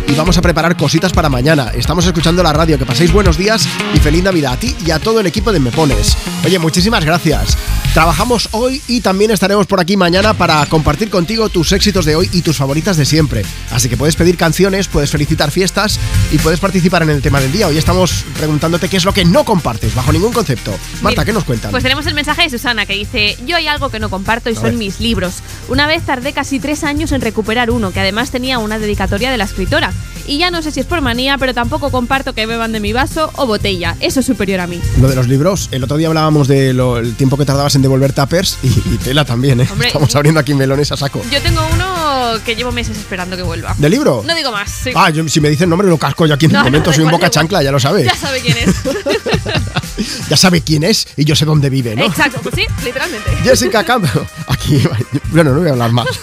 [0.08, 1.72] y vamos a preparar cositas para mañana.
[1.76, 2.80] Estamos escuchando la radio.
[2.80, 5.60] Que paséis buenos días y feliz Navidad a ti y a todo el equipo de
[5.60, 6.18] Me Pones.
[6.44, 7.56] Oye, muchísimas gracias.
[7.98, 12.30] Trabajamos hoy y también estaremos por aquí mañana para compartir contigo tus éxitos de hoy
[12.32, 13.44] y tus favoritas de siempre.
[13.72, 16.00] Así que puedes pedir canciones, puedes felicitar fiestas
[16.32, 17.66] y puedes participar en el tema del día.
[17.66, 20.78] Hoy estamos preguntándote qué es lo que no compartes bajo ningún concepto.
[21.02, 21.72] Marta, Mira, ¿qué nos cuentan?
[21.72, 24.54] Pues tenemos el mensaje de Susana que dice, yo hay algo que no comparto y
[24.54, 24.74] A son ver.
[24.76, 25.38] mis libros.
[25.68, 29.38] Una vez tardé casi tres años en recuperar uno, que además tenía una dedicatoria de
[29.38, 29.92] la escritora.
[30.28, 32.92] Y ya no sé si es por manía, pero tampoco comparto que beban de mi
[32.94, 33.96] vaso o botella.
[34.02, 34.80] Eso es superior a mí.
[35.02, 38.58] Lo de los libros, el otro día hablábamos del tiempo que tardabas en devolver tuppers
[38.64, 39.68] y, y tela también, ¿eh?
[39.72, 41.22] Hombre, Estamos abriendo aquí melones a saco.
[41.32, 43.74] Yo tengo uno que llevo meses esperando que vuelva.
[43.78, 44.24] ¿De libro?
[44.26, 44.70] No digo más.
[44.70, 44.92] sí.
[44.96, 47.04] Ah, yo, si me dicen nombre lo casco yo aquí en No, el momento, soy
[47.06, 48.06] un boca chancla, ya lo sabes.
[48.06, 48.76] Ya sabe quién es.
[50.30, 52.06] Ya sabe quién es y yo sé dónde vive, ¿no?
[52.06, 53.32] Exacto, pues sí, literalmente.
[53.44, 54.06] Jessica Camp,
[54.48, 54.84] aquí,
[55.32, 56.08] bueno, no voy a hablar más.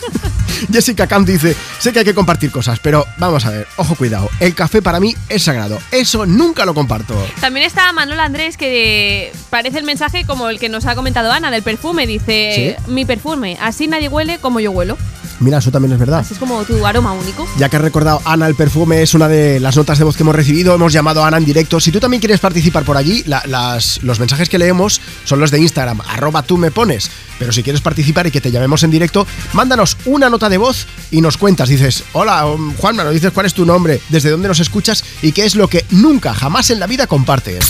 [0.73, 4.29] Jessica Camp dice, sé que hay que compartir cosas, pero vamos a ver, ojo cuidado,
[4.41, 7.15] el café para mí es sagrado, eso nunca lo comparto.
[7.41, 11.51] También está Manuel Andrés que parece el mensaje como el que nos ha comentado Ana
[11.51, 12.07] del perfume.
[12.07, 14.97] Dice, mi perfume, así nadie huele como yo huelo.
[15.41, 16.21] Mira, eso también es verdad.
[16.21, 17.47] Así es como tu aroma único.
[17.59, 20.23] Ya que has recordado Ana, el perfume es una de las notas de voz que
[20.23, 20.75] hemos recibido.
[20.75, 21.81] Hemos llamado a Ana en directo.
[21.81, 25.51] Si tú también quieres participar por allí, la- las- los mensajes que leemos son los
[25.51, 27.11] de Instagram, arroba tú me pones.
[27.39, 30.87] Pero si quieres participar y que te llamemos en directo, mándanos una nota de voz
[31.11, 31.69] y nos cuentas.
[31.69, 35.33] Dices, hola, um, Juanma, nos dices cuál es tu nombre, desde dónde nos escuchas y
[35.33, 37.65] qué es lo que nunca, jamás en la vida compartes.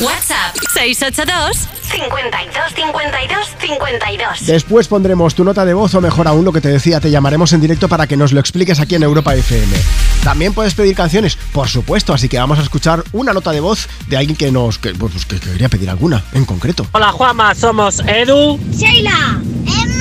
[0.00, 1.56] WhatsApp 682
[1.90, 4.46] 52 52 52.
[4.46, 7.54] Después pondremos tu nota de voz o mejor aún lo que te decía, te llamaremos
[7.54, 9.74] en directo para que nos lo expliques aquí en Europa FM.
[10.22, 13.88] También puedes pedir canciones, por supuesto, así que vamos a escuchar una nota de voz
[14.08, 16.86] de alguien que nos que, pues, que quería pedir alguna en concreto.
[16.92, 18.58] Hola Juanma, somos Edu.
[18.72, 19.95] Sheila, Emma.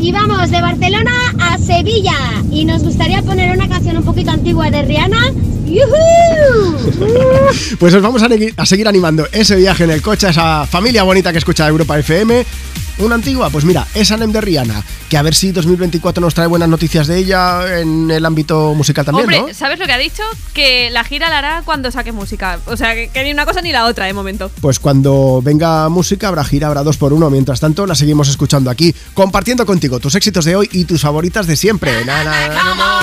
[0.00, 2.14] Y vamos de Barcelona a Sevilla.
[2.50, 5.32] Y nos gustaría poner una canción un poquito antigua de Rihanna.
[7.78, 11.04] Pues os vamos a, a seguir animando ese viaje en el coche, a esa familia
[11.04, 12.44] bonita que escucha Europa FM.
[13.00, 16.46] Una antigua, pues mira, esa Nem de Rihanna, que a ver si 2024 nos trae
[16.46, 19.54] buenas noticias de ella en el ámbito musical también, Hombre, ¿no?
[19.54, 20.22] ¿sabes lo que ha dicho?
[20.52, 22.58] Que la gira la hará cuando saque música.
[22.66, 24.50] O sea, que, que ni una cosa ni la otra de momento.
[24.60, 27.30] Pues cuando venga música habrá gira, habrá dos por uno.
[27.30, 31.46] Mientras tanto, la seguimos escuchando aquí, compartiendo contigo tus éxitos de hoy y tus favoritas
[31.46, 32.04] de siempre.
[32.04, 33.00] Na, na, na,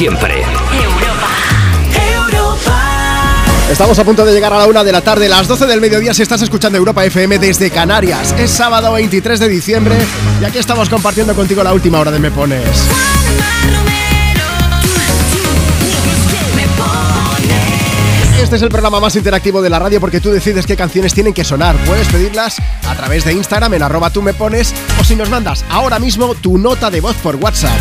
[0.00, 0.42] siempre.
[3.70, 6.14] Estamos a punto de llegar a la una de la tarde, las 12 del mediodía
[6.14, 8.34] si estás escuchando Europa FM desde Canarias.
[8.38, 9.94] Es sábado 23 de diciembre
[10.40, 12.64] y aquí estamos compartiendo contigo la última hora de Me Pones.
[18.42, 21.34] Este es el programa más interactivo de la radio porque tú decides qué canciones tienen
[21.34, 21.76] que sonar.
[21.84, 22.56] Puedes pedirlas
[22.88, 26.34] a través de Instagram en arroba tú me pones o si nos mandas ahora mismo
[26.36, 27.76] tu nota de voz por WhatsApp.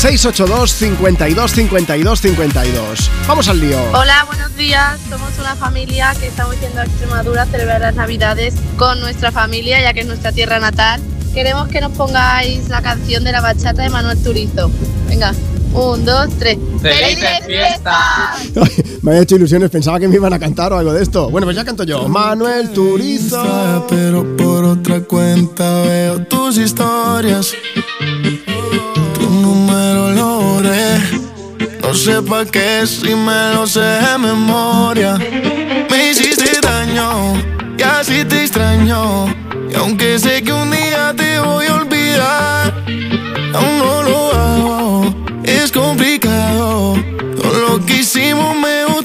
[0.00, 3.10] 682 52 52 52.
[3.28, 3.78] Vamos al lío.
[3.92, 4.98] Hola, buenos días.
[5.10, 9.78] Somos una familia que estamos yendo a Extremadura a celebrar las Navidades con nuestra familia,
[9.82, 11.02] ya que es nuestra tierra natal.
[11.34, 14.70] Queremos que nos pongáis la canción de la bachata de Manuel Turizo.
[15.06, 15.34] Venga,
[15.74, 16.56] un, dos, tres.
[16.80, 19.02] ¡Felices fiestas!
[19.02, 21.28] Me ha hecho ilusiones, pensaba que me iban a cantar o algo de esto.
[21.28, 22.08] Bueno, pues ya canto yo.
[22.08, 23.84] Manuel Turizo.
[23.90, 27.52] Pero por otra cuenta veo tus historias.
[30.62, 35.16] No sé pa' qué si me lo sé de memoria.
[35.90, 37.34] Me hiciste daño
[37.78, 39.26] y así te extraño.
[39.70, 42.74] Y aunque sé que un día te voy a olvidar,
[43.54, 45.14] aún no lo hago.
[45.44, 46.94] Es complicado.
[47.40, 48.99] Todo lo que hicimos me gusta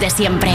[0.00, 0.50] de siempre.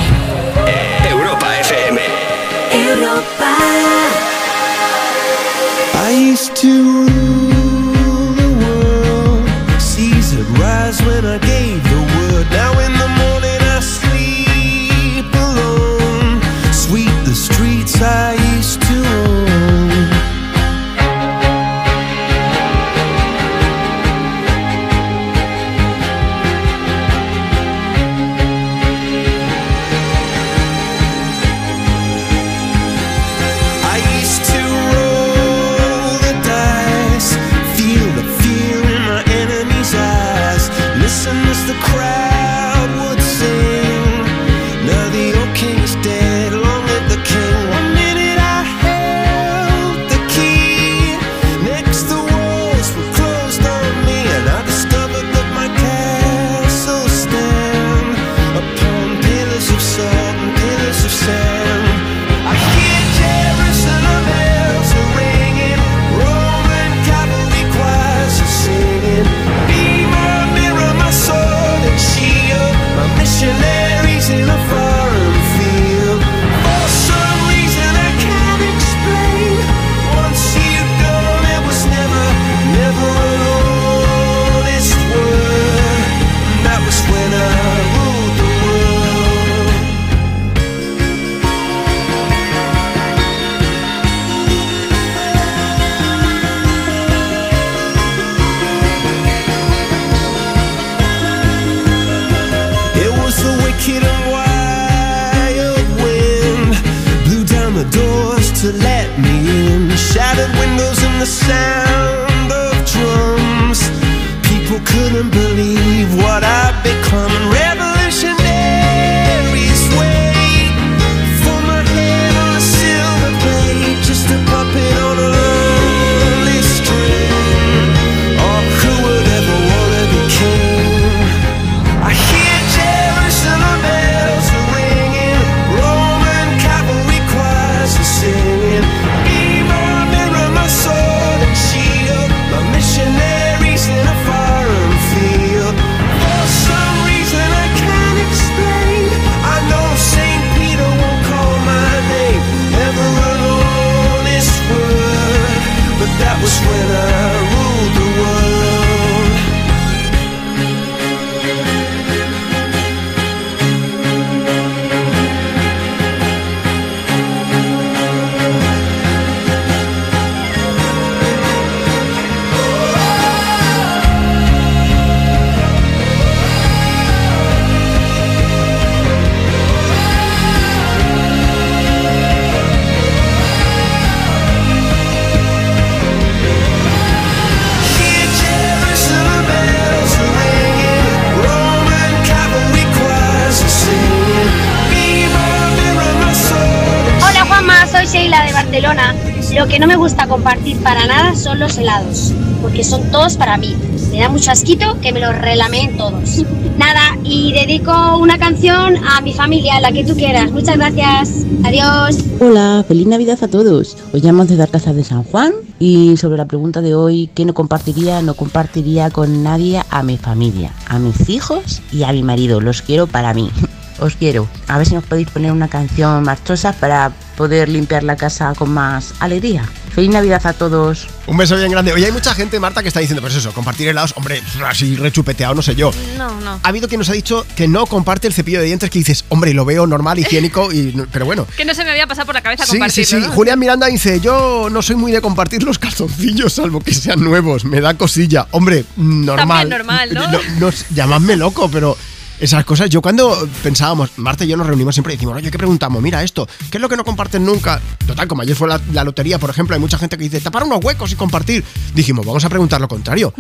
[203.33, 203.75] Para mí.
[204.11, 206.45] Me da mucho asquito que me los relameen todos.
[206.77, 210.51] Nada, y dedico una canción a mi familia, la que tú quieras.
[210.51, 211.45] Muchas gracias.
[211.63, 212.17] Adiós.
[212.39, 213.97] Hola, feliz Navidad a todos.
[214.13, 217.53] Os llamo desde Arcazas de San Juan y sobre la pregunta de hoy, ¿qué no
[217.53, 218.21] compartiría?
[218.21, 222.61] No compartiría con nadie a mi familia, a mis hijos y a mi marido.
[222.61, 223.49] Los quiero para mí.
[223.99, 224.47] Os quiero.
[224.67, 228.71] A ver si nos podéis poner una canción marchosa para poder limpiar la casa con
[228.71, 229.63] más alegría.
[229.95, 231.07] Feliz Navidad a todos.
[231.25, 231.93] Un beso bien grande.
[231.93, 235.55] Oye, hay mucha gente, Marta, que está diciendo, pues eso, compartir helados, hombre, así rechupeteado,
[235.55, 235.91] no sé yo.
[236.17, 236.59] No, no.
[236.61, 239.23] Ha habido quien nos ha dicho que no comparte el cepillo de dientes, que dices,
[239.29, 241.47] hombre, lo veo normal, higiénico, y, no- pero bueno.
[241.55, 243.25] Que no se me había pasado por la cabeza Sí, sí, compartirlo, sí.
[243.27, 243.31] ¿no?
[243.31, 247.63] Julián Miranda dice, yo no soy muy de compartir los calzoncillos, salvo que sean nuevos,
[247.63, 248.47] me da cosilla.
[248.51, 249.69] Hombre, normal.
[249.69, 250.27] También normal, ¿no?
[250.59, 251.97] no llamadme loco, pero
[252.45, 255.57] esas cosas, yo cuando pensábamos, Marta y yo nos reunimos siempre y decimos, oye, ¿qué
[255.57, 256.01] preguntamos?
[256.01, 257.81] Mira esto, ¿qué es lo que no comparten nunca?
[258.07, 260.83] Total, como ayer fue la, lotería, por ejemplo, hay mucha gente que dice, tapar unos
[260.83, 261.63] huecos y compartir.
[261.93, 263.33] Dijimos, vamos a preguntar lo contrario.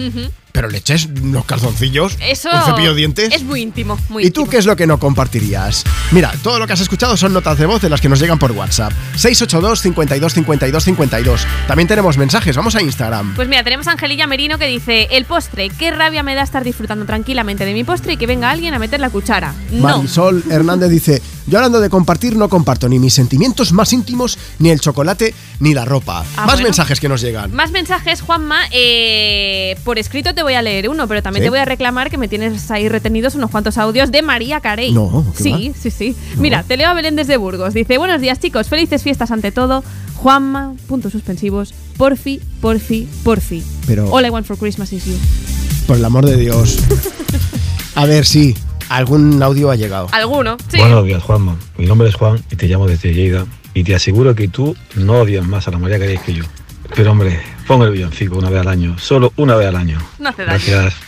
[0.55, 3.33] Pero le eches unos calzoncillos, Eso un cepillo de dientes.
[3.33, 4.45] es muy íntimo, muy ¿Y íntimo.
[4.45, 5.83] tú qué es lo que no compartirías?
[6.11, 8.39] Mira, todo lo que has escuchado son notas de voz de las que nos llegan
[8.39, 8.93] por WhatsApp.
[9.15, 11.47] 682 52 52 52.
[11.67, 13.35] También tenemos mensajes, vamos a Instagram.
[13.35, 16.63] Pues mira, tenemos a Angelilla Merino que dice, el postre, qué rabia me da estar
[16.63, 19.53] disfrutando tranquilamente de mi postre y que venga alguien a meter la cuchara.
[19.71, 19.81] No.
[19.97, 24.69] Marisol Hernández dice, yo hablando de compartir no comparto ni mis sentimientos más íntimos, ni
[24.69, 26.25] el chocolate, ni la ropa.
[26.35, 26.63] Ah, Más bueno.
[26.63, 27.53] mensajes que nos llegan.
[27.53, 28.61] Más mensajes, Juanma.
[28.71, 31.45] eh, por escrito te voy a leer uno, pero también ¿Sí?
[31.45, 34.91] te voy a reclamar que me tienes ahí retenidos unos cuantos audios de María Carey.
[34.91, 36.15] No, ¿qué Sí, sí, sí.
[36.37, 37.73] Mira, te leo a Belén desde Burgos.
[37.73, 39.83] Dice, buenos días chicos, felices fiestas ante todo.
[40.15, 41.73] Juanma, puntos suspensivos.
[41.97, 43.63] Porfi, porfi, porfi.
[43.85, 45.13] Pero- All I want for Christmas is you.
[45.87, 46.79] Por el amor de Dios.
[47.95, 48.55] A ver, sí,
[48.89, 50.07] algún audio ha llegado.
[50.11, 50.57] ¿Alguno?
[50.69, 50.77] Sí.
[50.77, 51.55] Buenos días, Juanma.
[51.77, 53.45] Mi nombre es Juan y te llamo desde Lleida.
[53.73, 56.43] Y te aseguro que tú no odias más a la María Carey que yo.
[56.95, 58.97] Pero hombre, pon el villancico una vez al año.
[58.97, 59.99] Solo una vez al año.
[60.19, 60.63] No hace daño.
[60.65, 61.04] Gracias.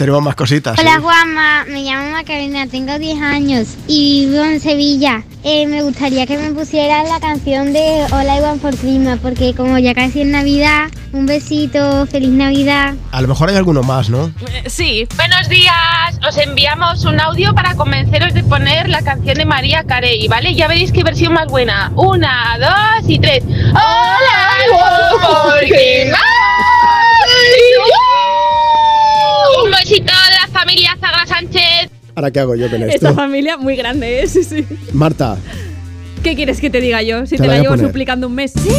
[0.00, 0.78] Tenemos más cositas.
[0.78, 5.24] Hola Juanma, me llamo Macarena, tengo 10 años y vivo en Sevilla.
[5.44, 9.52] Eh, me gustaría que me pusieras la canción de Hola I Want for Christmas porque
[9.54, 12.94] como ya casi es Navidad, un besito, feliz Navidad.
[13.12, 14.28] A lo mejor hay alguno más, ¿no?
[14.28, 15.06] Eh, Sí.
[15.16, 20.28] Buenos días, os enviamos un audio para convenceros de poner la canción de María Carey,
[20.28, 20.54] ¿vale?
[20.54, 21.92] Ya veréis qué versión más buena.
[21.94, 23.44] Una, dos y tres.
[23.44, 25.60] ¡Hola, I want for
[29.90, 31.90] Besito de la familia Zagra Sánchez.
[32.14, 33.14] ¿Ahora qué hago yo con Esta esto?
[33.14, 34.26] familia muy grande, ¿eh?
[34.28, 34.64] Sí, sí.
[34.92, 35.36] Marta,
[36.22, 37.26] ¿Qué quieres que te diga yo?
[37.26, 38.52] Si Te te, la la llevo suplicando un mes.
[38.52, 38.70] Sí.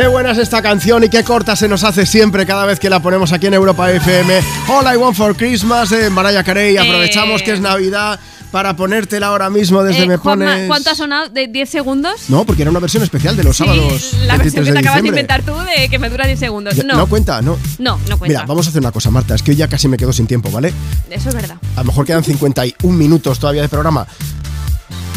[0.00, 2.90] Qué buena es esta canción y qué corta se nos hace siempre cada vez que
[2.90, 4.40] la ponemos aquí en Europa FM.
[4.68, 6.76] All I Want for Christmas de Mariah Carey.
[6.76, 7.44] Aprovechamos Eh.
[7.44, 8.18] que es Navidad
[8.52, 10.66] para ponértela ahora mismo desde Eh, Me Juanma, Pones...
[10.68, 11.28] ¿cuánto ha sonado?
[11.28, 12.28] ¿De 10 segundos?
[12.28, 15.02] No, porque era una versión especial de los sábados La 23 versión que te acabas
[15.02, 16.74] de inventar tú de que me dura 10 segundos.
[16.74, 17.58] Ya- No, cuenta, no.
[17.78, 18.26] no, no cuenta.
[18.40, 19.34] Mira, vamos a hacer una cosa, Marta.
[19.34, 20.72] Es que hoy ya casi me quedo sin tiempo, ¿vale?
[21.10, 21.56] Eso es verdad.
[21.74, 24.06] A lo mejor quedan 51 minutos todavía de programa.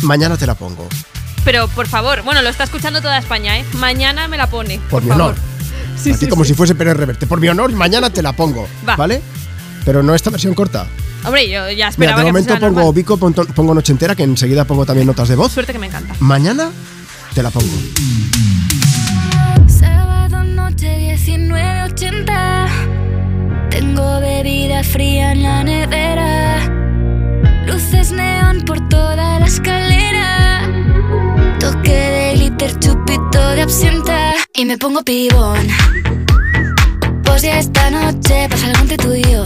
[0.02, 0.88] Mañana te la pongo.
[1.52, 3.66] Pero por favor, bueno, lo está escuchando toda España, ¿eh?
[3.74, 4.78] Mañana me la pone.
[4.78, 5.24] Por, Por, mi favor.
[5.32, 5.36] honor.
[5.98, 6.50] Sí, a ti sí, como sí.
[6.50, 7.26] si fuese Pérez Reverte.
[7.26, 8.68] Por mi honor, mañana te la pongo.
[8.88, 8.96] Va.
[8.96, 9.20] ¿Vale?
[9.84, 10.86] Pero no esta versión corta.
[11.26, 12.94] Hombre, yo ya Mira, esperaba de que momento pongo normal.
[12.94, 15.52] Vico, pongo, noche entera, que enseguida pongo también notas de voz.
[15.52, 16.14] Suerte que me encanta.
[16.20, 16.70] Mañana
[17.34, 17.74] te la pongo.
[19.68, 22.68] Sábado noche 19.80
[23.72, 26.72] Tengo bebida fría en la nevera
[27.66, 30.39] Luces neón por toda la escalera
[32.60, 35.68] glitter, chupito de absenta Y me pongo pibón.
[37.24, 39.46] Pues ya esta noche pasa algo entre tú y yo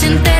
[0.00, 0.39] Noche ochentera,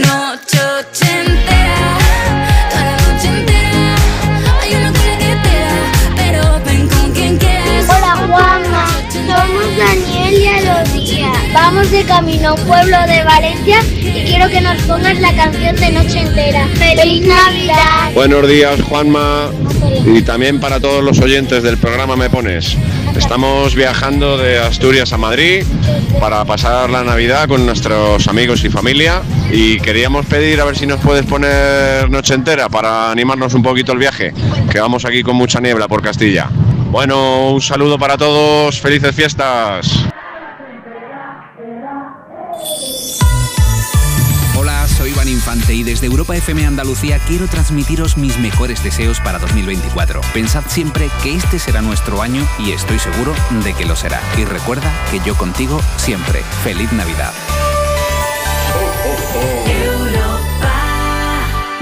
[0.00, 0.55] Noche
[11.86, 15.76] Vamos de camino a un pueblo de Valencia y quiero que nos pongas la canción
[15.76, 16.66] de Noche Entera.
[16.74, 18.12] ¡Feliz Navidad!
[18.12, 19.50] Buenos días, Juanma,
[20.04, 22.76] y también para todos los oyentes del programa Me Pones.
[23.16, 25.64] Estamos viajando de Asturias a Madrid
[26.18, 30.86] para pasar la Navidad con nuestros amigos y familia y queríamos pedir a ver si
[30.86, 34.34] nos puedes poner noche entera para animarnos un poquito el viaje,
[34.72, 36.48] que vamos aquí con mucha niebla por Castilla.
[36.90, 40.08] Bueno, un saludo para todos, felices fiestas.
[45.68, 50.20] Y desde Europa FM Andalucía quiero transmitiros mis mejores deseos para 2024.
[50.34, 54.20] Pensad siempre que este será nuestro año y estoy seguro de que lo será.
[54.36, 56.42] Y recuerda que yo contigo siempre.
[56.64, 57.32] Feliz Navidad.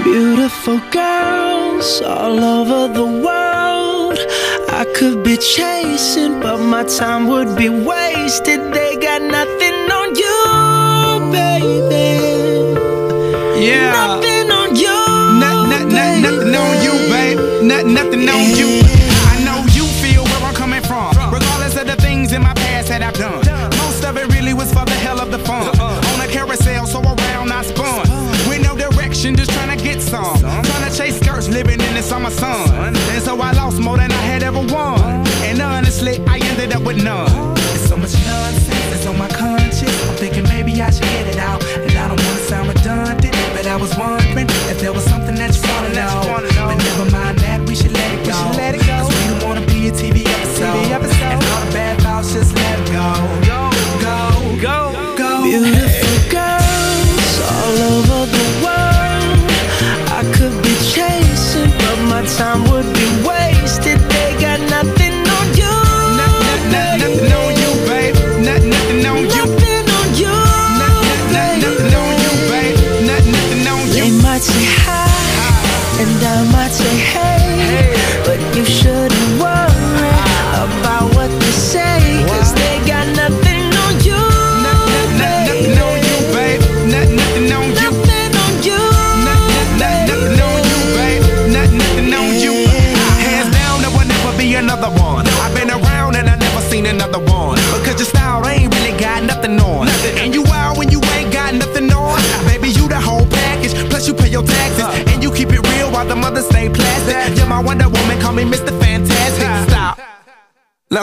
[0.03, 4.19] Beautiful girls all over the world.
[4.69, 8.71] I could be chasing, but my time would be wasted.
[8.71, 10.84] They got nothing on you.
[13.65, 13.91] Yeah.
[13.91, 14.93] Nothing on you.
[15.41, 17.39] Not, not, not, nothing on you, babe.
[17.63, 18.69] Not, nothing on you.
[19.33, 21.09] I know you feel where I'm coming from.
[21.33, 23.41] Regardless of the things in my past that I've done.
[23.77, 25.67] Most of it really was for the hell of the fun.
[25.79, 26.13] Uh-uh.
[26.13, 28.05] On a carousel, so around I spun.
[28.47, 30.37] With no direction, just trying to get some.
[30.39, 32.95] Trying to chase skirts, living in the summer sun.
[32.95, 35.01] And so I lost more than I had ever won.
[35.41, 37.55] And honestly, I ended up with none.
[37.55, 39.97] There's so much nonsense that's on my conscience.
[40.07, 41.63] I'm thinking maybe I should get it out.
[43.75, 44.24] I was wondering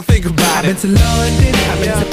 [0.02, 0.76] think about it.
[0.76, 2.11] I've been to London, I've been to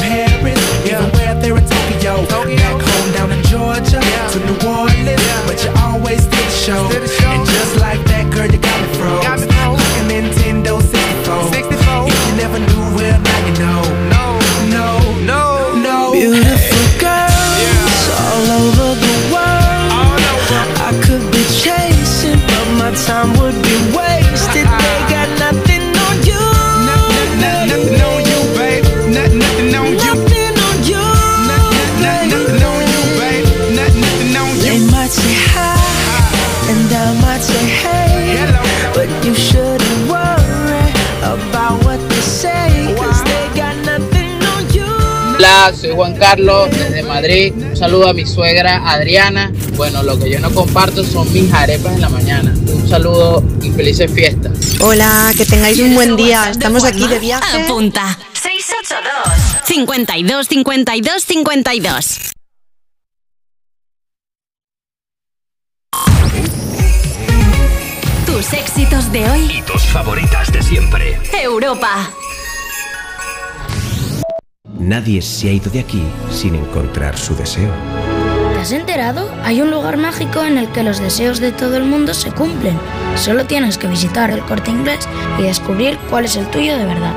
[46.00, 47.52] Juan Carlos desde Madrid.
[47.58, 49.52] Un saludo a mi suegra Adriana.
[49.76, 52.54] Bueno, lo que yo no comparto son mis arepas en la mañana.
[52.68, 54.54] Un saludo y felices fiestas.
[54.80, 56.52] Hola, que tengáis un buen día.
[56.52, 57.66] Estamos aquí de viaje.
[57.66, 58.18] Apunta.
[58.32, 62.20] 682 52 52 52.
[68.26, 69.52] Tus éxitos de hoy.
[69.54, 71.20] Y tus favoritas de siempre.
[71.44, 72.10] Europa.
[74.80, 76.02] Nadie se ha ido de aquí
[76.32, 77.70] sin encontrar su deseo.
[78.54, 79.30] ¿Te has enterado?
[79.44, 82.80] Hay un lugar mágico en el que los deseos de todo el mundo se cumplen.
[83.18, 87.14] Solo tienes que visitar el corte inglés y descubrir cuál es el tuyo de verdad.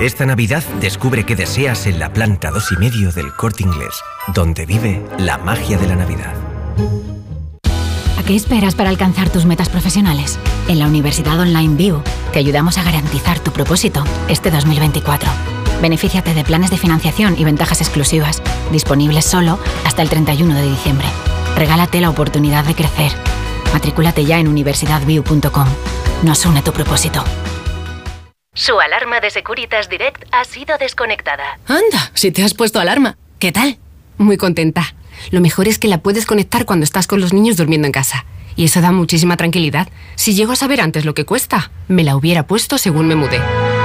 [0.00, 3.94] Esta Navidad descubre qué deseas en la planta dos y medio del Corte Inglés,
[4.34, 6.34] donde vive la magia de la Navidad.
[8.18, 10.38] ¿A qué esperas para alcanzar tus metas profesionales?
[10.68, 12.02] En la Universidad Online View
[12.32, 15.59] te ayudamos a garantizar tu propósito este 2024.
[15.80, 21.06] Benefíciate de planes de financiación y ventajas exclusivas, disponibles solo hasta el 31 de diciembre.
[21.56, 23.12] Regálate la oportunidad de crecer.
[23.72, 25.66] Matricúlate ya en universidadview.com.
[26.22, 27.24] Nos une tu propósito.
[28.52, 31.58] Su alarma de Securitas Direct ha sido desconectada.
[31.66, 33.16] Anda, si te has puesto alarma.
[33.38, 33.78] ¿Qué tal?
[34.18, 34.94] Muy contenta.
[35.30, 38.26] Lo mejor es que la puedes conectar cuando estás con los niños durmiendo en casa.
[38.56, 39.88] Y eso da muchísima tranquilidad.
[40.16, 43.40] Si llego a saber antes lo que cuesta, me la hubiera puesto según me mudé.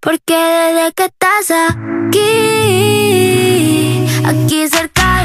[0.00, 2.18] Porque desde que estás aquí,
[4.24, 5.19] aquí cerca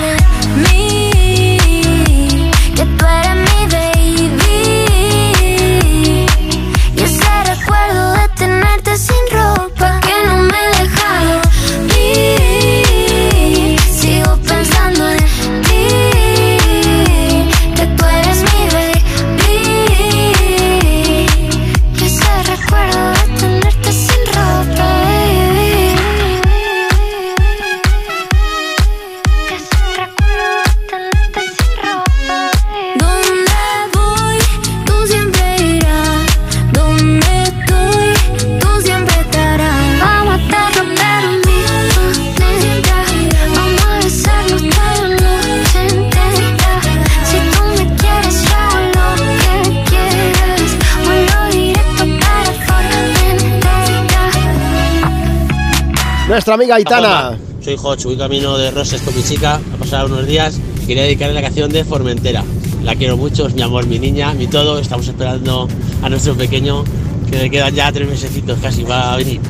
[56.46, 57.40] Nuestra amiga Aitana.
[57.60, 60.60] Soy Joch, voy camino de Roses con mi chica a pasar unos días.
[60.86, 62.44] Quería dedicarle la canción de Formentera.
[62.84, 64.78] La quiero mucho, es mi amor, mi niña, mi todo.
[64.78, 65.68] Estamos esperando
[66.04, 66.84] a nuestro pequeño,
[67.32, 69.42] que le quedan ya tres mesecitos casi, va a venir.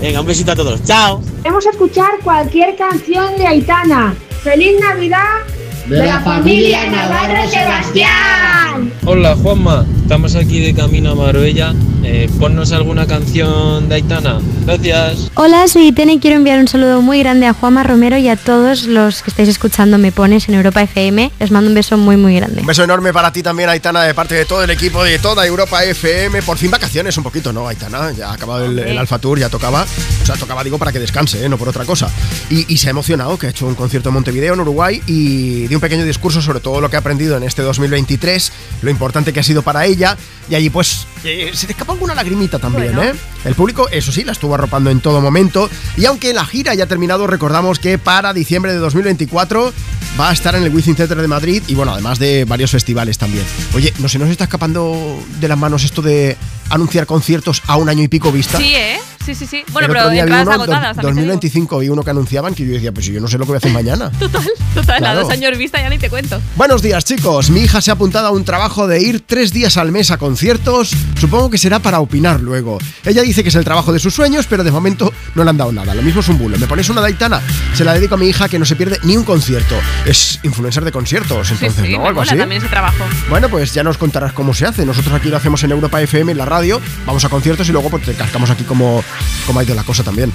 [0.00, 0.82] Venga, un besito a todos.
[0.82, 1.20] ¡Chao!
[1.42, 4.14] Queremos escuchar cualquier canción de Aitana.
[4.42, 5.40] ¡Feliz Navidad!
[5.88, 8.90] De la familia Navarro Sebastián.
[9.04, 11.74] Hola Juanma, estamos aquí de camino a Marbella.
[12.12, 14.40] Eh, ponnos alguna canción de Aitana.
[14.66, 15.30] Gracias.
[15.36, 18.34] Hola, soy Itene y quiero enviar un saludo muy grande a Juanma Romero y a
[18.34, 21.30] todos los que estáis escuchando Me Pones en Europa FM.
[21.38, 22.62] Les mando un beso muy, muy grande.
[22.62, 25.46] Un beso enorme para ti también, Aitana, de parte de todo el equipo de toda
[25.46, 26.42] Europa FM.
[26.42, 28.10] Por fin vacaciones un poquito, ¿no, Aitana?
[28.10, 29.86] Ya ha acabado el, el Alfa Tour, ya tocaba.
[30.22, 31.48] O sea, tocaba, digo, para que descanse, ¿eh?
[31.48, 32.10] no por otra cosa.
[32.50, 35.68] Y, y se ha emocionado, que ha hecho un concierto en Montevideo, en Uruguay, y
[35.68, 39.32] dio un pequeño discurso sobre todo lo que ha aprendido en este 2023, lo importante
[39.32, 40.16] que ha sido para ella.
[40.48, 43.10] Y allí, pues, eh, se te escapa sacó alguna lagrimita también, Bueno.
[43.12, 43.14] ¿eh?
[43.44, 45.68] El público, eso sí, la estuvo arropando en todo momento.
[45.96, 49.72] Y aunque la gira ya ha terminado, recordamos que para diciembre de 2024
[50.18, 53.18] va a estar en el Wizzing Center de Madrid y bueno, además de varios festivales
[53.18, 53.44] también.
[53.74, 56.36] Oye, ¿no se nos está escapando de las manos esto de
[56.68, 58.58] anunciar conciertos a un año y pico vista?
[58.58, 58.98] Sí, ¿eh?
[59.24, 59.62] Sí, sí, sí.
[59.72, 60.96] Bueno, pero vi entradas do- agotadas.
[60.96, 61.08] digo.
[61.08, 63.56] 2025 vi uno que anunciaban que yo decía, pues yo no sé lo que voy
[63.56, 64.10] a hacer mañana.
[64.18, 64.42] Total,
[64.74, 64.98] total.
[64.98, 65.18] Claro.
[65.20, 66.40] A dos años vista ya ni te cuento.
[66.56, 67.50] Buenos días, chicos.
[67.50, 70.16] Mi hija se ha apuntado a un trabajo de ir tres días al mes a
[70.18, 70.92] conciertos.
[71.20, 72.78] Supongo que será para opinar luego.
[73.04, 75.56] Ella dice que es el trabajo de sus sueños, pero de momento no le han
[75.58, 75.94] dado nada.
[75.94, 76.56] Lo mismo es un bulo.
[76.58, 77.42] ¿Me pones una daitana?
[77.74, 79.74] Se la dedico a mi hija que no se pierde ni un concierto.
[80.06, 82.06] Es influencer de conciertos, entonces, sí, ¿no?
[82.06, 82.36] Algo así.
[82.36, 83.04] también ese trabajo.
[83.28, 84.86] Bueno, pues ya nos contarás cómo se hace.
[84.86, 86.80] Nosotros aquí lo hacemos en Europa FM, en la radio.
[87.06, 89.04] Vamos a conciertos y luego pues, te cascamos aquí como,
[89.46, 90.32] como ha ido la cosa también.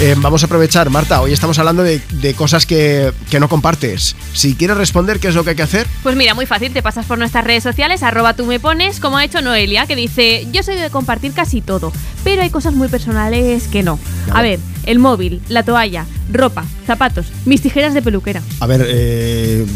[0.00, 1.20] Eh, vamos a aprovechar, Marta.
[1.20, 4.16] Hoy estamos hablando de, de cosas que, que no compartes.
[4.32, 5.86] Si quieres responder, ¿qué es lo que hay que hacer?
[6.02, 9.18] Pues mira, muy fácil, te pasas por nuestras redes sociales, arroba tú me pones, como
[9.18, 11.92] ha hecho Noelia, que dice, yo soy de compartir casi todo,
[12.24, 13.98] pero hay cosas muy personales que no.
[14.32, 18.42] A ver, el móvil, la toalla, ropa, zapatos, mis tijeras de peluquera.
[18.60, 19.66] A ver, eh,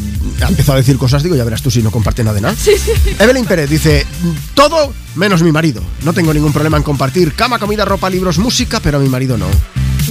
[0.42, 2.54] ha empezado a decir cosas, digo, ya verás tú si no comparte nada de nada.
[3.18, 4.06] Evelyn Pérez dice,
[4.54, 5.82] todo menos mi marido.
[6.04, 9.36] No tengo ningún problema en compartir cama, comida, ropa, libros, música, pero a mi marido
[9.36, 9.46] no.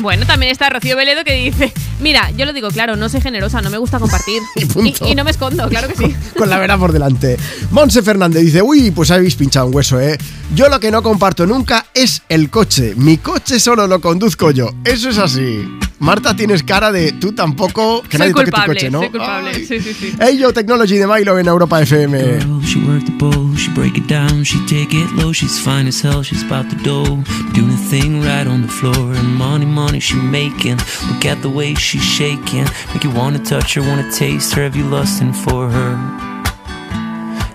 [0.01, 3.61] Bueno, también está Rocío Veledo que dice, mira, yo lo digo claro, no soy generosa,
[3.61, 4.41] no me gusta compartir.
[4.55, 5.07] y, punto.
[5.07, 6.15] y no me escondo, claro que sí.
[6.37, 7.37] Con la verdad por delante.
[7.71, 10.17] Monse Fernández dice, uy, pues habéis pinchado un hueso, ¿eh?
[10.53, 12.93] Yo lo que no comparto nunca es el coche.
[12.95, 14.69] Mi coche solo lo conduzco yo.
[14.83, 15.67] Eso es así.
[15.99, 18.99] Marta, tienes cara de tú tampoco, que soy nadie toque tu culpable, coche, ¿no?
[18.99, 20.13] soy culpable, sí, sí, sí.
[20.19, 22.19] Hey Yo Technology de Milo en Europa FM.
[22.19, 25.87] Girl, she work the bowl, she break it down, she take it low, she's fine
[25.87, 29.65] as hell, she's about the dough, doing a thing right on the floor, and money,
[29.65, 30.77] money she making.
[31.09, 34.75] Look at the way she's shaking, make you wanna touch her, wanna taste her, have
[34.75, 35.95] you lusting for her?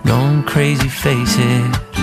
[0.05, 2.02] Gone crazy, face it.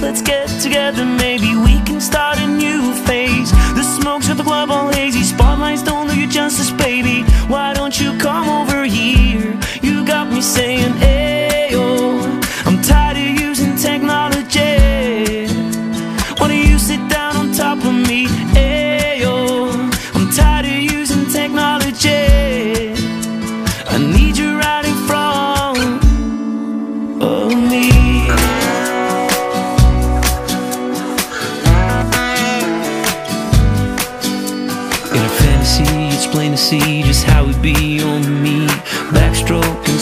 [0.00, 3.50] Let's get together, maybe we can start a new phase.
[3.74, 5.24] The smokes at the club all hazy.
[5.24, 7.22] Spotlights don't do you justice, baby.
[7.48, 9.58] Why don't you come over here?
[9.82, 11.37] You got me saying, Ayo.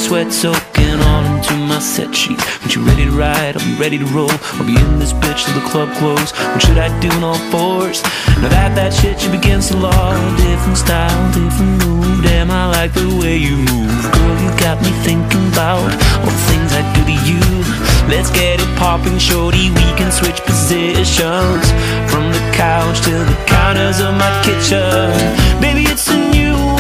[0.07, 2.45] Sweat soaking all into my set sheets.
[2.63, 4.31] When you ready to ride, I'll be ready to roll.
[4.55, 6.31] I'll be in this bitch till the club close.
[6.31, 8.05] What should I do in all fours?
[8.39, 10.15] Now that that shit you begins to law.
[10.37, 12.23] Different style, different move.
[12.23, 13.99] Damn, I like the way you move.
[14.15, 15.91] Girl, you got me thinking about
[16.23, 17.43] all the things I do to you.
[18.07, 19.75] Let's get it popping, shorty.
[19.75, 21.67] We can switch positions
[22.07, 25.11] from the couch to the counters of my kitchen.
[25.59, 26.76] Baby, it's a new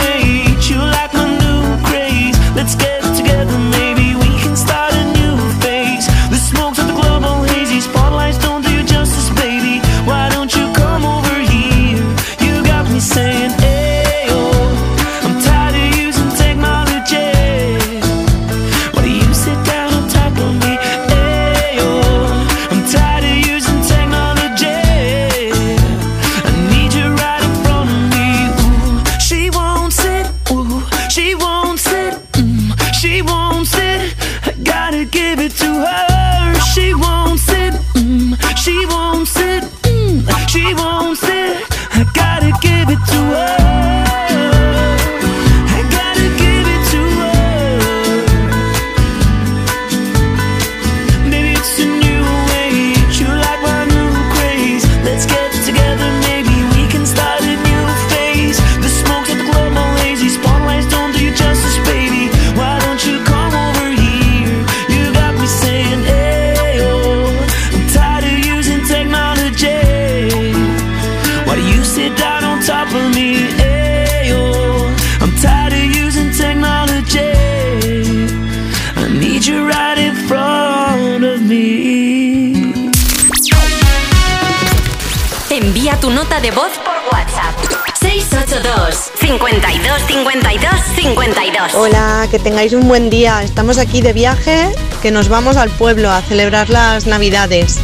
[86.36, 87.54] nota de voz por WhatsApp.
[88.00, 93.42] 682 52 52 52 Hola, que tengáis un buen día.
[93.42, 94.68] Estamos aquí de viaje,
[95.02, 97.78] que nos vamos al pueblo a celebrar las Navidades.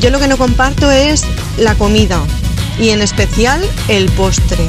[0.00, 1.24] Yo lo que no comparto es
[1.58, 2.20] la comida
[2.78, 4.66] y en especial el postre.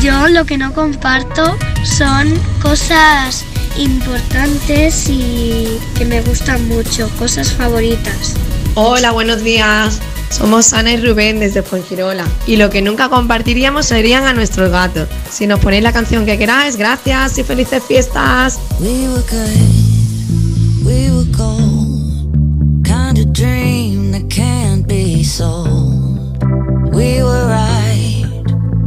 [0.00, 2.32] Yo lo que no comparto son
[2.62, 3.44] cosas
[3.78, 8.34] importantes y que me gustan mucho, cosas favoritas.
[8.74, 10.00] Hola, buenos días.
[10.30, 15.08] Somos Ana y Rubén desde Fuengirola y lo que nunca compartiríamos serían a nuestros gatos.
[15.30, 18.58] Si nos ponéis la canción que queráis, gracias y felices fiestas.
[18.78, 22.86] We were good, we were gold.
[22.86, 26.38] Kind of dream that can't be sold.
[26.94, 28.24] We were right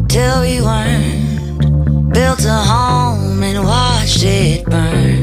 [0.08, 2.14] till we weren't.
[2.14, 5.23] Built a home and watched it burn.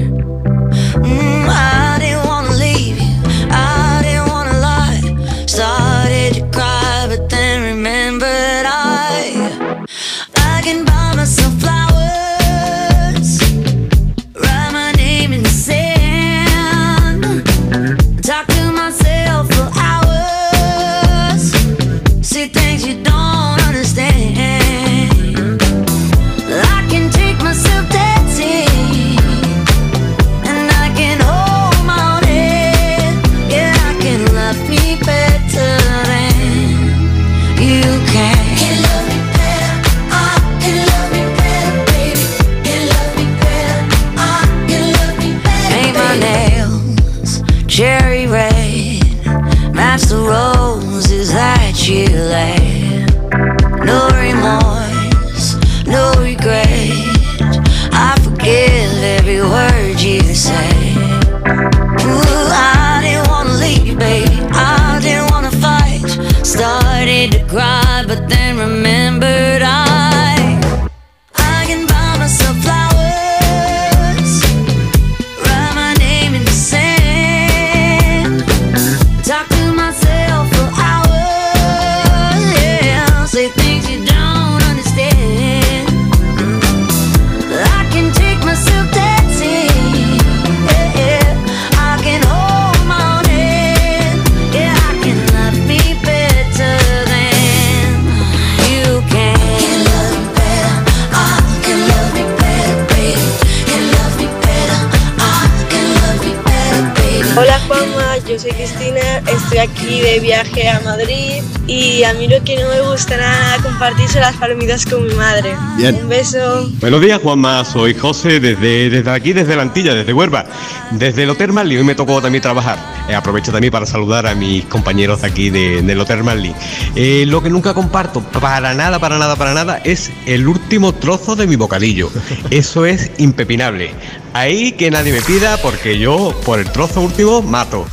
[109.91, 114.09] Aquí de viaje a Madrid y a mí lo que no me gusta nada compartir
[114.09, 115.53] son las palomitas con mi madre.
[115.77, 115.97] Bien.
[115.97, 116.71] Un beso.
[116.81, 117.65] Buenos días, Juanma.
[117.65, 120.45] Soy José desde, desde aquí, desde la Antilla, desde Huelva,
[120.93, 121.77] desde el Hotel Marley.
[121.77, 122.79] Hoy me tocó también trabajar.
[123.09, 126.55] Eh, aprovecho también para saludar a mis compañeros de aquí de- del Hotel Marley.
[126.95, 131.35] Eh, lo que nunca comparto, para nada, para nada, para nada, es el último trozo
[131.35, 132.11] de mi bocadillo.
[132.51, 133.91] Eso es impepinable.
[134.35, 137.87] Ahí que nadie me pida porque yo por el trozo último mato.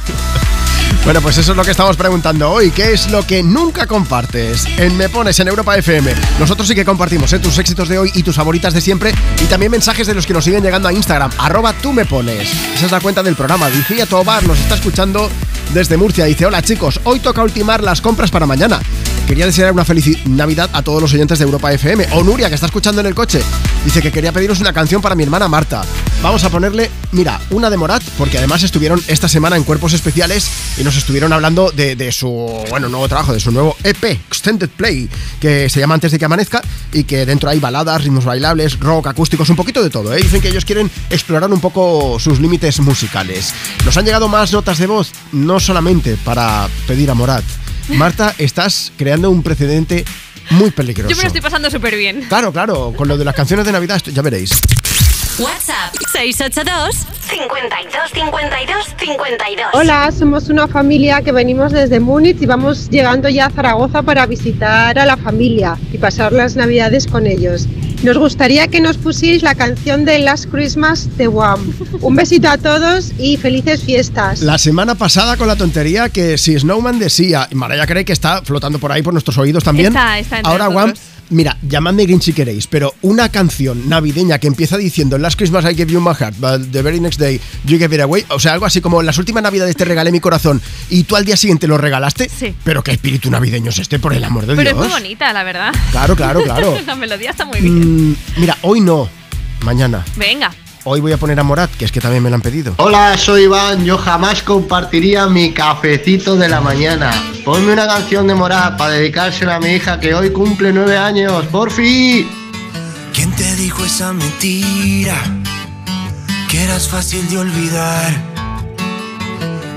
[1.08, 2.70] Bueno, pues eso es lo que estamos preguntando hoy.
[2.70, 4.66] ¿Qué es lo que nunca compartes?
[4.78, 6.14] En Me Pones, en Europa FM.
[6.38, 7.40] Nosotros sí que compartimos ¿eh?
[7.40, 9.14] tus éxitos de hoy y tus favoritas de siempre.
[9.42, 11.32] Y también mensajes de los que nos siguen llegando a Instagram.
[11.38, 12.52] Arroba tú me pones.
[12.76, 13.70] Esa es la cuenta del programa.
[13.70, 15.30] Lucía Tobar nos está escuchando
[15.74, 16.26] desde Murcia.
[16.26, 18.82] Dice, hola chicos, hoy toca ultimar las compras para mañana.
[19.28, 22.08] Quería desear una feliz Navidad a todos los oyentes de Europa FM.
[22.14, 23.42] O Nuria, que está escuchando en el coche.
[23.84, 25.84] Dice que quería pediros una canción para mi hermana Marta.
[26.24, 30.50] Vamos a ponerle, mira, una de Morat, porque además estuvieron esta semana en Cuerpos Especiales
[30.78, 32.30] y nos estuvieron hablando de, su,
[32.70, 35.10] bueno, nuevo trabajo, de su nuevo EP, Extended Play,
[35.42, 36.62] que se llama Antes de que amanezca
[36.94, 40.14] y que dentro hay baladas, ritmos bailables, rock, acústicos, un poquito de todo.
[40.14, 40.22] ¿eh?
[40.22, 43.54] Dicen que ellos quieren explorar un poco sus límites musicales.
[43.84, 47.44] Nos han llegado más notas de voz, no solamente para pedir a Morat.
[47.90, 50.04] Marta, estás creando un precedente
[50.52, 51.10] muy peligroso.
[51.10, 52.26] Yo me lo estoy pasando súper bien.
[52.28, 54.52] Claro, claro, con lo de las canciones de Navidad, ya veréis.
[55.40, 56.96] WhatsApp 682
[57.30, 63.46] 52 52 52 Hola, somos una familia que venimos desde Múnich y vamos llegando ya
[63.46, 67.68] a Zaragoza para visitar a la familia y pasar las navidades con ellos.
[68.02, 71.72] Nos gustaría que nos pusierais la canción de Last Christmas de Wham.
[72.02, 74.42] Un besito a todos y felices fiestas.
[74.42, 78.42] La semana pasada con la tontería que si Snowman decía, y Mariah cree que está
[78.44, 79.90] flotando por ahí por nuestros oídos también.
[79.90, 81.00] Está, está entre Ahora, nosotros.
[81.00, 85.66] Wham, mira, llamadme Grinch si queréis, pero una canción navideña que empieza diciendo Last Christmas
[85.66, 88.40] I gave you my heart, but the very next day you gave it away, o
[88.40, 91.38] sea, algo así como las últimas navidades te regalé mi corazón y tú al día
[91.38, 92.30] siguiente lo regalaste.
[92.30, 92.54] Sí.
[92.64, 94.88] Pero qué espíritu navideño es este, por el amor de Pero es Dios.
[94.88, 95.74] muy bonita, la verdad.
[95.92, 96.78] Claro, claro, claro.
[96.86, 98.10] la melodía está muy bien.
[98.12, 99.10] Mm, mira, hoy no,
[99.62, 100.04] mañana.
[100.16, 100.52] Venga.
[100.90, 102.74] Hoy voy a poner a Morat, que es que también me lo han pedido.
[102.78, 103.84] Hola, soy Iván.
[103.84, 107.12] Yo jamás compartiría mi cafecito de la mañana.
[107.44, 111.46] Ponme una canción de Morat para dedicársela a mi hija que hoy cumple nueve años.
[111.48, 112.30] ¡Por fin!
[113.14, 115.18] ¿Quién te dijo esa mentira?
[116.50, 118.14] Que eras fácil de olvidar.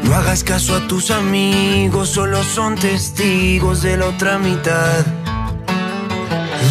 [0.05, 5.05] No hagas caso a tus amigos, solo son testigos de la otra mitad.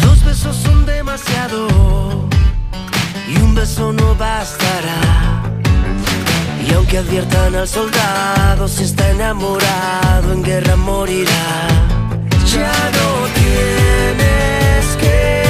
[0.02, 1.89] Dos besos son demasiado
[3.50, 5.00] un beso no bastará.
[6.66, 11.46] Y aunque adviertan al soldado, si está enamorado, en guerra morirá.
[12.54, 13.08] Ya no
[13.40, 15.49] tienes que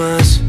[0.00, 0.40] más.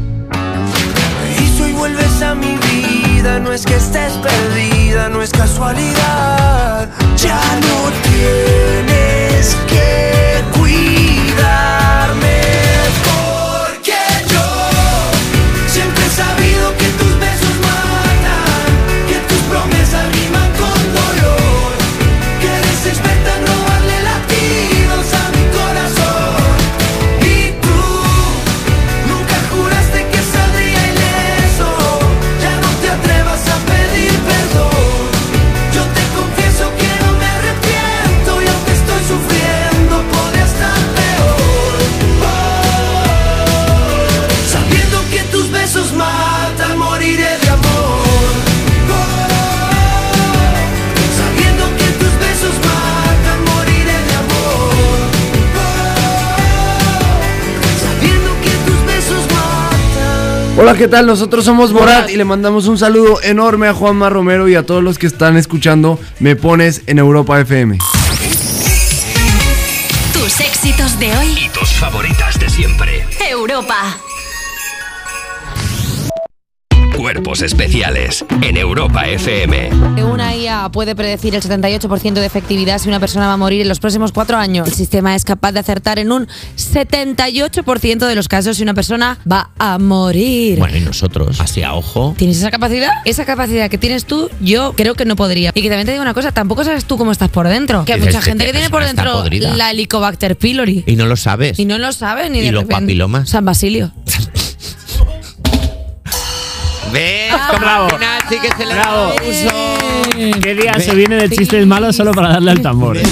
[1.38, 6.88] Y si hoy vuelves a mi vida, no es que estés perdida, no es casualidad.
[7.16, 12.40] Ya no tienes que cuidarme.
[60.62, 61.06] Hola, ¿qué tal?
[61.06, 64.80] Nosotros somos Morat y le mandamos un saludo enorme a Juanma Romero y a todos
[64.80, 67.78] los que están escuchando Me Pones en Europa FM.
[70.12, 71.46] Tus éxitos de hoy.
[71.46, 73.04] Y tus favoritas de siempre.
[73.28, 73.98] Europa.
[76.96, 79.70] Cuerpos especiales en Europa FM.
[80.04, 83.68] Una IA puede predecir el 78% de efectividad si una persona va a morir en
[83.68, 84.68] los próximos cuatro años.
[84.68, 89.18] El sistema es capaz de acertar en un 78% de los casos si una persona
[89.30, 90.58] va a morir.
[90.58, 92.14] Bueno, y nosotros, así a ojo.
[92.18, 92.90] ¿Tienes esa capacidad?
[93.04, 95.50] Esa capacidad que tienes tú, yo creo que no podría.
[95.54, 97.84] Y que también te digo una cosa, tampoco sabes tú cómo estás por dentro.
[97.84, 100.84] Que hay mucha gente que tiene por dentro la Helicobacter pylori.
[100.86, 101.58] Y no lo sabes.
[101.58, 102.84] Y no lo sabe ni ¿Y de los repente.
[102.84, 103.28] papilomas?
[103.30, 103.92] San Basilio.
[106.92, 107.32] ¿Ves?
[107.32, 107.84] Ah, Como bravo.
[107.86, 109.12] al final sí que se le Bravo.
[110.42, 112.96] ¿Qué día se viene de chistes malos solo para darle al tambor?
[112.98, 113.02] eh?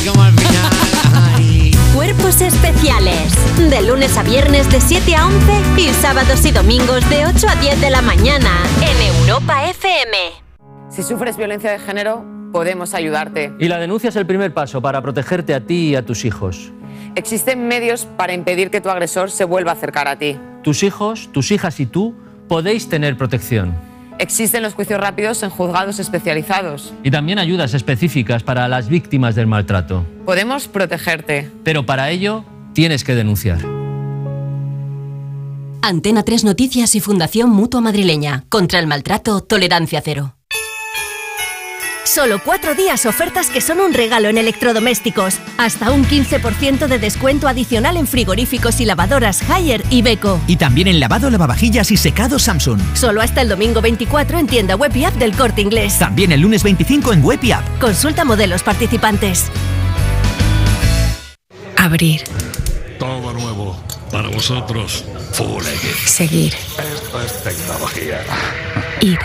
[1.94, 3.33] Cuerpos especiales.
[3.70, 7.57] De lunes a viernes de 7 a 11 y sábados y domingos de 8 a
[7.57, 8.50] 10 de la mañana
[8.81, 10.17] en Europa FM.
[10.91, 13.52] Si sufres violencia de género, podemos ayudarte.
[13.59, 16.73] Y la denuncia es el primer paso para protegerte a ti y a tus hijos.
[17.17, 20.39] Existen medios para impedir que tu agresor se vuelva a acercar a ti.
[20.62, 22.15] Tus hijos, tus hijas y tú
[22.51, 23.77] podéis tener protección.
[24.19, 26.93] Existen los juicios rápidos en juzgados especializados.
[27.05, 30.05] Y también ayudas específicas para las víctimas del maltrato.
[30.27, 31.49] Podemos protegerte.
[31.62, 33.61] Pero para ello tienes que denunciar.
[35.81, 38.43] Antena 3 Noticias y Fundación Mutua Madrileña.
[38.49, 40.35] Contra el maltrato, tolerancia cero.
[42.13, 45.39] Solo cuatro días ofertas que son un regalo en electrodomésticos.
[45.59, 50.41] Hasta un 15% de descuento adicional en frigoríficos y lavadoras Haier y Beko.
[50.49, 52.81] Y también en lavado, lavavajillas y secado Samsung.
[52.95, 56.01] Solo hasta el domingo 24 en tienda web y app del Corte Inglés.
[56.01, 57.65] También el lunes 25 en web y app.
[57.79, 59.45] Consulta modelos participantes.
[61.77, 62.25] Abrir,
[62.99, 63.81] Todo nuevo
[64.11, 65.05] para vosotros.
[65.35, 65.63] Full
[66.07, 68.21] seguir, Esto es tecnología.
[69.01, 69.19] ir.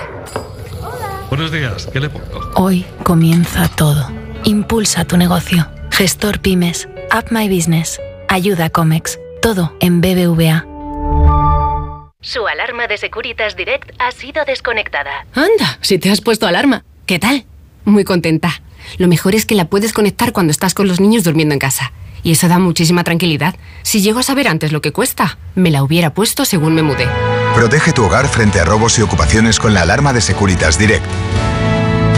[1.35, 2.49] Buenos días, ¿qué le pongo?
[2.55, 4.09] Hoy comienza todo.
[4.45, 5.67] Impulsa tu negocio.
[5.91, 7.99] Gestor Pymes, App My Business,
[8.29, 10.65] Ayuda Comex, todo en BBVA.
[12.21, 15.25] Su alarma de Securitas Direct ha sido desconectada.
[15.33, 16.85] Anda, si te has puesto alarma.
[17.05, 17.43] ¿Qué tal?
[17.83, 18.61] Muy contenta.
[18.97, 21.91] Lo mejor es que la puedes conectar cuando estás con los niños durmiendo en casa.
[22.23, 23.55] Y eso da muchísima tranquilidad.
[23.81, 27.09] Si llego a saber antes lo que cuesta, me la hubiera puesto según me mudé.
[27.55, 31.05] Protege tu hogar frente a robos y ocupaciones con la alarma de Securitas Direct.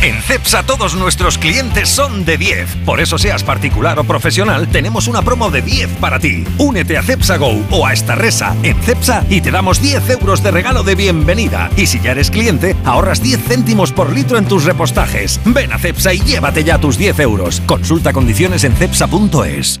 [0.00, 2.84] En CEPSA todos nuestros clientes son de 10.
[2.86, 6.44] Por eso seas particular o profesional, tenemos una promo de 10 para ti.
[6.56, 10.44] Únete a CEPSA Go o a esta resa en CEPSA y te damos 10 euros
[10.44, 11.68] de regalo de bienvenida.
[11.76, 15.40] Y si ya eres cliente, ahorras 10 céntimos por litro en tus repostajes.
[15.44, 17.60] Ven a CEPSA y llévate ya tus 10 euros.
[17.66, 19.80] Consulta condiciones en cepsa.es.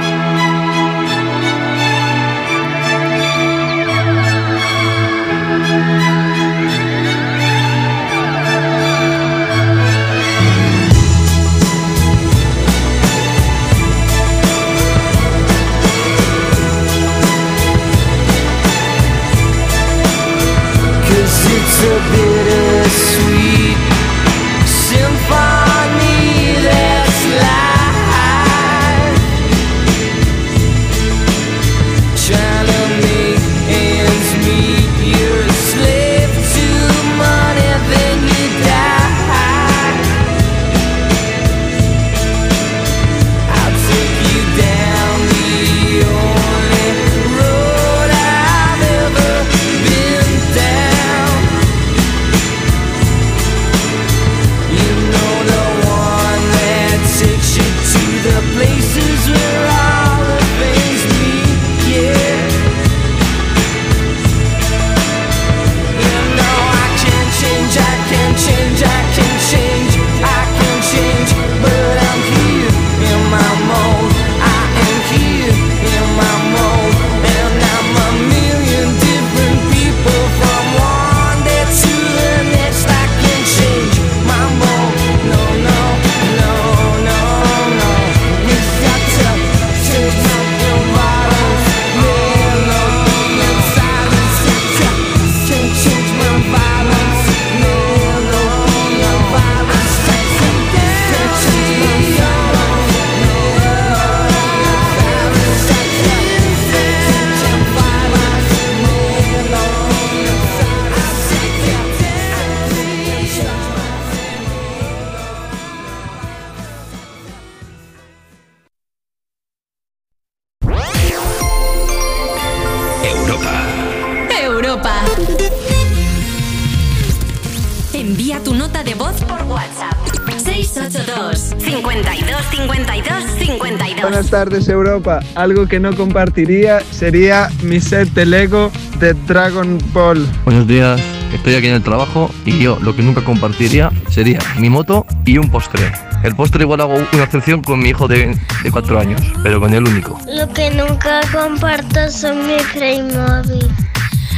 [132.61, 134.01] 52 52 52.
[134.01, 135.19] Buenas tardes Europa.
[135.35, 140.27] Algo que no compartiría sería mi set de Lego de Dragon Ball.
[140.45, 141.01] Buenos días,
[141.33, 145.39] estoy aquí en el trabajo y yo lo que nunca compartiría sería mi moto y
[145.39, 145.91] un postre.
[146.23, 149.73] El postre igual hago una excepción con mi hijo de, de 4 años, pero con
[149.73, 150.19] el único.
[150.31, 153.65] Lo que nunca comparto son mi Playmobil.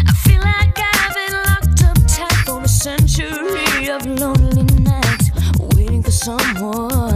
[0.08, 5.32] I feel like I've been locked up tight for a century of lonely nights,
[5.76, 7.13] waiting for someone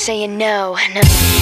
[0.00, 1.39] saying no, no.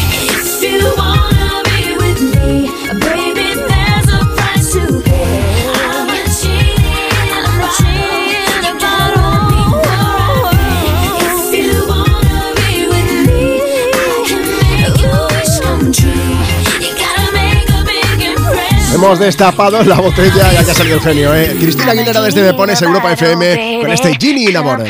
[19.09, 21.57] Hemos destapado la botella ya que ha salido el genio, ¿eh?
[21.59, 24.83] Cristina Aguilera desde Me Pones Europa FM con este Ginny out.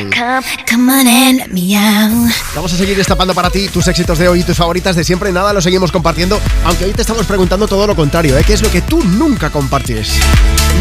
[2.53, 5.31] Vamos a seguir destapando para ti tus éxitos de hoy y tus favoritas de siempre.
[5.31, 6.41] Nada, lo seguimos compartiendo.
[6.65, 8.43] Aunque hoy te estamos preguntando todo lo contrario, ¿eh?
[8.45, 10.15] ¿Qué es lo que tú nunca compartes?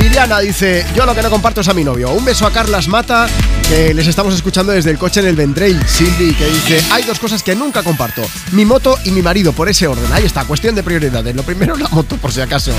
[0.01, 2.09] Liliana dice: Yo lo que no comparto es a mi novio.
[2.09, 3.27] Un beso a Carlas Mata,
[3.69, 5.79] que les estamos escuchando desde el coche en el Vendrell.
[5.87, 9.69] Cindy, que dice: Hay dos cosas que nunca comparto: mi moto y mi marido, por
[9.69, 10.11] ese orden.
[10.11, 11.35] Ahí está, cuestión de prioridades.
[11.35, 12.71] Lo primero, la moto, por si acaso.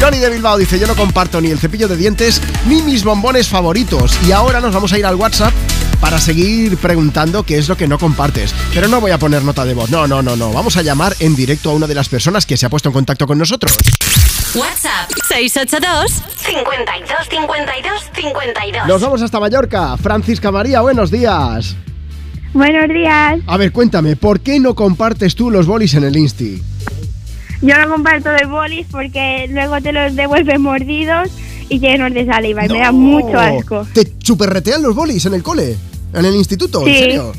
[0.00, 3.48] Johnny de Bilbao dice: Yo no comparto ni el cepillo de dientes ni mis bombones
[3.48, 4.18] favoritos.
[4.26, 5.52] Y ahora nos vamos a ir al WhatsApp
[6.00, 8.54] para seguir preguntando qué es lo que no compartes.
[8.74, 9.90] Pero no voy a poner nota de voz.
[9.90, 10.52] No, no, no, no.
[10.52, 12.92] Vamos a llamar en directo a una de las personas que se ha puesto en
[12.92, 13.74] contacto con nosotros.
[14.54, 18.86] WhatsApp 682 52 52 52.
[18.86, 19.96] Nos vamos hasta Mallorca.
[19.96, 21.74] Francisca María, buenos días.
[22.52, 23.40] Buenos días.
[23.46, 26.62] A ver, cuéntame, ¿por qué no compartes tú los bolis en el Insti?
[27.66, 31.30] Yo no comparto de bolis porque luego te los devuelven mordidos
[31.70, 33.86] y llenos de saliva y me da mucho asco.
[33.94, 35.76] ¿Te chuperretean los bolis en el cole?
[36.12, 36.86] ¿En el instituto?
[36.86, 36.98] ¿En Sí.
[36.98, 37.32] serio?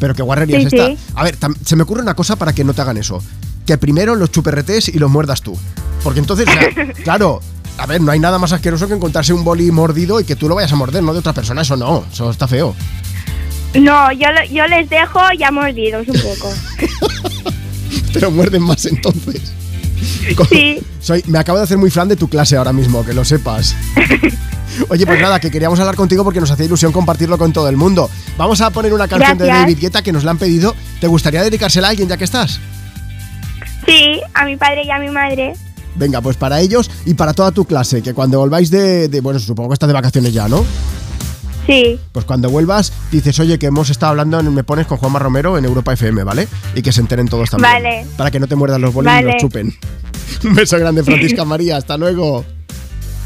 [0.00, 0.86] Pero qué guarrería Sí, es esta.
[0.86, 0.98] sí.
[1.14, 3.22] A ver, se me ocurre una cosa para que no te hagan eso.
[3.66, 5.58] Que primero los chuperretes y los muerdas tú.
[6.02, 6.46] Porque entonces,
[7.04, 7.40] claro,
[7.78, 10.48] a ver, no hay nada más asqueroso que encontrarse un boli mordido y que tú
[10.48, 11.60] lo vayas a morder, no de otra persona.
[11.62, 12.74] Eso no, eso está feo.
[13.74, 16.52] No, yo, yo les dejo ya mordidos un poco.
[18.14, 19.52] Pero muerden más entonces.
[20.50, 20.80] Sí.
[21.00, 23.74] Soy, me acabo de hacer muy fan de tu clase ahora mismo, que lo sepas.
[24.88, 27.76] Oye, pues nada, que queríamos hablar contigo porque nos hacía ilusión compartirlo con todo el
[27.76, 28.10] mundo.
[28.36, 29.46] Vamos a poner una canción de.
[29.46, 30.74] David Guetta que nos la han pedido.
[31.00, 32.58] ¿Te gustaría dedicársela a alguien ya que estás?
[33.86, 35.52] Sí, a mi padre y a mi madre.
[35.96, 39.38] Venga, pues para ellos y para toda tu clase, que cuando volváis de, de- bueno,
[39.38, 40.64] supongo que estás de vacaciones ya, ¿no?
[41.66, 41.98] Sí.
[42.12, 45.56] Pues cuando vuelvas, dices, oye, que hemos estado hablando en Me Pones con Juanma Romero
[45.56, 46.46] en Europa FM, ¿vale?
[46.74, 47.72] Y que se enteren todos también.
[47.72, 48.06] Vale.
[48.16, 49.32] Para que no te muerdan los bolis y Vale.
[49.32, 49.74] los chupen.
[50.44, 51.76] Un beso grande, Francisca María.
[51.76, 52.44] Hasta luego.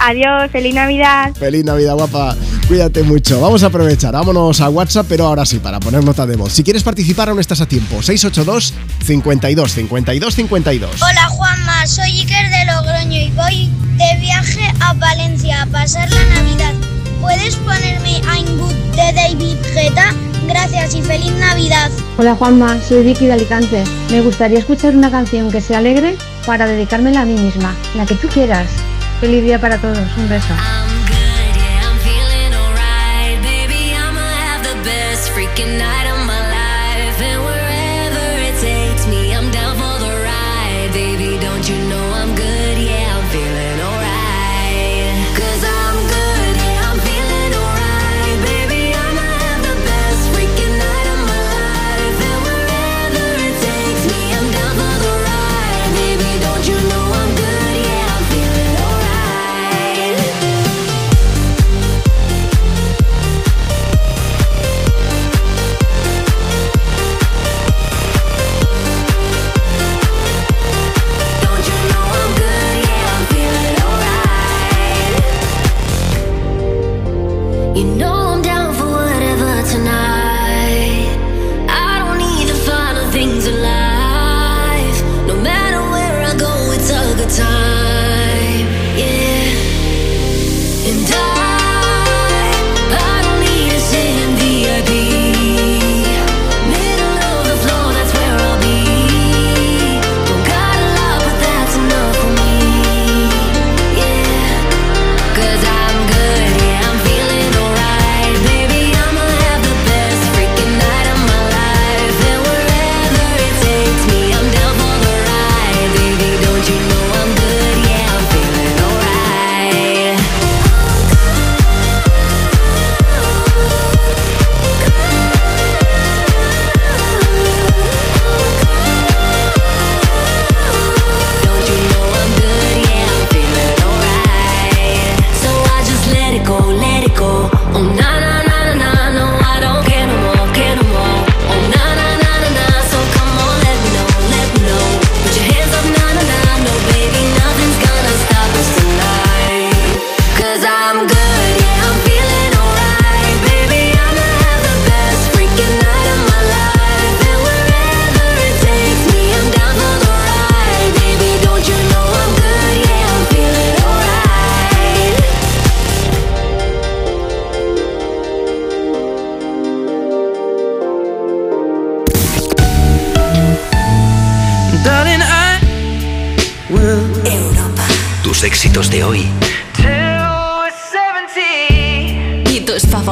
[0.00, 1.34] Adiós, feliz Navidad.
[1.34, 2.36] Feliz Navidad, guapa.
[2.68, 3.40] Cuídate mucho.
[3.40, 4.12] Vamos a aprovechar.
[4.12, 6.52] Vámonos a WhatsApp, pero ahora sí, para poner nota de voz.
[6.52, 8.00] Si quieres participar, aún estás a tiempo.
[8.00, 8.72] 682
[9.04, 11.02] 52 52 52.
[11.02, 16.24] Hola Juanma, soy Iker de Logroño y voy de viaje a Valencia a pasar la
[16.26, 16.74] Navidad.
[17.20, 20.14] ¿Puedes ponerme I'm Good de David Guetta?
[20.46, 21.90] Gracias y feliz Navidad.
[22.16, 23.84] Hola Juanma, soy Vicky de Alicante.
[24.10, 26.16] Me gustaría escuchar una canción que sea alegre
[26.46, 28.68] para dedicármela a mí misma, la que tú quieras.
[29.20, 30.54] Feliz día para todos, un beso.
[32.54, 33.92] alright, baby.
[33.92, 34.62] I'ma have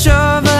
[0.00, 0.59] Touch of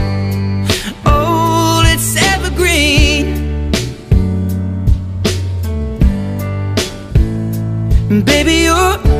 [8.23, 9.10] Baby, your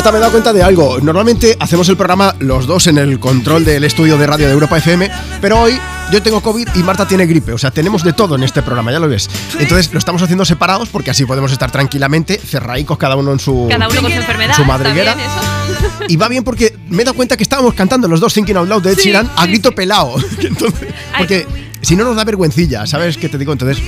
[0.00, 0.98] Marta, me he dado cuenta de algo.
[0.98, 4.78] Normalmente hacemos el programa los dos en el control del estudio de radio de Europa
[4.78, 5.10] FM,
[5.42, 5.78] pero hoy
[6.10, 7.52] yo tengo COVID y Marta tiene gripe.
[7.52, 9.28] O sea, tenemos de todo en este programa, ya lo ves.
[9.58, 13.66] Entonces lo estamos haciendo separados porque así podemos estar tranquilamente, cerraicos cada uno en su,
[13.68, 14.54] Cada uno con su enfermedad.
[14.54, 15.14] su está madriguera.
[15.14, 16.04] bien eso.
[16.08, 18.68] Y va bien porque me he dado cuenta que estábamos cantando los dos Thinking Out
[18.70, 20.14] Loud de Ed Sí, a sí, grito pelado.
[20.40, 21.46] Entonces, porque
[21.82, 23.52] si no nos da vergüencilla, ¿sabes qué te digo?
[23.52, 23.84] Entonces,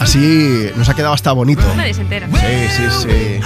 [0.00, 1.62] así nos ha quedado hasta bonito.
[1.76, 2.26] Nadie se entera.
[2.26, 3.40] Sí, sí, sí.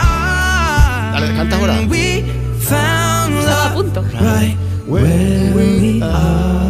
[1.20, 1.80] Dale, canta ahora.
[2.60, 4.04] Estaba a punto.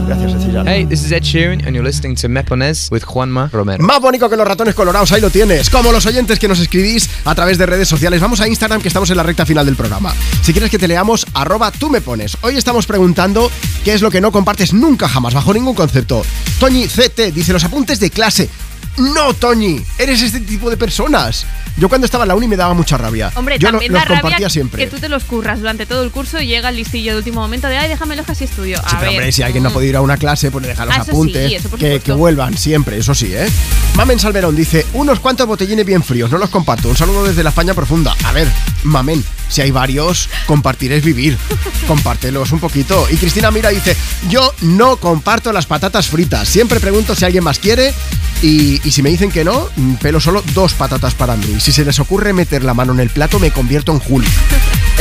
[0.07, 0.67] Gracias, Ed Sheeran.
[0.67, 3.83] Hey, this is Ed Sheeran, and you're listening to Mepones with Juanma Romero.
[3.85, 5.71] Más bonito que los ratones colorados, ahí lo tienes.
[5.71, 8.21] Como los oyentes que nos escribís a través de redes sociales.
[8.21, 10.13] Vamos a Instagram que estamos en la recta final del programa.
[10.43, 12.37] Si quieres que te leamos, arroba tú me pones.
[12.41, 13.51] Hoy estamos preguntando
[13.85, 16.25] qué es lo que no compartes nunca jamás, bajo ningún concepto.
[16.59, 18.49] Toñi CT dice los apuntes de clase.
[18.97, 21.47] No, Toñi, eres este tipo de personas.
[21.77, 23.31] Yo cuando estaba en la uni me daba mucha rabia.
[23.37, 24.85] Hombre, Yo lo- también los da rabia compartía siempre.
[24.85, 27.41] que tú te los curras durante todo el curso y llega el listillo de último
[27.41, 28.79] momento de ay, déjamelos casi estudio.
[28.79, 29.11] A Sí, pero ver.
[29.11, 31.05] hombre, si alguien no ha podido ir a una clase, pues le deja los Ah,
[31.05, 31.63] sí, apuntes.
[31.67, 33.47] por que, que vuelvan siempre, eso sí, ¿eh?
[33.95, 36.89] Mamen Salverón dice: unos cuantos botellines bien fríos, no los comparto.
[36.89, 38.15] Un saludo desde la España profunda.
[38.25, 38.49] A ver,
[38.85, 41.37] Mamen, si hay varios, compartir es vivir.
[41.87, 43.07] Compártelos un poquito.
[43.11, 43.97] Y Cristina Mira dice:
[44.29, 46.49] Yo no comparto las patatas fritas.
[46.49, 47.93] Siempre pregunto si alguien más quiere.
[48.41, 51.59] Y, y si me dicen que no, mm, pelo solo dos patatas para mí.
[51.59, 54.31] Si se les ocurre meter la mano en el plato, me convierto en Julio.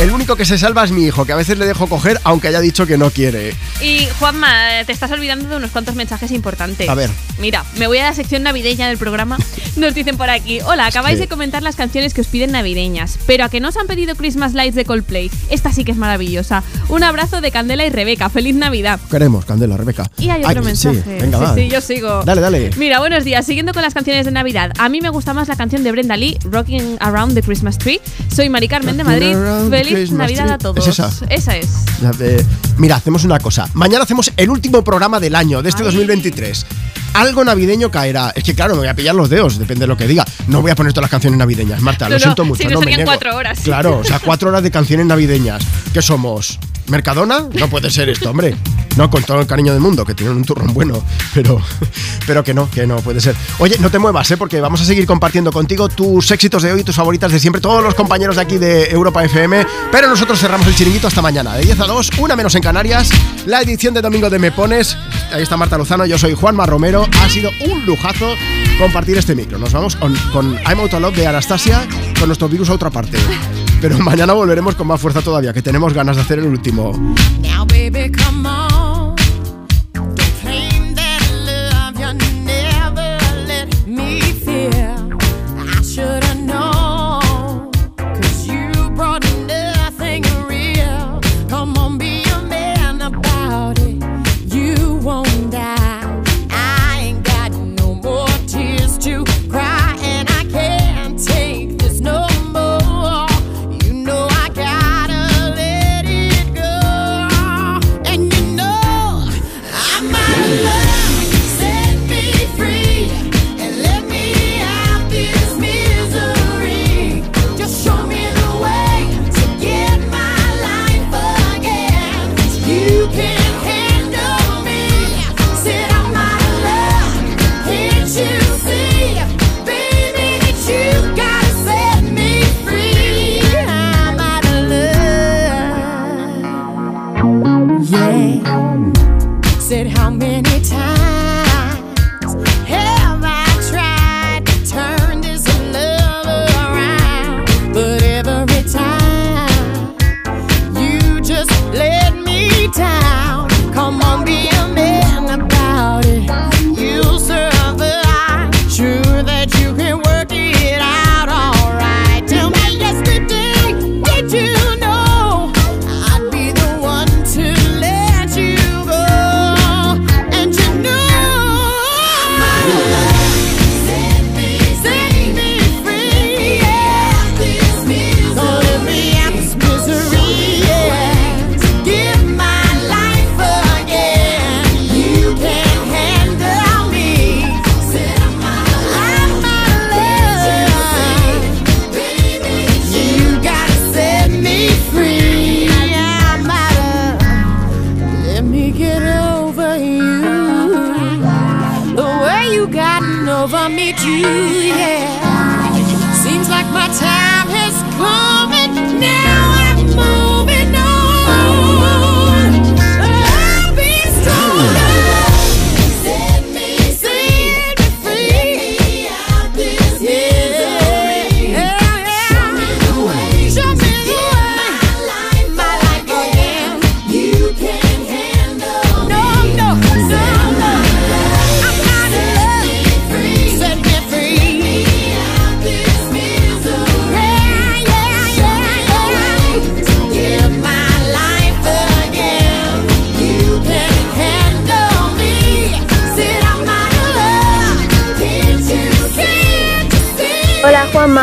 [0.00, 2.48] El único que se salva es mi hijo, que a veces le dejo coger aunque
[2.48, 3.54] haya dicho que no quiere.
[3.80, 4.48] Y Juanma,
[4.86, 6.88] te estás olvidando de unos cuantos mensajes importantes.
[6.88, 7.10] A ver.
[7.38, 9.38] Mira, me voy a la sección navideña del programa.
[9.76, 11.22] Nos dicen por aquí, hola, acabáis Sí.
[11.22, 14.14] de comentar las canciones que os piden navideñas, pero a que no os han pedido
[14.16, 15.30] Christmas Lights de Coldplay.
[15.50, 16.62] Esta sí que es maravillosa.
[16.88, 18.28] Un abrazo de Candela y Rebeca.
[18.30, 18.98] Feliz Navidad.
[19.10, 20.10] Queremos, Candela, Rebeca.
[20.18, 20.96] Y hay otro Ay, mensaje.
[21.02, 21.54] Sí, venga, sí, va.
[21.54, 22.22] sí, yo sigo.
[22.24, 22.70] Dale, dale.
[22.76, 23.46] Mira, buenos días.
[23.46, 24.72] Siguiendo con las canciones de Navidad.
[24.78, 28.00] A mí me gusta más la canción de Brenda Lee, Rocking Around the Christmas Tree.
[28.34, 29.36] Soy Mari Carmen de Madrid.
[29.70, 30.54] Feliz Navidad tree.
[30.54, 30.78] a todos.
[30.86, 31.10] ¿Es esa?
[31.28, 31.68] Esa es.
[32.20, 32.44] Eh,
[32.78, 33.68] mira, hacemos una cosa.
[33.74, 36.66] Mañana hacemos el último programa del año, de este 2023.
[37.14, 38.32] Algo navideño caerá.
[38.34, 40.24] Es que claro, me voy a pillar los dedos, depende de lo que diga.
[40.46, 42.62] No voy a poner todas las canciones navideñas, Marta, No, lo no, siento mucho.
[42.62, 43.10] si no no me serían niego.
[43.10, 43.58] cuatro horas.
[43.62, 45.62] Claro, o sea, cuatro horas de canciones navideñas.
[45.92, 46.58] ¿Qué somos?
[46.88, 47.44] ¿Mercadona?
[47.52, 48.54] No puede ser esto, hombre.
[48.96, 51.04] No, con todo el cariño del mundo, que tienen un turrón bueno,
[51.34, 51.60] pero,
[52.26, 53.36] pero que no, que no puede ser.
[53.58, 54.36] Oye, no te muevas, ¿eh?
[54.36, 57.82] porque vamos a seguir compartiendo contigo tus éxitos de hoy, tus favoritas de siempre, todos
[57.84, 61.62] los compañeros de aquí de Europa FM, pero nosotros cerramos el chiringuito hasta mañana, de
[61.64, 63.10] 10 a 2, una menos en Canarias,
[63.46, 64.96] la edición de domingo de Me Pones,
[65.30, 68.34] ahí está Marta Lozano, yo soy Juanma Romero, ha sido un lujazo
[68.78, 69.58] compartir este micro.
[69.58, 70.14] Nos vamos con,
[70.66, 71.86] I'm Out of Love de Anastasia,
[72.18, 73.18] con nuestro virus a otra parte.
[73.80, 76.92] Pero mañana volveremos con más fuerza todavía, que tenemos ganas de hacer el último.
[77.42, 78.87] Now, baby, come.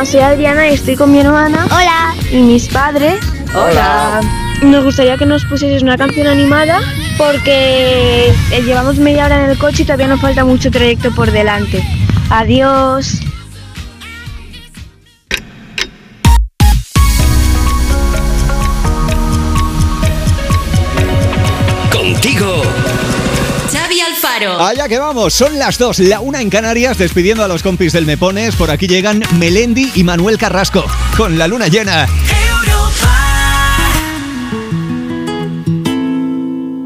[0.06, 1.66] Soy Adriana y estoy con mi hermana.
[1.66, 2.16] Hola.
[2.32, 3.16] Y mis padres.
[3.56, 4.22] Hola.
[4.61, 6.80] Nos gustaría que nos pusieses una canción animada
[7.17, 11.32] porque eh, llevamos media hora en el coche y todavía nos falta mucho trayecto por
[11.32, 11.84] delante.
[12.30, 13.24] Adiós.
[24.59, 28.06] Allá que vamos, son las dos, la una en Canarias, despidiendo a los compis del
[28.06, 28.56] Mepones.
[28.56, 30.85] Por aquí llegan Melendi y Manuel Carrasco,
[31.17, 32.08] con la luna llena.